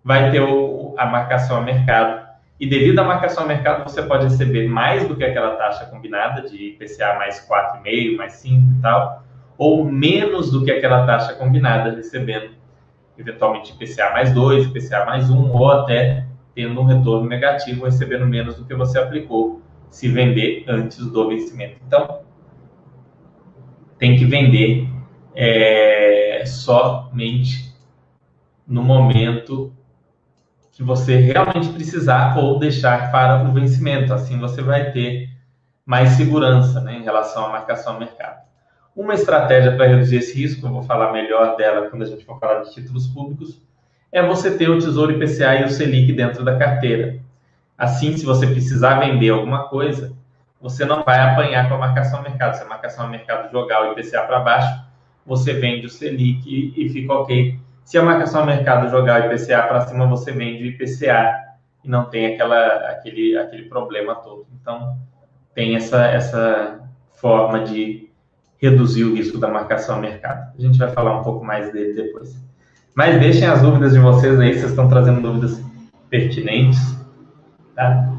vai 0.04 0.30
ter 0.30 0.40
o, 0.40 0.94
a 0.98 1.06
marcação 1.06 1.56
a 1.56 1.60
mercado. 1.60 2.28
E 2.58 2.66
devido 2.66 2.98
à 2.98 3.04
marcação 3.04 3.44
a 3.44 3.46
mercado, 3.46 3.84
você 3.84 4.02
pode 4.02 4.24
receber 4.24 4.68
mais 4.68 5.06
do 5.08 5.16
que 5.16 5.24
aquela 5.24 5.56
taxa 5.56 5.86
combinada 5.86 6.42
de 6.42 6.70
IPCA 6.70 7.14
mais 7.16 7.48
4,5, 7.48 8.16
mais 8.16 8.32
5 8.34 8.56
e 8.56 8.82
tal, 8.82 9.22
ou 9.56 9.84
menos 9.84 10.50
do 10.50 10.64
que 10.64 10.70
aquela 10.70 11.06
taxa 11.06 11.32
combinada, 11.34 11.90
recebendo 11.94 12.50
eventualmente 13.16 13.72
IPCA 13.72 14.10
mais 14.10 14.32
2, 14.32 14.66
IPCA 14.66 15.04
mais 15.06 15.30
1, 15.30 15.50
ou 15.52 15.70
até 15.70 16.26
tendo 16.54 16.80
um 16.80 16.84
retorno 16.84 17.28
negativo, 17.28 17.84
recebendo 17.84 18.26
menos 18.26 18.56
do 18.56 18.64
que 18.64 18.74
você 18.74 18.98
aplicou 18.98 19.62
se 19.90 20.08
vender 20.08 20.64
antes 20.68 20.98
do 20.98 21.28
vencimento. 21.28 21.76
Então, 21.86 22.20
tem 23.98 24.16
que 24.16 24.24
vender 24.24 24.88
é, 25.34 26.42
somente 26.46 27.74
no 28.66 28.82
momento 28.82 29.72
que 30.72 30.82
você 30.82 31.16
realmente 31.16 31.68
precisar 31.68 32.38
ou 32.38 32.58
deixar 32.58 33.10
para 33.10 33.42
o 33.42 33.52
vencimento. 33.52 34.14
Assim 34.14 34.38
você 34.38 34.62
vai 34.62 34.92
ter 34.92 35.28
mais 35.84 36.10
segurança 36.10 36.80
né, 36.80 36.94
em 36.94 37.02
relação 37.02 37.46
à 37.46 37.48
marcação 37.50 37.94
ao 37.94 37.98
mercado. 37.98 38.40
Uma 38.94 39.14
estratégia 39.14 39.76
para 39.76 39.86
reduzir 39.86 40.16
esse 40.16 40.40
risco, 40.40 40.66
eu 40.66 40.70
vou 40.70 40.82
falar 40.82 41.12
melhor 41.12 41.56
dela 41.56 41.88
quando 41.88 42.02
a 42.02 42.06
gente 42.06 42.24
for 42.24 42.38
falar 42.38 42.60
de 42.60 42.72
títulos 42.72 43.06
públicos, 43.06 43.60
é 44.12 44.22
você 44.22 44.56
ter 44.56 44.68
o 44.68 44.78
Tesouro 44.78 45.12
IPCA 45.12 45.56
e 45.56 45.64
o 45.64 45.68
Selic 45.68 46.12
dentro 46.12 46.44
da 46.44 46.56
carteira. 46.56 47.20
Assim, 47.78 48.16
se 48.16 48.24
você 48.24 48.46
precisar 48.46 49.00
vender 49.00 49.30
alguma 49.30 49.68
coisa, 49.68 50.12
você 50.60 50.84
não 50.84 51.02
vai 51.02 51.20
apanhar 51.20 51.68
com 51.68 51.74
a 51.74 51.78
marcação 51.78 52.18
ao 52.18 52.24
mercado. 52.24 52.54
Se 52.54 52.62
a 52.62 52.66
marcação 52.66 53.04
ao 53.04 53.10
mercado 53.10 53.50
jogar 53.50 53.82
o 53.82 53.92
IPCA 53.92 54.22
para 54.22 54.40
baixo, 54.40 54.89
você 55.30 55.52
vende 55.52 55.86
o 55.86 55.88
Selic 55.88 56.42
e, 56.44 56.86
e 56.86 56.88
fica 56.88 57.12
ok. 57.12 57.56
Se 57.84 57.96
a 57.96 58.02
marcação 58.02 58.40
ao 58.40 58.46
mercado 58.46 58.90
jogar 58.90 59.22
o 59.22 59.26
IPCA 59.26 59.62
para 59.62 59.82
cima, 59.82 60.04
você 60.08 60.32
vende 60.32 60.64
o 60.64 60.66
IPCA 60.66 61.32
e 61.84 61.88
não 61.88 62.06
tem 62.06 62.34
aquela, 62.34 62.66
aquele, 62.90 63.38
aquele 63.38 63.68
problema 63.68 64.16
todo. 64.16 64.48
Então, 64.60 64.98
tem 65.54 65.76
essa, 65.76 66.04
essa 66.04 66.80
forma 67.12 67.60
de 67.60 68.10
reduzir 68.58 69.04
o 69.04 69.14
risco 69.14 69.38
da 69.38 69.46
marcação 69.46 69.98
a 69.98 70.00
mercado. 70.00 70.52
A 70.58 70.60
gente 70.60 70.76
vai 70.76 70.90
falar 70.90 71.20
um 71.20 71.22
pouco 71.22 71.44
mais 71.44 71.72
dele 71.72 71.94
depois. 71.94 72.36
Mas 72.96 73.20
deixem 73.20 73.46
as 73.46 73.62
dúvidas 73.62 73.92
de 73.92 74.00
vocês 74.00 74.38
aí, 74.40 74.52
vocês 74.52 74.70
estão 74.70 74.88
trazendo 74.88 75.20
dúvidas 75.20 75.62
pertinentes. 76.08 76.98
Tá? 77.76 78.12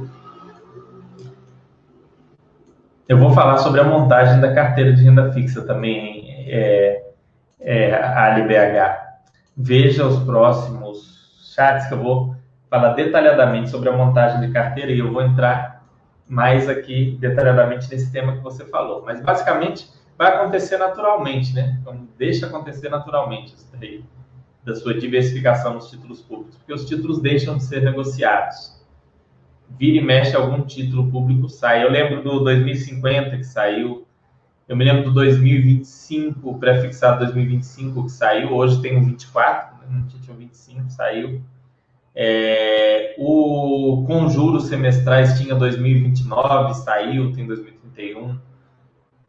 Eu 3.05 3.17
vou 3.17 3.31
falar 3.31 3.57
sobre 3.57 3.81
a 3.81 3.83
montagem 3.83 4.39
da 4.39 4.53
carteira 4.53 4.93
de 4.93 5.03
renda 5.03 5.33
fixa 5.33 5.61
também, 5.63 6.20
é, 6.47 7.11
é, 7.59 7.93
a 7.93 8.37
LBH. 8.37 9.01
Veja 9.55 10.05
os 10.05 10.23
próximos 10.23 11.53
chats 11.55 11.87
que 11.87 11.93
eu 11.93 12.01
vou 12.01 12.35
falar 12.69 12.93
detalhadamente 12.93 13.69
sobre 13.69 13.89
a 13.89 13.91
montagem 13.91 14.39
de 14.41 14.51
carteira 14.51 14.91
e 14.91 14.99
eu 14.99 15.11
vou 15.11 15.21
entrar 15.21 15.83
mais 16.27 16.69
aqui 16.69 17.17
detalhadamente 17.19 17.89
nesse 17.89 18.11
tema 18.11 18.33
que 18.33 18.43
você 18.43 18.65
falou. 18.65 19.03
Mas 19.05 19.21
basicamente 19.21 19.89
vai 20.17 20.35
acontecer 20.35 20.77
naturalmente, 20.77 21.53
né? 21.53 21.77
Então 21.81 22.07
deixa 22.17 22.47
acontecer 22.47 22.89
naturalmente 22.89 23.53
isso 23.53 23.69
daí, 23.77 24.03
da 24.63 24.75
sua 24.75 24.93
diversificação 24.93 25.73
nos 25.73 25.89
títulos 25.89 26.21
públicos, 26.21 26.55
porque 26.57 26.73
os 26.73 26.85
títulos 26.85 27.21
deixam 27.21 27.57
de 27.57 27.63
ser 27.63 27.81
negociados 27.81 28.81
vira 29.77 29.97
e 29.97 30.01
mexe 30.01 30.35
algum 30.35 30.61
título 30.65 31.09
público 31.09 31.49
sai. 31.49 31.83
Eu 31.83 31.91
lembro 31.91 32.23
do 32.23 32.43
2050 32.43 33.37
que 33.37 33.43
saiu, 33.43 34.05
eu 34.71 34.77
me 34.77 34.85
lembro 34.85 35.03
do 35.03 35.11
2025, 35.11 36.57
pré-fixado 36.57 37.19
2025 37.25 38.05
que 38.05 38.09
saiu, 38.09 38.53
hoje 38.53 38.81
tem 38.81 38.97
um 38.97 39.03
24, 39.03 39.75
né? 39.85 40.05
tinha 40.23 40.33
um 40.33 40.39
25, 40.39 40.89
saiu. 40.89 41.41
É, 42.15 43.13
o 43.17 44.05
conjuro 44.07 44.61
semestrais 44.61 45.37
tinha 45.37 45.55
2029, 45.55 46.73
saiu, 46.75 47.33
tem 47.33 47.45
2031. 47.45 48.39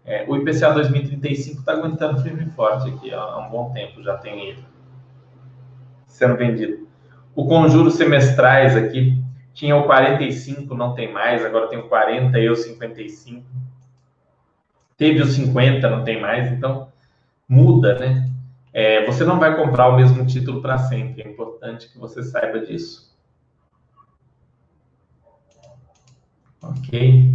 É, 0.05 0.25
o 0.29 0.37
IPCA 0.37 0.75
2035 0.75 1.59
está 1.59 1.73
aguentando 1.73 2.23
firme 2.23 2.45
e 2.45 2.51
forte 2.51 2.89
aqui 2.91 3.13
há 3.13 3.39
um 3.39 3.51
bom 3.51 3.73
tempo, 3.73 4.01
já 4.01 4.17
tem 4.19 4.49
ele 4.49 4.65
sendo 6.07 6.37
vendido. 6.37 6.87
O 7.35 7.49
conjuro 7.49 7.91
semestrais 7.91 8.77
aqui 8.77 9.21
tinha 9.53 9.75
o 9.75 9.87
45, 9.87 10.73
não 10.77 10.95
tem 10.95 11.13
mais, 11.13 11.45
agora 11.45 11.67
tem 11.67 11.81
o 11.81 11.89
40 11.89 12.39
e 12.39 12.49
o 12.49 12.55
55. 12.55 13.72
Teve 14.97 15.23
o 15.23 15.27
50, 15.27 15.89
não 15.89 16.05
tem 16.05 16.21
mais, 16.21 16.53
então 16.53 16.89
muda, 17.49 17.99
né? 17.99 18.31
É, 18.73 19.05
você 19.05 19.25
não 19.25 19.39
vai 19.39 19.55
comprar 19.57 19.89
o 19.89 19.97
mesmo 19.97 20.25
título 20.27 20.63
para 20.63 20.79
sempre, 20.79 21.23
é 21.23 21.29
importante 21.29 21.89
que 21.89 21.99
você 21.99 22.23
saiba 22.23 22.61
disso. 22.61 23.13
Ok. 26.63 27.35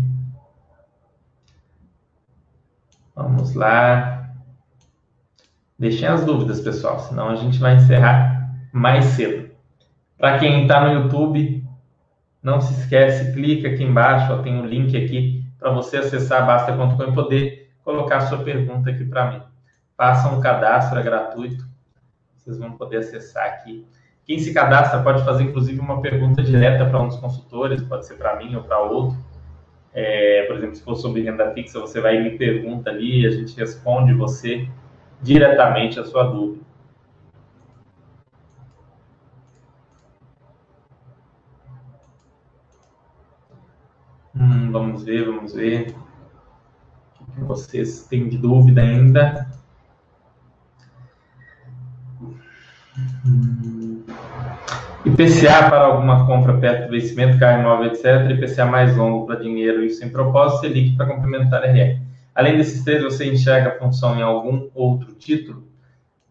Vamos 3.15 3.53
lá. 3.53 4.31
Deixem 5.77 6.07
as 6.07 6.25
dúvidas, 6.25 6.61
pessoal, 6.61 6.99
senão 6.99 7.29
a 7.29 7.35
gente 7.35 7.59
vai 7.59 7.75
encerrar 7.75 8.51
mais 8.71 9.05
cedo. 9.05 9.49
Para 10.17 10.39
quem 10.39 10.63
está 10.63 10.87
no 10.87 11.03
YouTube, 11.03 11.63
não 12.41 12.59
se 12.59 12.73
esquece, 12.73 13.33
clica 13.33 13.67
aqui 13.67 13.83
embaixo, 13.83 14.33
ó, 14.33 14.41
tem 14.41 14.55
um 14.55 14.65
link 14.65 14.97
aqui 14.97 15.46
para 15.59 15.71
você 15.71 15.97
acessar 15.97 16.45
basta.com 16.45 17.03
e 17.03 17.13
poder 17.13 17.71
colocar 17.83 18.21
sua 18.21 18.39
pergunta 18.39 18.89
aqui 18.89 19.05
para 19.05 19.31
mim. 19.31 19.41
Faça 19.95 20.29
um 20.29 20.39
cadastro, 20.39 20.99
é 20.99 21.03
gratuito. 21.03 21.65
Vocês 22.35 22.57
vão 22.57 22.73
poder 22.73 22.97
acessar 22.97 23.45
aqui. 23.45 23.85
Quem 24.25 24.39
se 24.39 24.53
cadastra 24.53 25.01
pode 25.01 25.23
fazer, 25.23 25.43
inclusive, 25.43 25.79
uma 25.79 26.01
pergunta 26.01 26.43
direta 26.43 26.85
para 26.85 27.01
um 27.01 27.07
dos 27.07 27.17
consultores, 27.17 27.81
pode 27.81 28.05
ser 28.05 28.15
para 28.15 28.35
mim 28.35 28.55
ou 28.55 28.63
para 28.63 28.79
outro. 28.79 29.17
É, 29.93 30.43
por 30.43 30.57
exemplo, 30.57 30.75
se 30.75 30.83
for 30.83 30.95
sobre 30.95 31.21
renda 31.21 31.51
fixa, 31.53 31.79
você 31.79 32.01
vai 32.01 32.17
e 32.17 32.23
me 32.23 32.37
pergunta 32.37 32.89
ali, 32.89 33.25
a 33.25 33.31
gente 33.31 33.57
responde 33.57 34.13
você 34.13 34.67
diretamente 35.21 35.99
a 35.99 36.03
sua 36.03 36.23
dúvida. 36.23 36.66
Hum, 44.39 44.71
vamos 44.71 45.03
ver, 45.03 45.25
vamos 45.25 45.53
ver. 45.53 45.95
O 47.19 47.31
que 47.31 47.41
vocês 47.41 48.07
têm 48.07 48.29
de 48.29 48.37
dúvida 48.37 48.81
ainda? 48.81 49.47
Hum. 53.25 54.03
IPCA 55.05 55.69
para 55.69 55.85
alguma 55.85 56.25
compra 56.25 56.57
perto 56.57 56.85
do 56.85 56.91
vencimento, 56.91 57.39
carro 57.39 57.61
imóvel, 57.61 57.91
etc. 57.91 58.29
IPCA 58.31 58.65
mais 58.65 58.95
longo 58.95 59.25
para 59.25 59.39
dinheiro 59.39 59.83
e 59.83 59.89
sem 59.89 60.09
propósito, 60.09 60.61
Selic 60.61 60.95
para 60.95 61.05
complementar 61.05 61.63
RR. 61.63 62.01
Além 62.35 62.57
desses 62.57 62.83
três, 62.83 63.01
você 63.01 63.31
enxerga 63.31 63.69
a 63.69 63.79
função 63.79 64.17
em 64.17 64.21
algum 64.21 64.69
outro 64.75 65.13
título? 65.13 65.67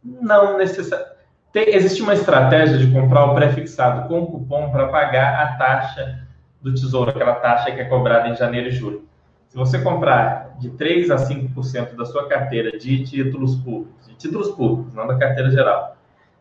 Não 0.05 0.57
necessariamente. 0.57 1.17
Existe 1.55 2.03
uma 2.03 2.13
estratégia 2.13 2.77
de 2.77 2.93
comprar 2.93 3.25
o 3.25 3.35
pré-fixado 3.35 4.07
com 4.09 4.27
cupom 4.27 4.71
para 4.71 4.89
pagar 4.89 5.43
a 5.43 5.57
taxa 5.57 6.26
do 6.71 6.75
Tesouro, 6.75 7.11
aquela 7.11 7.35
taxa 7.35 7.71
que 7.71 7.81
é 7.81 7.85
cobrada 7.85 8.29
em 8.29 8.37
janeiro 8.37 8.69
e 8.69 8.73
julho. 8.73 9.05
Se 9.49 9.57
você 9.57 9.81
comprar 9.81 10.57
de 10.59 10.71
3 10.71 11.11
a 11.11 11.17
5% 11.17 11.95
da 11.95 12.05
sua 12.05 12.29
carteira 12.29 12.77
de 12.77 13.05
títulos 13.05 13.57
públicos, 13.57 14.07
de 14.07 14.15
títulos 14.17 14.51
públicos, 14.51 14.93
não 14.93 15.07
da 15.07 15.17
carteira 15.17 15.51
geral, 15.51 15.97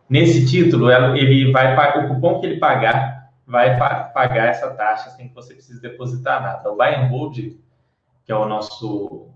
nesse 0.10 0.46
título, 0.46 0.92
ele 0.92 1.52
vai 1.52 2.06
o 2.06 2.08
cupom 2.10 2.40
que 2.40 2.48
ele 2.48 2.58
pagar 2.58 3.16
vai 3.48 3.78
pagar 3.78 4.48
essa 4.48 4.72
taxa 4.72 5.12
sem 5.12 5.28
que 5.28 5.36
você 5.36 5.54
precise 5.54 5.80
depositar 5.82 6.42
nada. 6.42 6.70
O 6.72 6.76
Buy 6.76 6.96
and 6.96 7.08
Hold, 7.10 7.36
que 8.26 8.32
é 8.32 8.36
o 8.36 8.48
nosso 8.48 9.28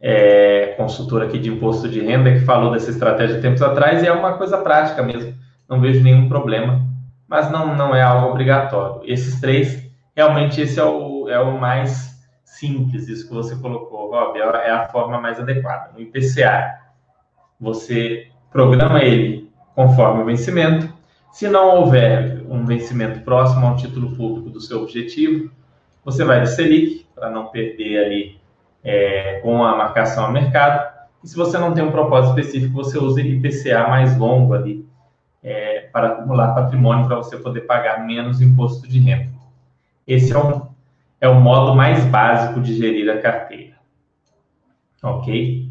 é, 0.00 0.74
consultor 0.76 1.22
aqui 1.22 1.38
de 1.38 1.48
imposto 1.48 1.88
de 1.88 2.00
renda, 2.00 2.32
que 2.32 2.40
falou 2.40 2.72
dessa 2.72 2.90
estratégia 2.90 3.40
tempos 3.40 3.62
atrás, 3.62 4.02
e 4.02 4.06
é 4.06 4.12
uma 4.12 4.36
coisa 4.36 4.58
prática 4.58 5.02
mesmo. 5.02 5.32
Não 5.68 5.80
vejo 5.80 6.02
nenhum 6.02 6.28
problema, 6.28 6.84
mas 7.28 7.50
não, 7.50 7.76
não 7.76 7.94
é 7.94 8.02
algo 8.02 8.30
obrigatório. 8.30 9.00
Esses 9.04 9.40
três 9.40 9.83
realmente 10.16 10.60
esse 10.60 10.78
é 10.78 10.84
o, 10.84 11.28
é 11.28 11.38
o 11.40 11.58
mais 11.58 12.14
simples, 12.44 13.08
isso 13.08 13.26
que 13.26 13.34
você 13.34 13.56
colocou, 13.56 14.10
Rob, 14.10 14.38
é 14.38 14.70
a 14.70 14.88
forma 14.88 15.20
mais 15.20 15.40
adequada. 15.40 15.90
No 15.92 16.00
IPCA, 16.00 16.78
você 17.60 18.28
programa 18.50 19.02
ele 19.02 19.50
conforme 19.74 20.22
o 20.22 20.26
vencimento. 20.26 20.88
Se 21.32 21.48
não 21.48 21.80
houver 21.80 22.44
um 22.48 22.64
vencimento 22.64 23.20
próximo 23.20 23.66
ao 23.66 23.76
título 23.76 24.14
público 24.14 24.50
do 24.50 24.60
seu 24.60 24.82
objetivo, 24.82 25.50
você 26.04 26.24
vai 26.24 26.42
de 26.42 26.50
Selic, 26.50 27.06
para 27.14 27.28
não 27.28 27.46
perder 27.46 28.04
ali 28.04 28.40
é, 28.84 29.40
com 29.40 29.64
a 29.64 29.76
marcação 29.76 30.26
a 30.26 30.30
mercado. 30.30 30.94
E 31.24 31.28
se 31.28 31.34
você 31.34 31.58
não 31.58 31.74
tem 31.74 31.82
um 31.82 31.90
propósito 31.90 32.38
específico, 32.38 32.74
você 32.74 32.98
usa 32.98 33.20
IPCA 33.20 33.88
mais 33.88 34.16
longo 34.16 34.54
ali 34.54 34.86
é, 35.42 35.88
para 35.92 36.08
acumular 36.08 36.54
patrimônio, 36.54 37.06
para 37.06 37.16
você 37.16 37.36
poder 37.36 37.62
pagar 37.62 38.06
menos 38.06 38.40
imposto 38.40 38.86
de 38.86 39.00
renda. 39.00 39.33
Esse 40.06 40.32
é 40.32 40.38
o, 40.38 40.68
é 41.20 41.28
o 41.28 41.40
modo 41.40 41.74
mais 41.74 42.04
básico 42.06 42.60
de 42.60 42.76
gerir 42.76 43.10
a 43.10 43.20
carteira. 43.20 43.74
Ok? 45.02 45.68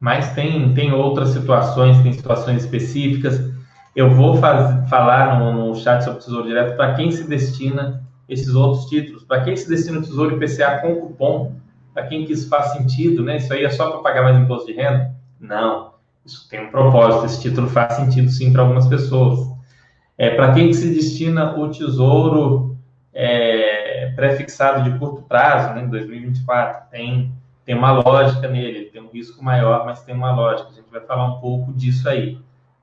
Mas 0.00 0.32
tem, 0.32 0.72
tem 0.74 0.92
outras 0.92 1.30
situações, 1.30 2.00
tem 2.02 2.12
situações 2.12 2.64
específicas. 2.64 3.52
Eu 3.94 4.10
vou 4.10 4.36
faz, 4.36 4.88
falar 4.88 5.38
no, 5.38 5.68
no 5.68 5.74
chat 5.74 6.02
sobre 6.02 6.20
Tesouro 6.20 6.46
Direto 6.46 6.76
para 6.76 6.94
quem 6.94 7.10
se 7.10 7.28
destina 7.28 8.02
esses 8.28 8.54
outros 8.54 8.86
títulos. 8.86 9.24
Para 9.24 9.42
quem 9.42 9.56
se 9.56 9.68
destina 9.68 9.98
o 9.98 10.02
Tesouro 10.02 10.36
IPCA 10.36 10.78
com 10.78 10.96
cupom, 10.96 11.56
para 11.92 12.06
quem 12.06 12.24
que 12.24 12.32
isso 12.32 12.48
faz 12.48 12.72
sentido, 12.72 13.24
né? 13.24 13.38
Isso 13.38 13.52
aí 13.52 13.64
é 13.64 13.70
só 13.70 13.90
para 13.90 14.00
pagar 14.00 14.22
mais 14.22 14.38
imposto 14.38 14.66
de 14.66 14.74
renda? 14.74 15.12
Não. 15.40 15.94
Isso 16.24 16.48
tem 16.48 16.66
um 16.66 16.70
propósito. 16.70 17.26
Esse 17.26 17.40
título 17.40 17.68
faz 17.68 17.94
sentido 17.94 18.28
sim 18.30 18.52
para 18.52 18.62
algumas 18.62 18.86
pessoas. 18.86 19.48
É, 20.16 20.30
para 20.30 20.52
quem 20.52 20.68
que 20.68 20.74
se 20.74 20.92
destina 20.92 21.58
o 21.58 21.68
Tesouro 21.70 22.76
é, 23.12 23.67
pré-fixado 24.18 24.82
de 24.82 24.98
curto 24.98 25.22
prazo, 25.22 25.74
né, 25.74 25.84
em 25.84 25.88
2024. 25.88 26.90
Tem, 26.90 27.32
tem 27.64 27.76
uma 27.76 27.92
lógica 27.92 28.48
nele, 28.48 28.86
tem 28.86 29.00
um 29.00 29.08
risco 29.08 29.44
maior, 29.44 29.86
mas 29.86 30.02
tem 30.02 30.12
uma 30.12 30.34
lógica. 30.34 30.70
A 30.70 30.72
gente 30.72 30.90
vai 30.90 31.00
falar 31.00 31.36
um 31.36 31.40
pouco 31.40 31.72
disso 31.72 32.08
aí. 32.08 32.36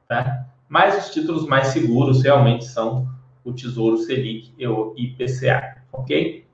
Tá? 0.08 0.46
Mas 0.70 0.98
os 0.98 1.14
títulos 1.14 1.46
mais 1.46 1.68
seguros 1.68 2.24
realmente 2.24 2.64
são 2.64 3.06
o 3.44 3.52
Tesouro 3.52 3.98
Selic 3.98 4.54
e 4.58 4.66
o 4.66 4.96
IPCA, 4.96 5.76
ok? 5.92 6.48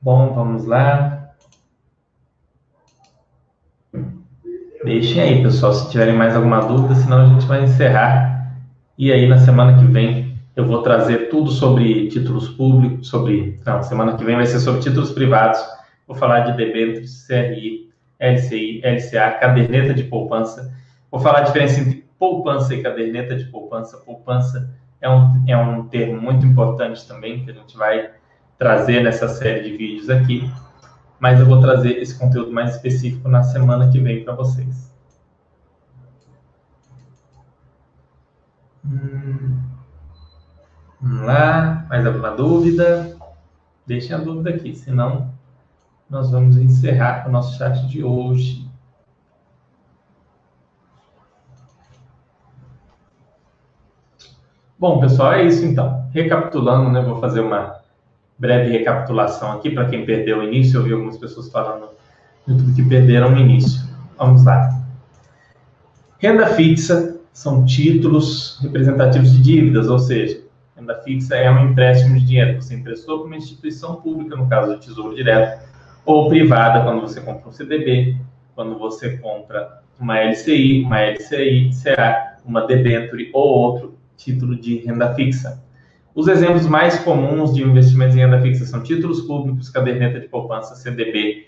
Bom, 0.00 0.32
vamos 0.32 0.64
lá. 0.64 1.34
Deixem 4.82 5.20
aí, 5.20 5.42
pessoal, 5.42 5.74
se 5.74 5.90
tiverem 5.90 6.16
mais 6.16 6.34
alguma 6.34 6.60
dúvida, 6.60 6.94
senão 6.94 7.18
a 7.18 7.26
gente 7.26 7.44
vai 7.44 7.62
encerrar. 7.62 8.31
E 8.98 9.12
aí, 9.12 9.26
na 9.26 9.38
semana 9.38 9.78
que 9.78 9.84
vem, 9.84 10.38
eu 10.54 10.66
vou 10.66 10.82
trazer 10.82 11.28
tudo 11.30 11.50
sobre 11.50 12.08
títulos 12.08 12.48
públicos, 12.50 13.08
sobre. 13.08 13.58
Não, 13.64 13.82
semana 13.82 14.16
que 14.16 14.24
vem 14.24 14.36
vai 14.36 14.46
ser 14.46 14.60
sobre 14.60 14.82
títulos 14.82 15.12
privados. 15.12 15.60
Vou 16.06 16.16
falar 16.16 16.40
de 16.40 16.56
debêntures, 16.56 17.26
CRI, 17.26 17.90
LCI, 18.20 18.82
LCA, 18.84 19.38
caderneta 19.40 19.94
de 19.94 20.04
poupança. 20.04 20.72
Vou 21.10 21.20
falar 21.20 21.38
a 21.38 21.42
diferença 21.42 21.80
entre 21.80 22.04
poupança 22.18 22.74
e 22.74 22.82
caderneta 22.82 23.34
de 23.34 23.44
poupança. 23.46 23.96
Poupança 23.98 24.70
é 25.00 25.08
um, 25.08 25.42
é 25.46 25.56
um 25.56 25.88
termo 25.88 26.20
muito 26.20 26.46
importante 26.46 27.06
também 27.06 27.44
que 27.44 27.50
a 27.50 27.54
gente 27.54 27.76
vai 27.76 28.10
trazer 28.58 29.02
nessa 29.02 29.28
série 29.28 29.68
de 29.68 29.76
vídeos 29.76 30.08
aqui, 30.08 30.48
mas 31.18 31.40
eu 31.40 31.46
vou 31.46 31.60
trazer 31.60 32.00
esse 32.00 32.16
conteúdo 32.16 32.52
mais 32.52 32.76
específico 32.76 33.28
na 33.28 33.42
semana 33.42 33.90
que 33.90 33.98
vem 33.98 34.22
para 34.22 34.34
vocês. 34.34 34.91
Hum, 38.84 39.60
vamos 41.00 41.22
lá, 41.22 41.86
mais 41.88 42.04
alguma 42.06 42.30
dúvida? 42.30 43.16
Deixem 43.86 44.14
a 44.14 44.18
dúvida 44.18 44.50
aqui, 44.50 44.74
senão 44.74 45.32
nós 46.08 46.30
vamos 46.30 46.56
encerrar 46.56 47.26
o 47.26 47.30
nosso 47.30 47.56
chat 47.56 47.86
de 47.86 48.04
hoje. 48.04 48.70
Bom, 54.78 55.00
pessoal, 55.00 55.32
é 55.34 55.44
isso 55.44 55.64
então. 55.64 56.08
Recapitulando, 56.10 56.90
né, 56.90 57.00
vou 57.02 57.20
fazer 57.20 57.40
uma 57.40 57.80
breve 58.36 58.76
recapitulação 58.76 59.52
aqui 59.52 59.70
para 59.70 59.88
quem 59.88 60.04
perdeu 60.04 60.40
o 60.40 60.42
início. 60.42 60.78
Eu 60.78 60.82
vi 60.82 60.92
algumas 60.92 61.16
pessoas 61.16 61.48
falando 61.50 61.88
no 62.46 62.74
que 62.74 62.84
perderam 62.84 63.32
o 63.32 63.38
início. 63.38 63.80
Vamos 64.18 64.44
lá. 64.44 64.82
Renda 66.18 66.48
fixa 66.48 67.21
são 67.32 67.64
títulos 67.64 68.58
representativos 68.60 69.32
de 69.32 69.42
dívidas, 69.42 69.88
ou 69.88 69.98
seja, 69.98 70.42
renda 70.76 70.94
fixa 71.02 71.34
é 71.36 71.50
um 71.50 71.70
empréstimo 71.70 72.18
de 72.18 72.26
dinheiro 72.26 72.54
que 72.58 72.64
você 72.64 72.74
emprestou 72.74 73.20
para 73.20 73.26
uma 73.26 73.36
instituição 73.36 73.96
pública, 73.96 74.36
no 74.36 74.48
caso 74.48 74.72
do 74.72 74.80
Tesouro 74.80 75.14
Direto, 75.14 75.62
ou 76.04 76.28
privada, 76.28 76.82
quando 76.82 77.00
você 77.00 77.20
compra 77.20 77.48
um 77.48 77.52
CDB, 77.52 78.16
quando 78.54 78.78
você 78.78 79.16
compra 79.18 79.82
uma 79.98 80.18
LCI, 80.18 80.82
uma 80.84 81.00
LCI, 81.00 81.72
será 81.72 82.36
uma 82.44 82.66
debenture 82.66 83.30
ou 83.32 83.46
outro 83.46 83.98
título 84.16 84.56
de 84.56 84.78
renda 84.78 85.14
fixa. 85.14 85.62
Os 86.14 86.28
exemplos 86.28 86.66
mais 86.66 86.98
comuns 86.98 87.54
de 87.54 87.62
investimentos 87.62 88.14
em 88.14 88.18
renda 88.18 88.40
fixa 88.42 88.66
são 88.66 88.82
títulos 88.82 89.22
públicos, 89.22 89.70
caderneta 89.70 90.20
de 90.20 90.28
poupança, 90.28 90.74
CDB, 90.74 91.46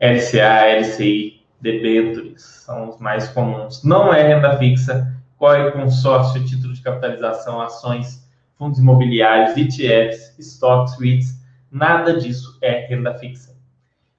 LCA, 0.00 0.66
LCI, 0.80 1.42
debentures, 1.60 2.42
são 2.42 2.88
os 2.88 2.98
mais 2.98 3.28
comuns. 3.28 3.84
Não 3.84 4.12
é 4.12 4.26
renda 4.26 4.56
fixa, 4.58 5.14
COI, 5.40 5.72
consórcio, 5.72 6.44
título 6.44 6.74
de 6.74 6.82
capitalização, 6.82 7.62
ações, 7.62 8.28
fundos 8.58 8.78
imobiliários, 8.78 9.56
ETFs, 9.56 10.38
stocks, 10.38 11.00
REITs, 11.00 11.42
nada 11.72 12.20
disso 12.20 12.58
é 12.60 12.86
renda 12.86 13.14
fixa. 13.14 13.56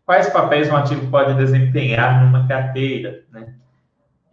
Quais 0.04 0.28
papéis 0.32 0.68
um 0.68 0.76
ativo 0.76 1.12
pode 1.12 1.36
desempenhar 1.36 2.26
numa 2.26 2.48
carteira? 2.48 3.22
Né? 3.32 3.54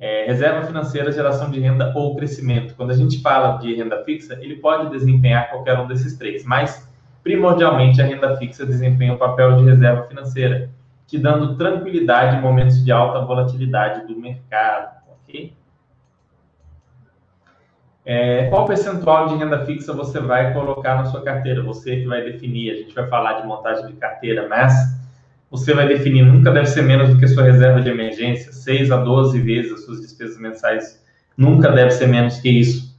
É, 0.01 0.25
reserva 0.25 0.67
financeira, 0.67 1.13
geração 1.13 1.51
de 1.51 1.61
renda 1.61 1.93
ou 1.95 2.17
crescimento. 2.17 2.75
Quando 2.75 2.93
a 2.93 2.97
gente 2.97 3.21
fala 3.21 3.59
de 3.59 3.75
renda 3.75 4.03
fixa, 4.05 4.39
ele 4.41 4.57
pode 4.57 4.91
desempenhar 4.91 5.51
qualquer 5.51 5.79
um 5.79 5.87
desses 5.87 6.17
três, 6.17 6.43
mas 6.47 6.91
primordialmente 7.23 8.01
a 8.01 8.07
renda 8.07 8.35
fixa 8.39 8.65
desempenha 8.65 9.13
o 9.13 9.19
papel 9.19 9.57
de 9.57 9.65
reserva 9.65 10.05
financeira, 10.05 10.71
te 11.07 11.19
dando 11.19 11.55
tranquilidade 11.55 12.39
em 12.39 12.41
momentos 12.41 12.83
de 12.83 12.91
alta 12.91 13.21
volatilidade 13.27 14.07
do 14.07 14.19
mercado, 14.19 15.03
ok? 15.07 15.53
É, 18.11 18.49
qual 18.49 18.65
percentual 18.65 19.29
de 19.29 19.35
renda 19.35 19.67
fixa 19.67 19.93
você 19.93 20.19
vai 20.19 20.55
colocar 20.55 20.97
na 20.97 21.05
sua 21.05 21.21
carteira? 21.21 21.63
Você 21.63 21.97
que 21.97 22.07
vai 22.07 22.23
definir. 22.23 22.71
A 22.71 22.75
gente 22.77 22.95
vai 22.95 23.07
falar 23.07 23.43
de 23.43 23.47
montagem 23.47 23.87
de 23.87 23.93
carteira, 23.93 24.49
mas 24.49 24.73
você 25.51 25.75
vai 25.75 25.87
definir. 25.87 26.23
Nunca 26.23 26.51
deve 26.51 26.65
ser 26.65 26.81
menos 26.81 27.11
do 27.11 27.19
que 27.19 27.27
a 27.27 27.29
sua 27.29 27.43
reserva 27.43 27.83
de 27.83 27.91
emergência, 27.91 28.51
6 28.51 28.91
a 28.91 28.97
12 28.97 29.39
vezes 29.43 29.73
as 29.73 29.85
suas 29.85 30.01
despesas 30.01 30.39
mensais. 30.39 31.05
Nunca 31.37 31.71
deve 31.71 31.91
ser 31.91 32.07
menos 32.07 32.41
que 32.41 32.49
isso. 32.49 32.97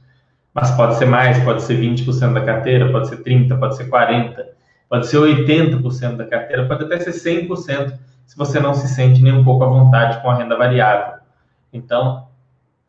Mas 0.54 0.70
pode 0.70 0.94
ser 0.94 1.06
mais, 1.06 1.42
pode 1.42 1.62
ser 1.62 1.76
20% 1.76 2.32
da 2.32 2.42
carteira, 2.42 2.92
pode 2.92 3.08
ser 3.08 3.16
30%, 3.16 3.58
pode 3.58 3.76
ser 3.76 3.90
40%, 3.90 4.44
pode 4.88 5.08
ser 5.08 5.16
80% 5.16 6.16
da 6.18 6.24
carteira, 6.24 6.68
pode 6.68 6.84
até 6.84 7.00
ser 7.00 7.10
100% 7.48 7.98
se 8.26 8.38
você 8.38 8.60
não 8.60 8.74
se 8.74 8.86
sente 8.86 9.20
nem 9.20 9.32
um 9.32 9.42
pouco 9.42 9.64
à 9.64 9.66
vontade 9.66 10.22
com 10.22 10.30
a 10.30 10.36
renda 10.36 10.56
variável. 10.56 11.14
Então, 11.72 12.29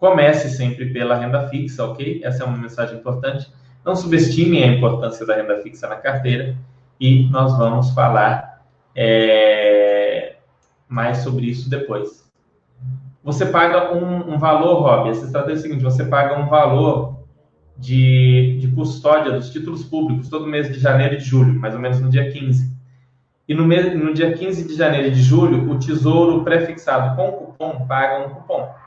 Comece 0.01 0.49
sempre 0.49 0.91
pela 0.91 1.15
renda 1.15 1.47
fixa, 1.47 1.85
ok? 1.85 2.21
Essa 2.23 2.43
é 2.43 2.47
uma 2.47 2.57
mensagem 2.57 2.97
importante. 2.97 3.47
Não 3.85 3.95
subestime 3.95 4.63
a 4.63 4.65
importância 4.65 5.23
da 5.27 5.35
renda 5.35 5.61
fixa 5.61 5.87
na 5.87 5.95
carteira 5.95 6.57
e 6.99 7.29
nós 7.29 7.55
vamos 7.55 7.91
falar 7.91 8.63
é, 8.95 10.37
mais 10.89 11.19
sobre 11.19 11.45
isso 11.45 11.69
depois. 11.69 12.27
Você 13.23 13.45
paga 13.45 13.93
um, 13.93 14.33
um 14.33 14.39
valor, 14.39 14.81
Rob, 14.81 15.07
essa 15.11 15.27
estratégia 15.27 15.53
é 15.53 15.59
o 15.59 15.61
seguinte, 15.61 15.83
você 15.83 16.03
paga 16.03 16.41
um 16.41 16.49
valor 16.49 17.19
de, 17.77 18.57
de 18.59 18.69
custódia 18.69 19.31
dos 19.31 19.51
títulos 19.51 19.83
públicos 19.83 20.29
todo 20.29 20.47
mês 20.47 20.67
de 20.73 20.79
janeiro 20.79 21.13
e 21.13 21.17
de 21.17 21.25
julho, 21.25 21.59
mais 21.59 21.75
ou 21.75 21.79
menos 21.79 22.01
no 22.01 22.09
dia 22.09 22.31
15. 22.31 22.75
E 23.47 23.53
no, 23.53 23.67
mês, 23.67 23.95
no 23.95 24.15
dia 24.15 24.33
15 24.33 24.67
de 24.67 24.73
janeiro 24.73 25.09
e 25.09 25.11
de 25.11 25.21
julho, 25.21 25.69
o 25.69 25.77
Tesouro 25.77 26.43
prefixado 26.43 27.15
com 27.15 27.31
cupom 27.33 27.85
paga 27.85 28.25
um 28.25 28.29
cupom. 28.31 28.81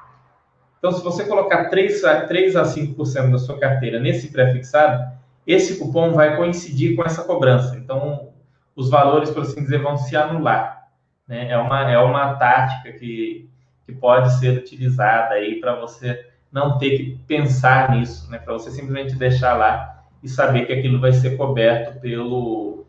Então, 0.85 0.93
se 0.93 1.03
você 1.03 1.25
colocar 1.25 1.71
3 1.71 2.05
a, 2.05 2.27
3 2.27 2.57
a 2.57 2.63
5% 2.63 3.31
da 3.31 3.39
sua 3.39 3.59
carteira 3.59 3.99
nesse 3.99 4.31
pré-fixado, 4.31 5.03
esse 5.47 5.79
cupom 5.79 6.13
vai 6.13 6.37
coincidir 6.37 6.95
com 6.95 7.03
essa 7.03 7.25
cobrança. 7.25 7.75
Então, 7.79 8.29
os 8.77 8.91
valores, 8.91 9.31
por 9.31 9.45
assim 9.45 9.63
dizer, 9.63 9.81
vão 9.81 9.97
se 9.97 10.15
anular. 10.15 10.89
Né? 11.27 11.49
É, 11.49 11.57
uma, 11.57 11.91
é 11.91 11.99
uma 11.99 12.35
tática 12.35 12.93
que, 12.93 13.49
que 13.87 13.93
pode 13.95 14.31
ser 14.39 14.59
utilizada 14.59 15.37
aí 15.37 15.59
para 15.59 15.75
você 15.75 16.23
não 16.53 16.77
ter 16.77 16.99
que 16.99 17.19
pensar 17.27 17.93
nisso, 17.93 18.31
né? 18.31 18.37
para 18.37 18.53
você 18.53 18.71
simplesmente 18.71 19.17
deixar 19.17 19.55
lá 19.55 20.03
e 20.23 20.29
saber 20.29 20.67
que 20.67 20.75
aquilo 20.75 21.01
vai 21.01 21.15
ser 21.15 21.39
coberto 21.39 21.99
pelo, 21.99 22.85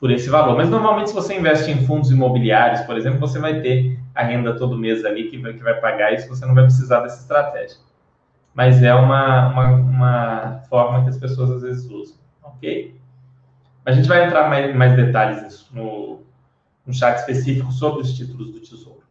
por 0.00 0.10
esse 0.10 0.28
valor. 0.28 0.56
Mas 0.56 0.68
normalmente, 0.68 1.10
se 1.10 1.14
você 1.14 1.38
investe 1.38 1.70
em 1.70 1.86
fundos 1.86 2.10
imobiliários, 2.10 2.80
por 2.80 2.96
exemplo, 2.96 3.20
você 3.20 3.38
vai 3.38 3.60
ter 3.60 3.96
a 4.16 4.22
renda 4.22 4.56
todo 4.56 4.78
mês 4.78 5.04
ali 5.04 5.28
que 5.28 5.36
vai, 5.36 5.52
que 5.52 5.62
vai 5.62 5.78
pagar 5.78 6.12
isso, 6.14 6.28
você 6.28 6.44
não 6.46 6.54
vai 6.54 6.64
precisar 6.64 7.00
dessa 7.00 7.20
estratégia. 7.20 7.76
Mas 8.54 8.82
é 8.82 8.94
uma, 8.94 9.48
uma, 9.48 9.68
uma 9.68 10.62
forma 10.70 11.04
que 11.04 11.10
as 11.10 11.18
pessoas 11.18 11.50
às 11.50 11.62
vezes 11.62 11.90
usam, 11.90 12.16
ok? 12.42 12.98
A 13.84 13.92
gente 13.92 14.08
vai 14.08 14.24
entrar 14.24 14.48
mais, 14.48 14.74
mais 14.74 14.96
detalhes 14.96 15.68
no, 15.70 16.22
no 16.86 16.94
chat 16.94 17.18
específico 17.18 17.70
sobre 17.70 18.00
os 18.00 18.16
títulos 18.16 18.50
do 18.50 18.60
Tesouro. 18.60 19.02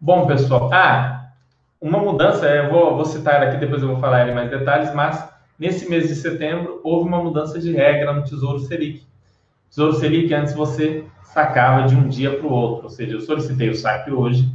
Bom, 0.00 0.28
pessoal, 0.28 0.72
ah, 0.72 1.32
uma 1.80 1.98
mudança, 1.98 2.46
eu 2.48 2.70
vou, 2.70 2.94
vou 2.94 3.04
citar 3.04 3.42
aqui, 3.42 3.56
depois 3.56 3.82
eu 3.82 3.88
vou 3.88 3.98
falar 3.98 4.28
em 4.28 4.34
mais 4.34 4.48
detalhes, 4.48 4.94
mas 4.94 5.28
nesse 5.58 5.90
mês 5.90 6.06
de 6.06 6.14
setembro 6.14 6.80
houve 6.84 7.08
uma 7.08 7.20
mudança 7.20 7.58
de 7.58 7.72
regra 7.72 8.12
no 8.12 8.22
Tesouro 8.22 8.60
Selic. 8.60 9.04
Tesouro 9.68 9.94
Selic, 9.94 10.32
antes 10.32 10.54
você 10.54 11.04
sacava 11.38 11.86
de 11.86 11.94
um 11.94 12.08
dia 12.08 12.36
para 12.36 12.46
o 12.46 12.52
outro, 12.52 12.84
ou 12.84 12.90
seja, 12.90 13.14
eu 13.14 13.20
solicitei 13.20 13.70
o 13.70 13.74
saque 13.74 14.10
hoje, 14.10 14.50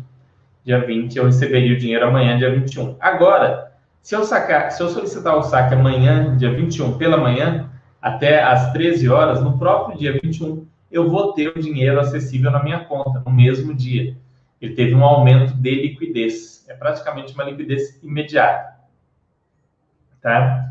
dia 0.65 0.85
20, 0.85 1.15
eu 1.15 1.25
receberia 1.25 1.73
o 1.73 1.79
dinheiro 1.79 2.05
amanhã, 2.05 2.37
dia 2.37 2.53
21. 2.53 2.97
Agora, 2.99 3.71
se 4.01 4.13
eu, 4.13 4.25
sacar, 4.25 4.69
se 4.69 4.83
eu 4.83 4.89
solicitar 4.89 5.37
o 5.37 5.43
saque 5.43 5.73
amanhã, 5.73 6.35
dia 6.35 6.53
21, 6.53 6.97
pela 6.97 7.15
manhã, 7.15 7.69
até 8.01 8.43
às 8.43 8.73
13 8.73 9.07
horas, 9.07 9.41
no 9.41 9.57
próprio 9.57 9.97
dia 9.97 10.19
21, 10.21 10.67
eu 10.91 11.09
vou 11.09 11.31
ter 11.31 11.53
o 11.55 11.59
dinheiro 11.61 12.01
acessível 12.01 12.51
na 12.51 12.61
minha 12.61 12.79
conta, 12.83 13.23
no 13.25 13.31
mesmo 13.31 13.73
dia. 13.73 14.17
Ele 14.61 14.75
teve 14.75 14.93
um 14.93 15.05
aumento 15.05 15.53
de 15.53 15.73
liquidez. 15.73 16.65
É 16.67 16.73
praticamente 16.73 17.33
uma 17.33 17.45
liquidez 17.45 17.97
imediata. 18.03 18.73
Tá? 20.21 20.69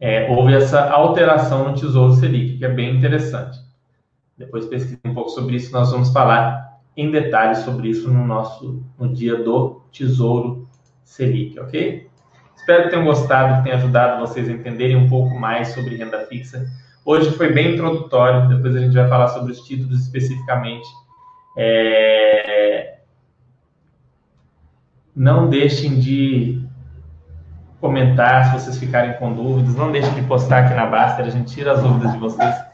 É, 0.00 0.30
houve 0.30 0.54
essa 0.54 0.90
alteração 0.90 1.68
no 1.68 1.74
Tesouro 1.74 2.14
Selic, 2.14 2.56
que 2.56 2.64
é 2.64 2.68
bem 2.68 2.96
interessante. 2.96 3.69
Depois 4.40 4.64
pesquise 4.64 4.98
um 5.04 5.12
pouco 5.12 5.28
sobre 5.28 5.56
isso, 5.56 5.70
nós 5.70 5.92
vamos 5.92 6.10
falar 6.14 6.80
em 6.96 7.10
detalhes 7.10 7.58
sobre 7.58 7.90
isso 7.90 8.10
no 8.10 8.26
nosso 8.26 8.82
no 8.98 9.12
dia 9.12 9.36
do 9.36 9.82
Tesouro 9.92 10.66
Selic, 11.04 11.60
ok? 11.60 12.08
Espero 12.56 12.84
que 12.84 12.88
tenham 12.88 13.04
gostado, 13.04 13.58
que 13.58 13.64
tenha 13.64 13.76
ajudado 13.76 14.26
vocês 14.26 14.48
a 14.48 14.52
entenderem 14.52 14.96
um 14.96 15.10
pouco 15.10 15.38
mais 15.38 15.68
sobre 15.68 15.94
renda 15.94 16.20
fixa. 16.20 16.66
Hoje 17.04 17.30
foi 17.32 17.52
bem 17.52 17.74
introdutório, 17.74 18.48
depois 18.48 18.74
a 18.74 18.80
gente 18.80 18.94
vai 18.94 19.06
falar 19.10 19.28
sobre 19.28 19.52
os 19.52 19.60
títulos 19.60 20.00
especificamente. 20.00 20.88
É... 21.54 23.00
Não 25.14 25.50
deixem 25.50 26.00
de 26.00 26.66
comentar 27.78 28.46
se 28.46 28.52
vocês 28.54 28.78
ficarem 28.78 29.18
com 29.18 29.34
dúvidas, 29.34 29.74
não 29.74 29.92
deixem 29.92 30.14
de 30.14 30.22
postar 30.22 30.64
aqui 30.64 30.74
na 30.74 30.86
Baster, 30.86 31.26
a 31.26 31.30
gente 31.30 31.52
tira 31.52 31.72
as 31.72 31.82
dúvidas 31.82 32.12
de 32.12 32.18
vocês 32.18 32.69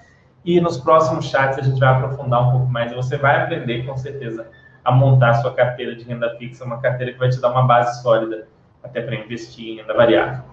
e 0.47 0.61
nos 0.61 0.79
próximos 0.79 1.27
chats 1.27 1.59
a 1.59 1.63
gente 1.63 1.81
vai 1.81 1.89
aprofundar 1.89 2.49
um 2.49 2.51
pouco 2.53 2.73
mais 2.73 2.93
e 2.93 2.95
você 2.95 3.17
vai 3.17 3.43
aprender 3.43 3.85
com 3.85 3.97
certeza 3.97 4.47
a 4.85 4.93
montar 4.93 5.35
sua 5.35 5.53
carteira 5.53 5.97
de 5.97 6.05
renda 6.05 6.37
fixa, 6.39 6.65
uma 6.65 6.81
carteira 6.81 7.13
que 7.13 7.19
vai 7.19 7.29
te 7.29 7.41
dar 7.41 7.51
uma 7.51 7.65
base 7.65 8.01
sólida 8.01 8.47
até 8.83 9.03
para 9.03 9.17
investir 9.17 9.71
em 9.71 9.77
renda 9.79 9.93
variável. 9.93 10.45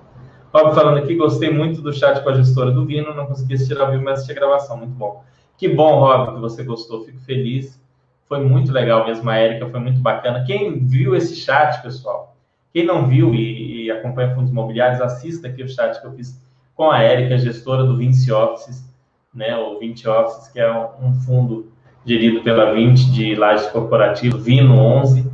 Rob 0.52 0.74
falando 0.74 0.98
aqui, 0.98 1.16
gostei 1.16 1.52
muito 1.52 1.82
do 1.82 1.94
chat 1.94 2.22
com 2.24 2.30
a 2.30 2.34
gestora 2.34 2.72
do 2.72 2.86
Vino, 2.86 3.14
não 3.14 3.28
consegui 3.28 3.54
assistir 3.54 3.80
ao 3.80 3.92
vivo, 3.92 4.04
mas 4.04 4.16
assisti 4.16 4.32
a 4.32 4.36
gravação, 4.36 4.78
muito 4.78 4.94
bom. 4.94 5.24
Que 5.58 5.70
bom, 5.70 6.00
Rob, 6.00 6.34
que 6.34 6.42
você 6.42 6.64
gostou, 6.64 7.06
fico 7.06 7.20
feliz. 7.20 7.80
Foi 8.26 8.40
muito 8.40 8.72
legal 8.72 9.06
mesmo, 9.06 9.30
a 9.30 9.36
Érica, 9.36 9.70
foi 9.70 9.80
muito 9.80 10.00
bacana. 10.00 10.44
Quem 10.44 10.84
viu 10.86 11.16
esse 11.16 11.36
chat, 11.36 11.82
pessoal, 11.84 12.36
quem 12.74 12.86
não 12.86 13.08
viu 13.08 13.34
e, 13.36 13.86
e 13.86 13.92
acompanha 13.92 14.34
fundos 14.34 14.50
imobiliários, 14.50 15.02
assista 15.02 15.48
aqui 15.48 15.62
o 15.62 15.70
chat 15.70 16.00
que 16.02 16.08
eu 16.08 16.14
fiz 16.14 16.44
com 16.76 16.90
a 16.90 17.02
Érica, 17.02 17.38
gestora 17.38 17.84
do 17.84 17.96
Vinci 17.96 18.32
Offices, 18.32 18.93
né, 19.34 19.56
o 19.58 19.80
Vinci 19.80 20.08
Offices, 20.08 20.48
que 20.50 20.60
é 20.60 20.72
um 21.02 21.14
fundo 21.14 21.72
gerido 22.06 22.42
pela 22.42 22.74
20 22.74 23.12
de 23.12 23.36
lajes 23.36 23.68
corporativo, 23.68 24.38
Vino 24.38 24.78
11. 24.78 25.32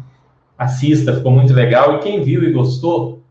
Assista, 0.57 1.15
ficou 1.15 1.31
muito 1.31 1.53
legal. 1.53 1.95
E 1.95 1.99
quem 1.99 2.21
viu 2.21 2.43
e 2.43 2.51
gostou, 2.51 3.23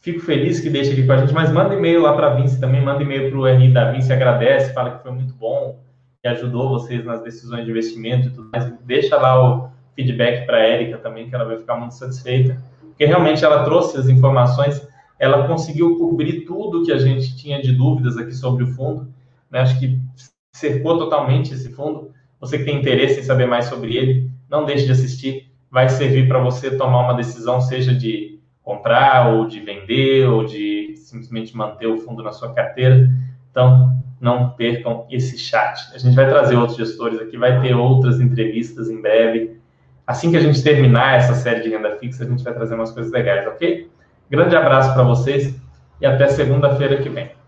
fico 0.00 0.20
feliz 0.20 0.60
que 0.60 0.70
deixe 0.70 0.92
aqui 0.92 1.06
com 1.06 1.12
a 1.12 1.18
gente, 1.18 1.32
mas 1.32 1.52
manda 1.52 1.74
e-mail 1.74 2.02
lá 2.02 2.14
para 2.14 2.28
a 2.28 2.34
Vinci 2.34 2.60
também, 2.60 2.82
manda 2.82 3.02
e-mail 3.02 3.30
para 3.30 3.38
o 3.38 3.46
RI 3.46 3.72
da 3.72 3.90
Vinci, 3.90 4.12
agradece, 4.12 4.72
fala 4.72 4.92
que 4.92 5.02
foi 5.02 5.10
muito 5.10 5.34
bom, 5.34 5.78
que 6.22 6.28
ajudou 6.28 6.68
vocês 6.68 7.04
nas 7.04 7.22
decisões 7.22 7.64
de 7.64 7.70
investimento 7.70 8.28
e 8.28 8.30
tudo 8.30 8.50
mais. 8.52 8.72
Deixa 8.84 9.16
lá 9.16 9.42
o 9.42 9.70
feedback 9.94 10.46
para 10.46 10.58
a 10.58 10.60
Érica 10.60 10.98
também, 10.98 11.28
que 11.28 11.34
ela 11.34 11.44
vai 11.44 11.58
ficar 11.58 11.76
muito 11.76 11.94
satisfeita, 11.94 12.62
porque 12.80 13.04
realmente 13.04 13.44
ela 13.44 13.64
trouxe 13.64 13.98
as 13.98 14.08
informações, 14.08 14.86
ela 15.18 15.46
conseguiu 15.46 15.98
cobrir 15.98 16.44
tudo 16.44 16.84
que 16.84 16.92
a 16.92 16.98
gente 16.98 17.36
tinha 17.36 17.60
de 17.60 17.72
dúvidas 17.72 18.16
aqui 18.16 18.32
sobre 18.32 18.64
o 18.64 18.68
fundo, 18.68 19.08
né? 19.50 19.60
acho 19.60 19.78
que 19.78 19.98
cercou 20.52 20.98
totalmente 20.98 21.54
esse 21.54 21.70
fundo. 21.70 22.12
Você 22.40 22.58
que 22.58 22.64
tem 22.64 22.78
interesse 22.78 23.20
em 23.20 23.22
saber 23.22 23.46
mais 23.46 23.66
sobre 23.66 23.96
ele, 23.96 24.30
não 24.48 24.64
deixe 24.64 24.86
de 24.86 24.92
assistir, 24.92 25.50
vai 25.70 25.88
servir 25.88 26.26
para 26.26 26.38
você 26.38 26.76
tomar 26.76 27.00
uma 27.00 27.14
decisão, 27.14 27.60
seja 27.60 27.94
de 27.94 28.40
comprar, 28.62 29.34
ou 29.34 29.46
de 29.46 29.60
vender, 29.60 30.28
ou 30.28 30.44
de 30.44 30.94
simplesmente 30.96 31.56
manter 31.56 31.86
o 31.86 31.98
fundo 31.98 32.22
na 32.22 32.32
sua 32.32 32.52
carteira. 32.52 33.08
Então, 33.50 34.00
não 34.20 34.50
percam 34.50 35.06
esse 35.10 35.38
chat. 35.38 35.94
A 35.94 35.98
gente 35.98 36.14
vai 36.14 36.28
trazer 36.28 36.56
outros 36.56 36.76
gestores 36.76 37.20
aqui, 37.20 37.38
vai 37.38 37.60
ter 37.60 37.74
outras 37.74 38.20
entrevistas 38.20 38.90
em 38.90 39.00
breve. 39.00 39.58
Assim 40.06 40.30
que 40.30 40.36
a 40.36 40.40
gente 40.40 40.62
terminar 40.62 41.16
essa 41.16 41.34
série 41.34 41.62
de 41.62 41.70
renda 41.70 41.96
fixa, 41.96 42.24
a 42.24 42.28
gente 42.28 42.44
vai 42.44 42.52
trazer 42.52 42.74
umas 42.74 42.90
coisas 42.90 43.10
legais, 43.10 43.46
ok? 43.46 43.88
Grande 44.28 44.54
abraço 44.54 44.92
para 44.92 45.02
vocês 45.02 45.54
e 46.00 46.06
até 46.06 46.28
segunda-feira 46.28 46.98
que 46.98 47.08
vem. 47.08 47.39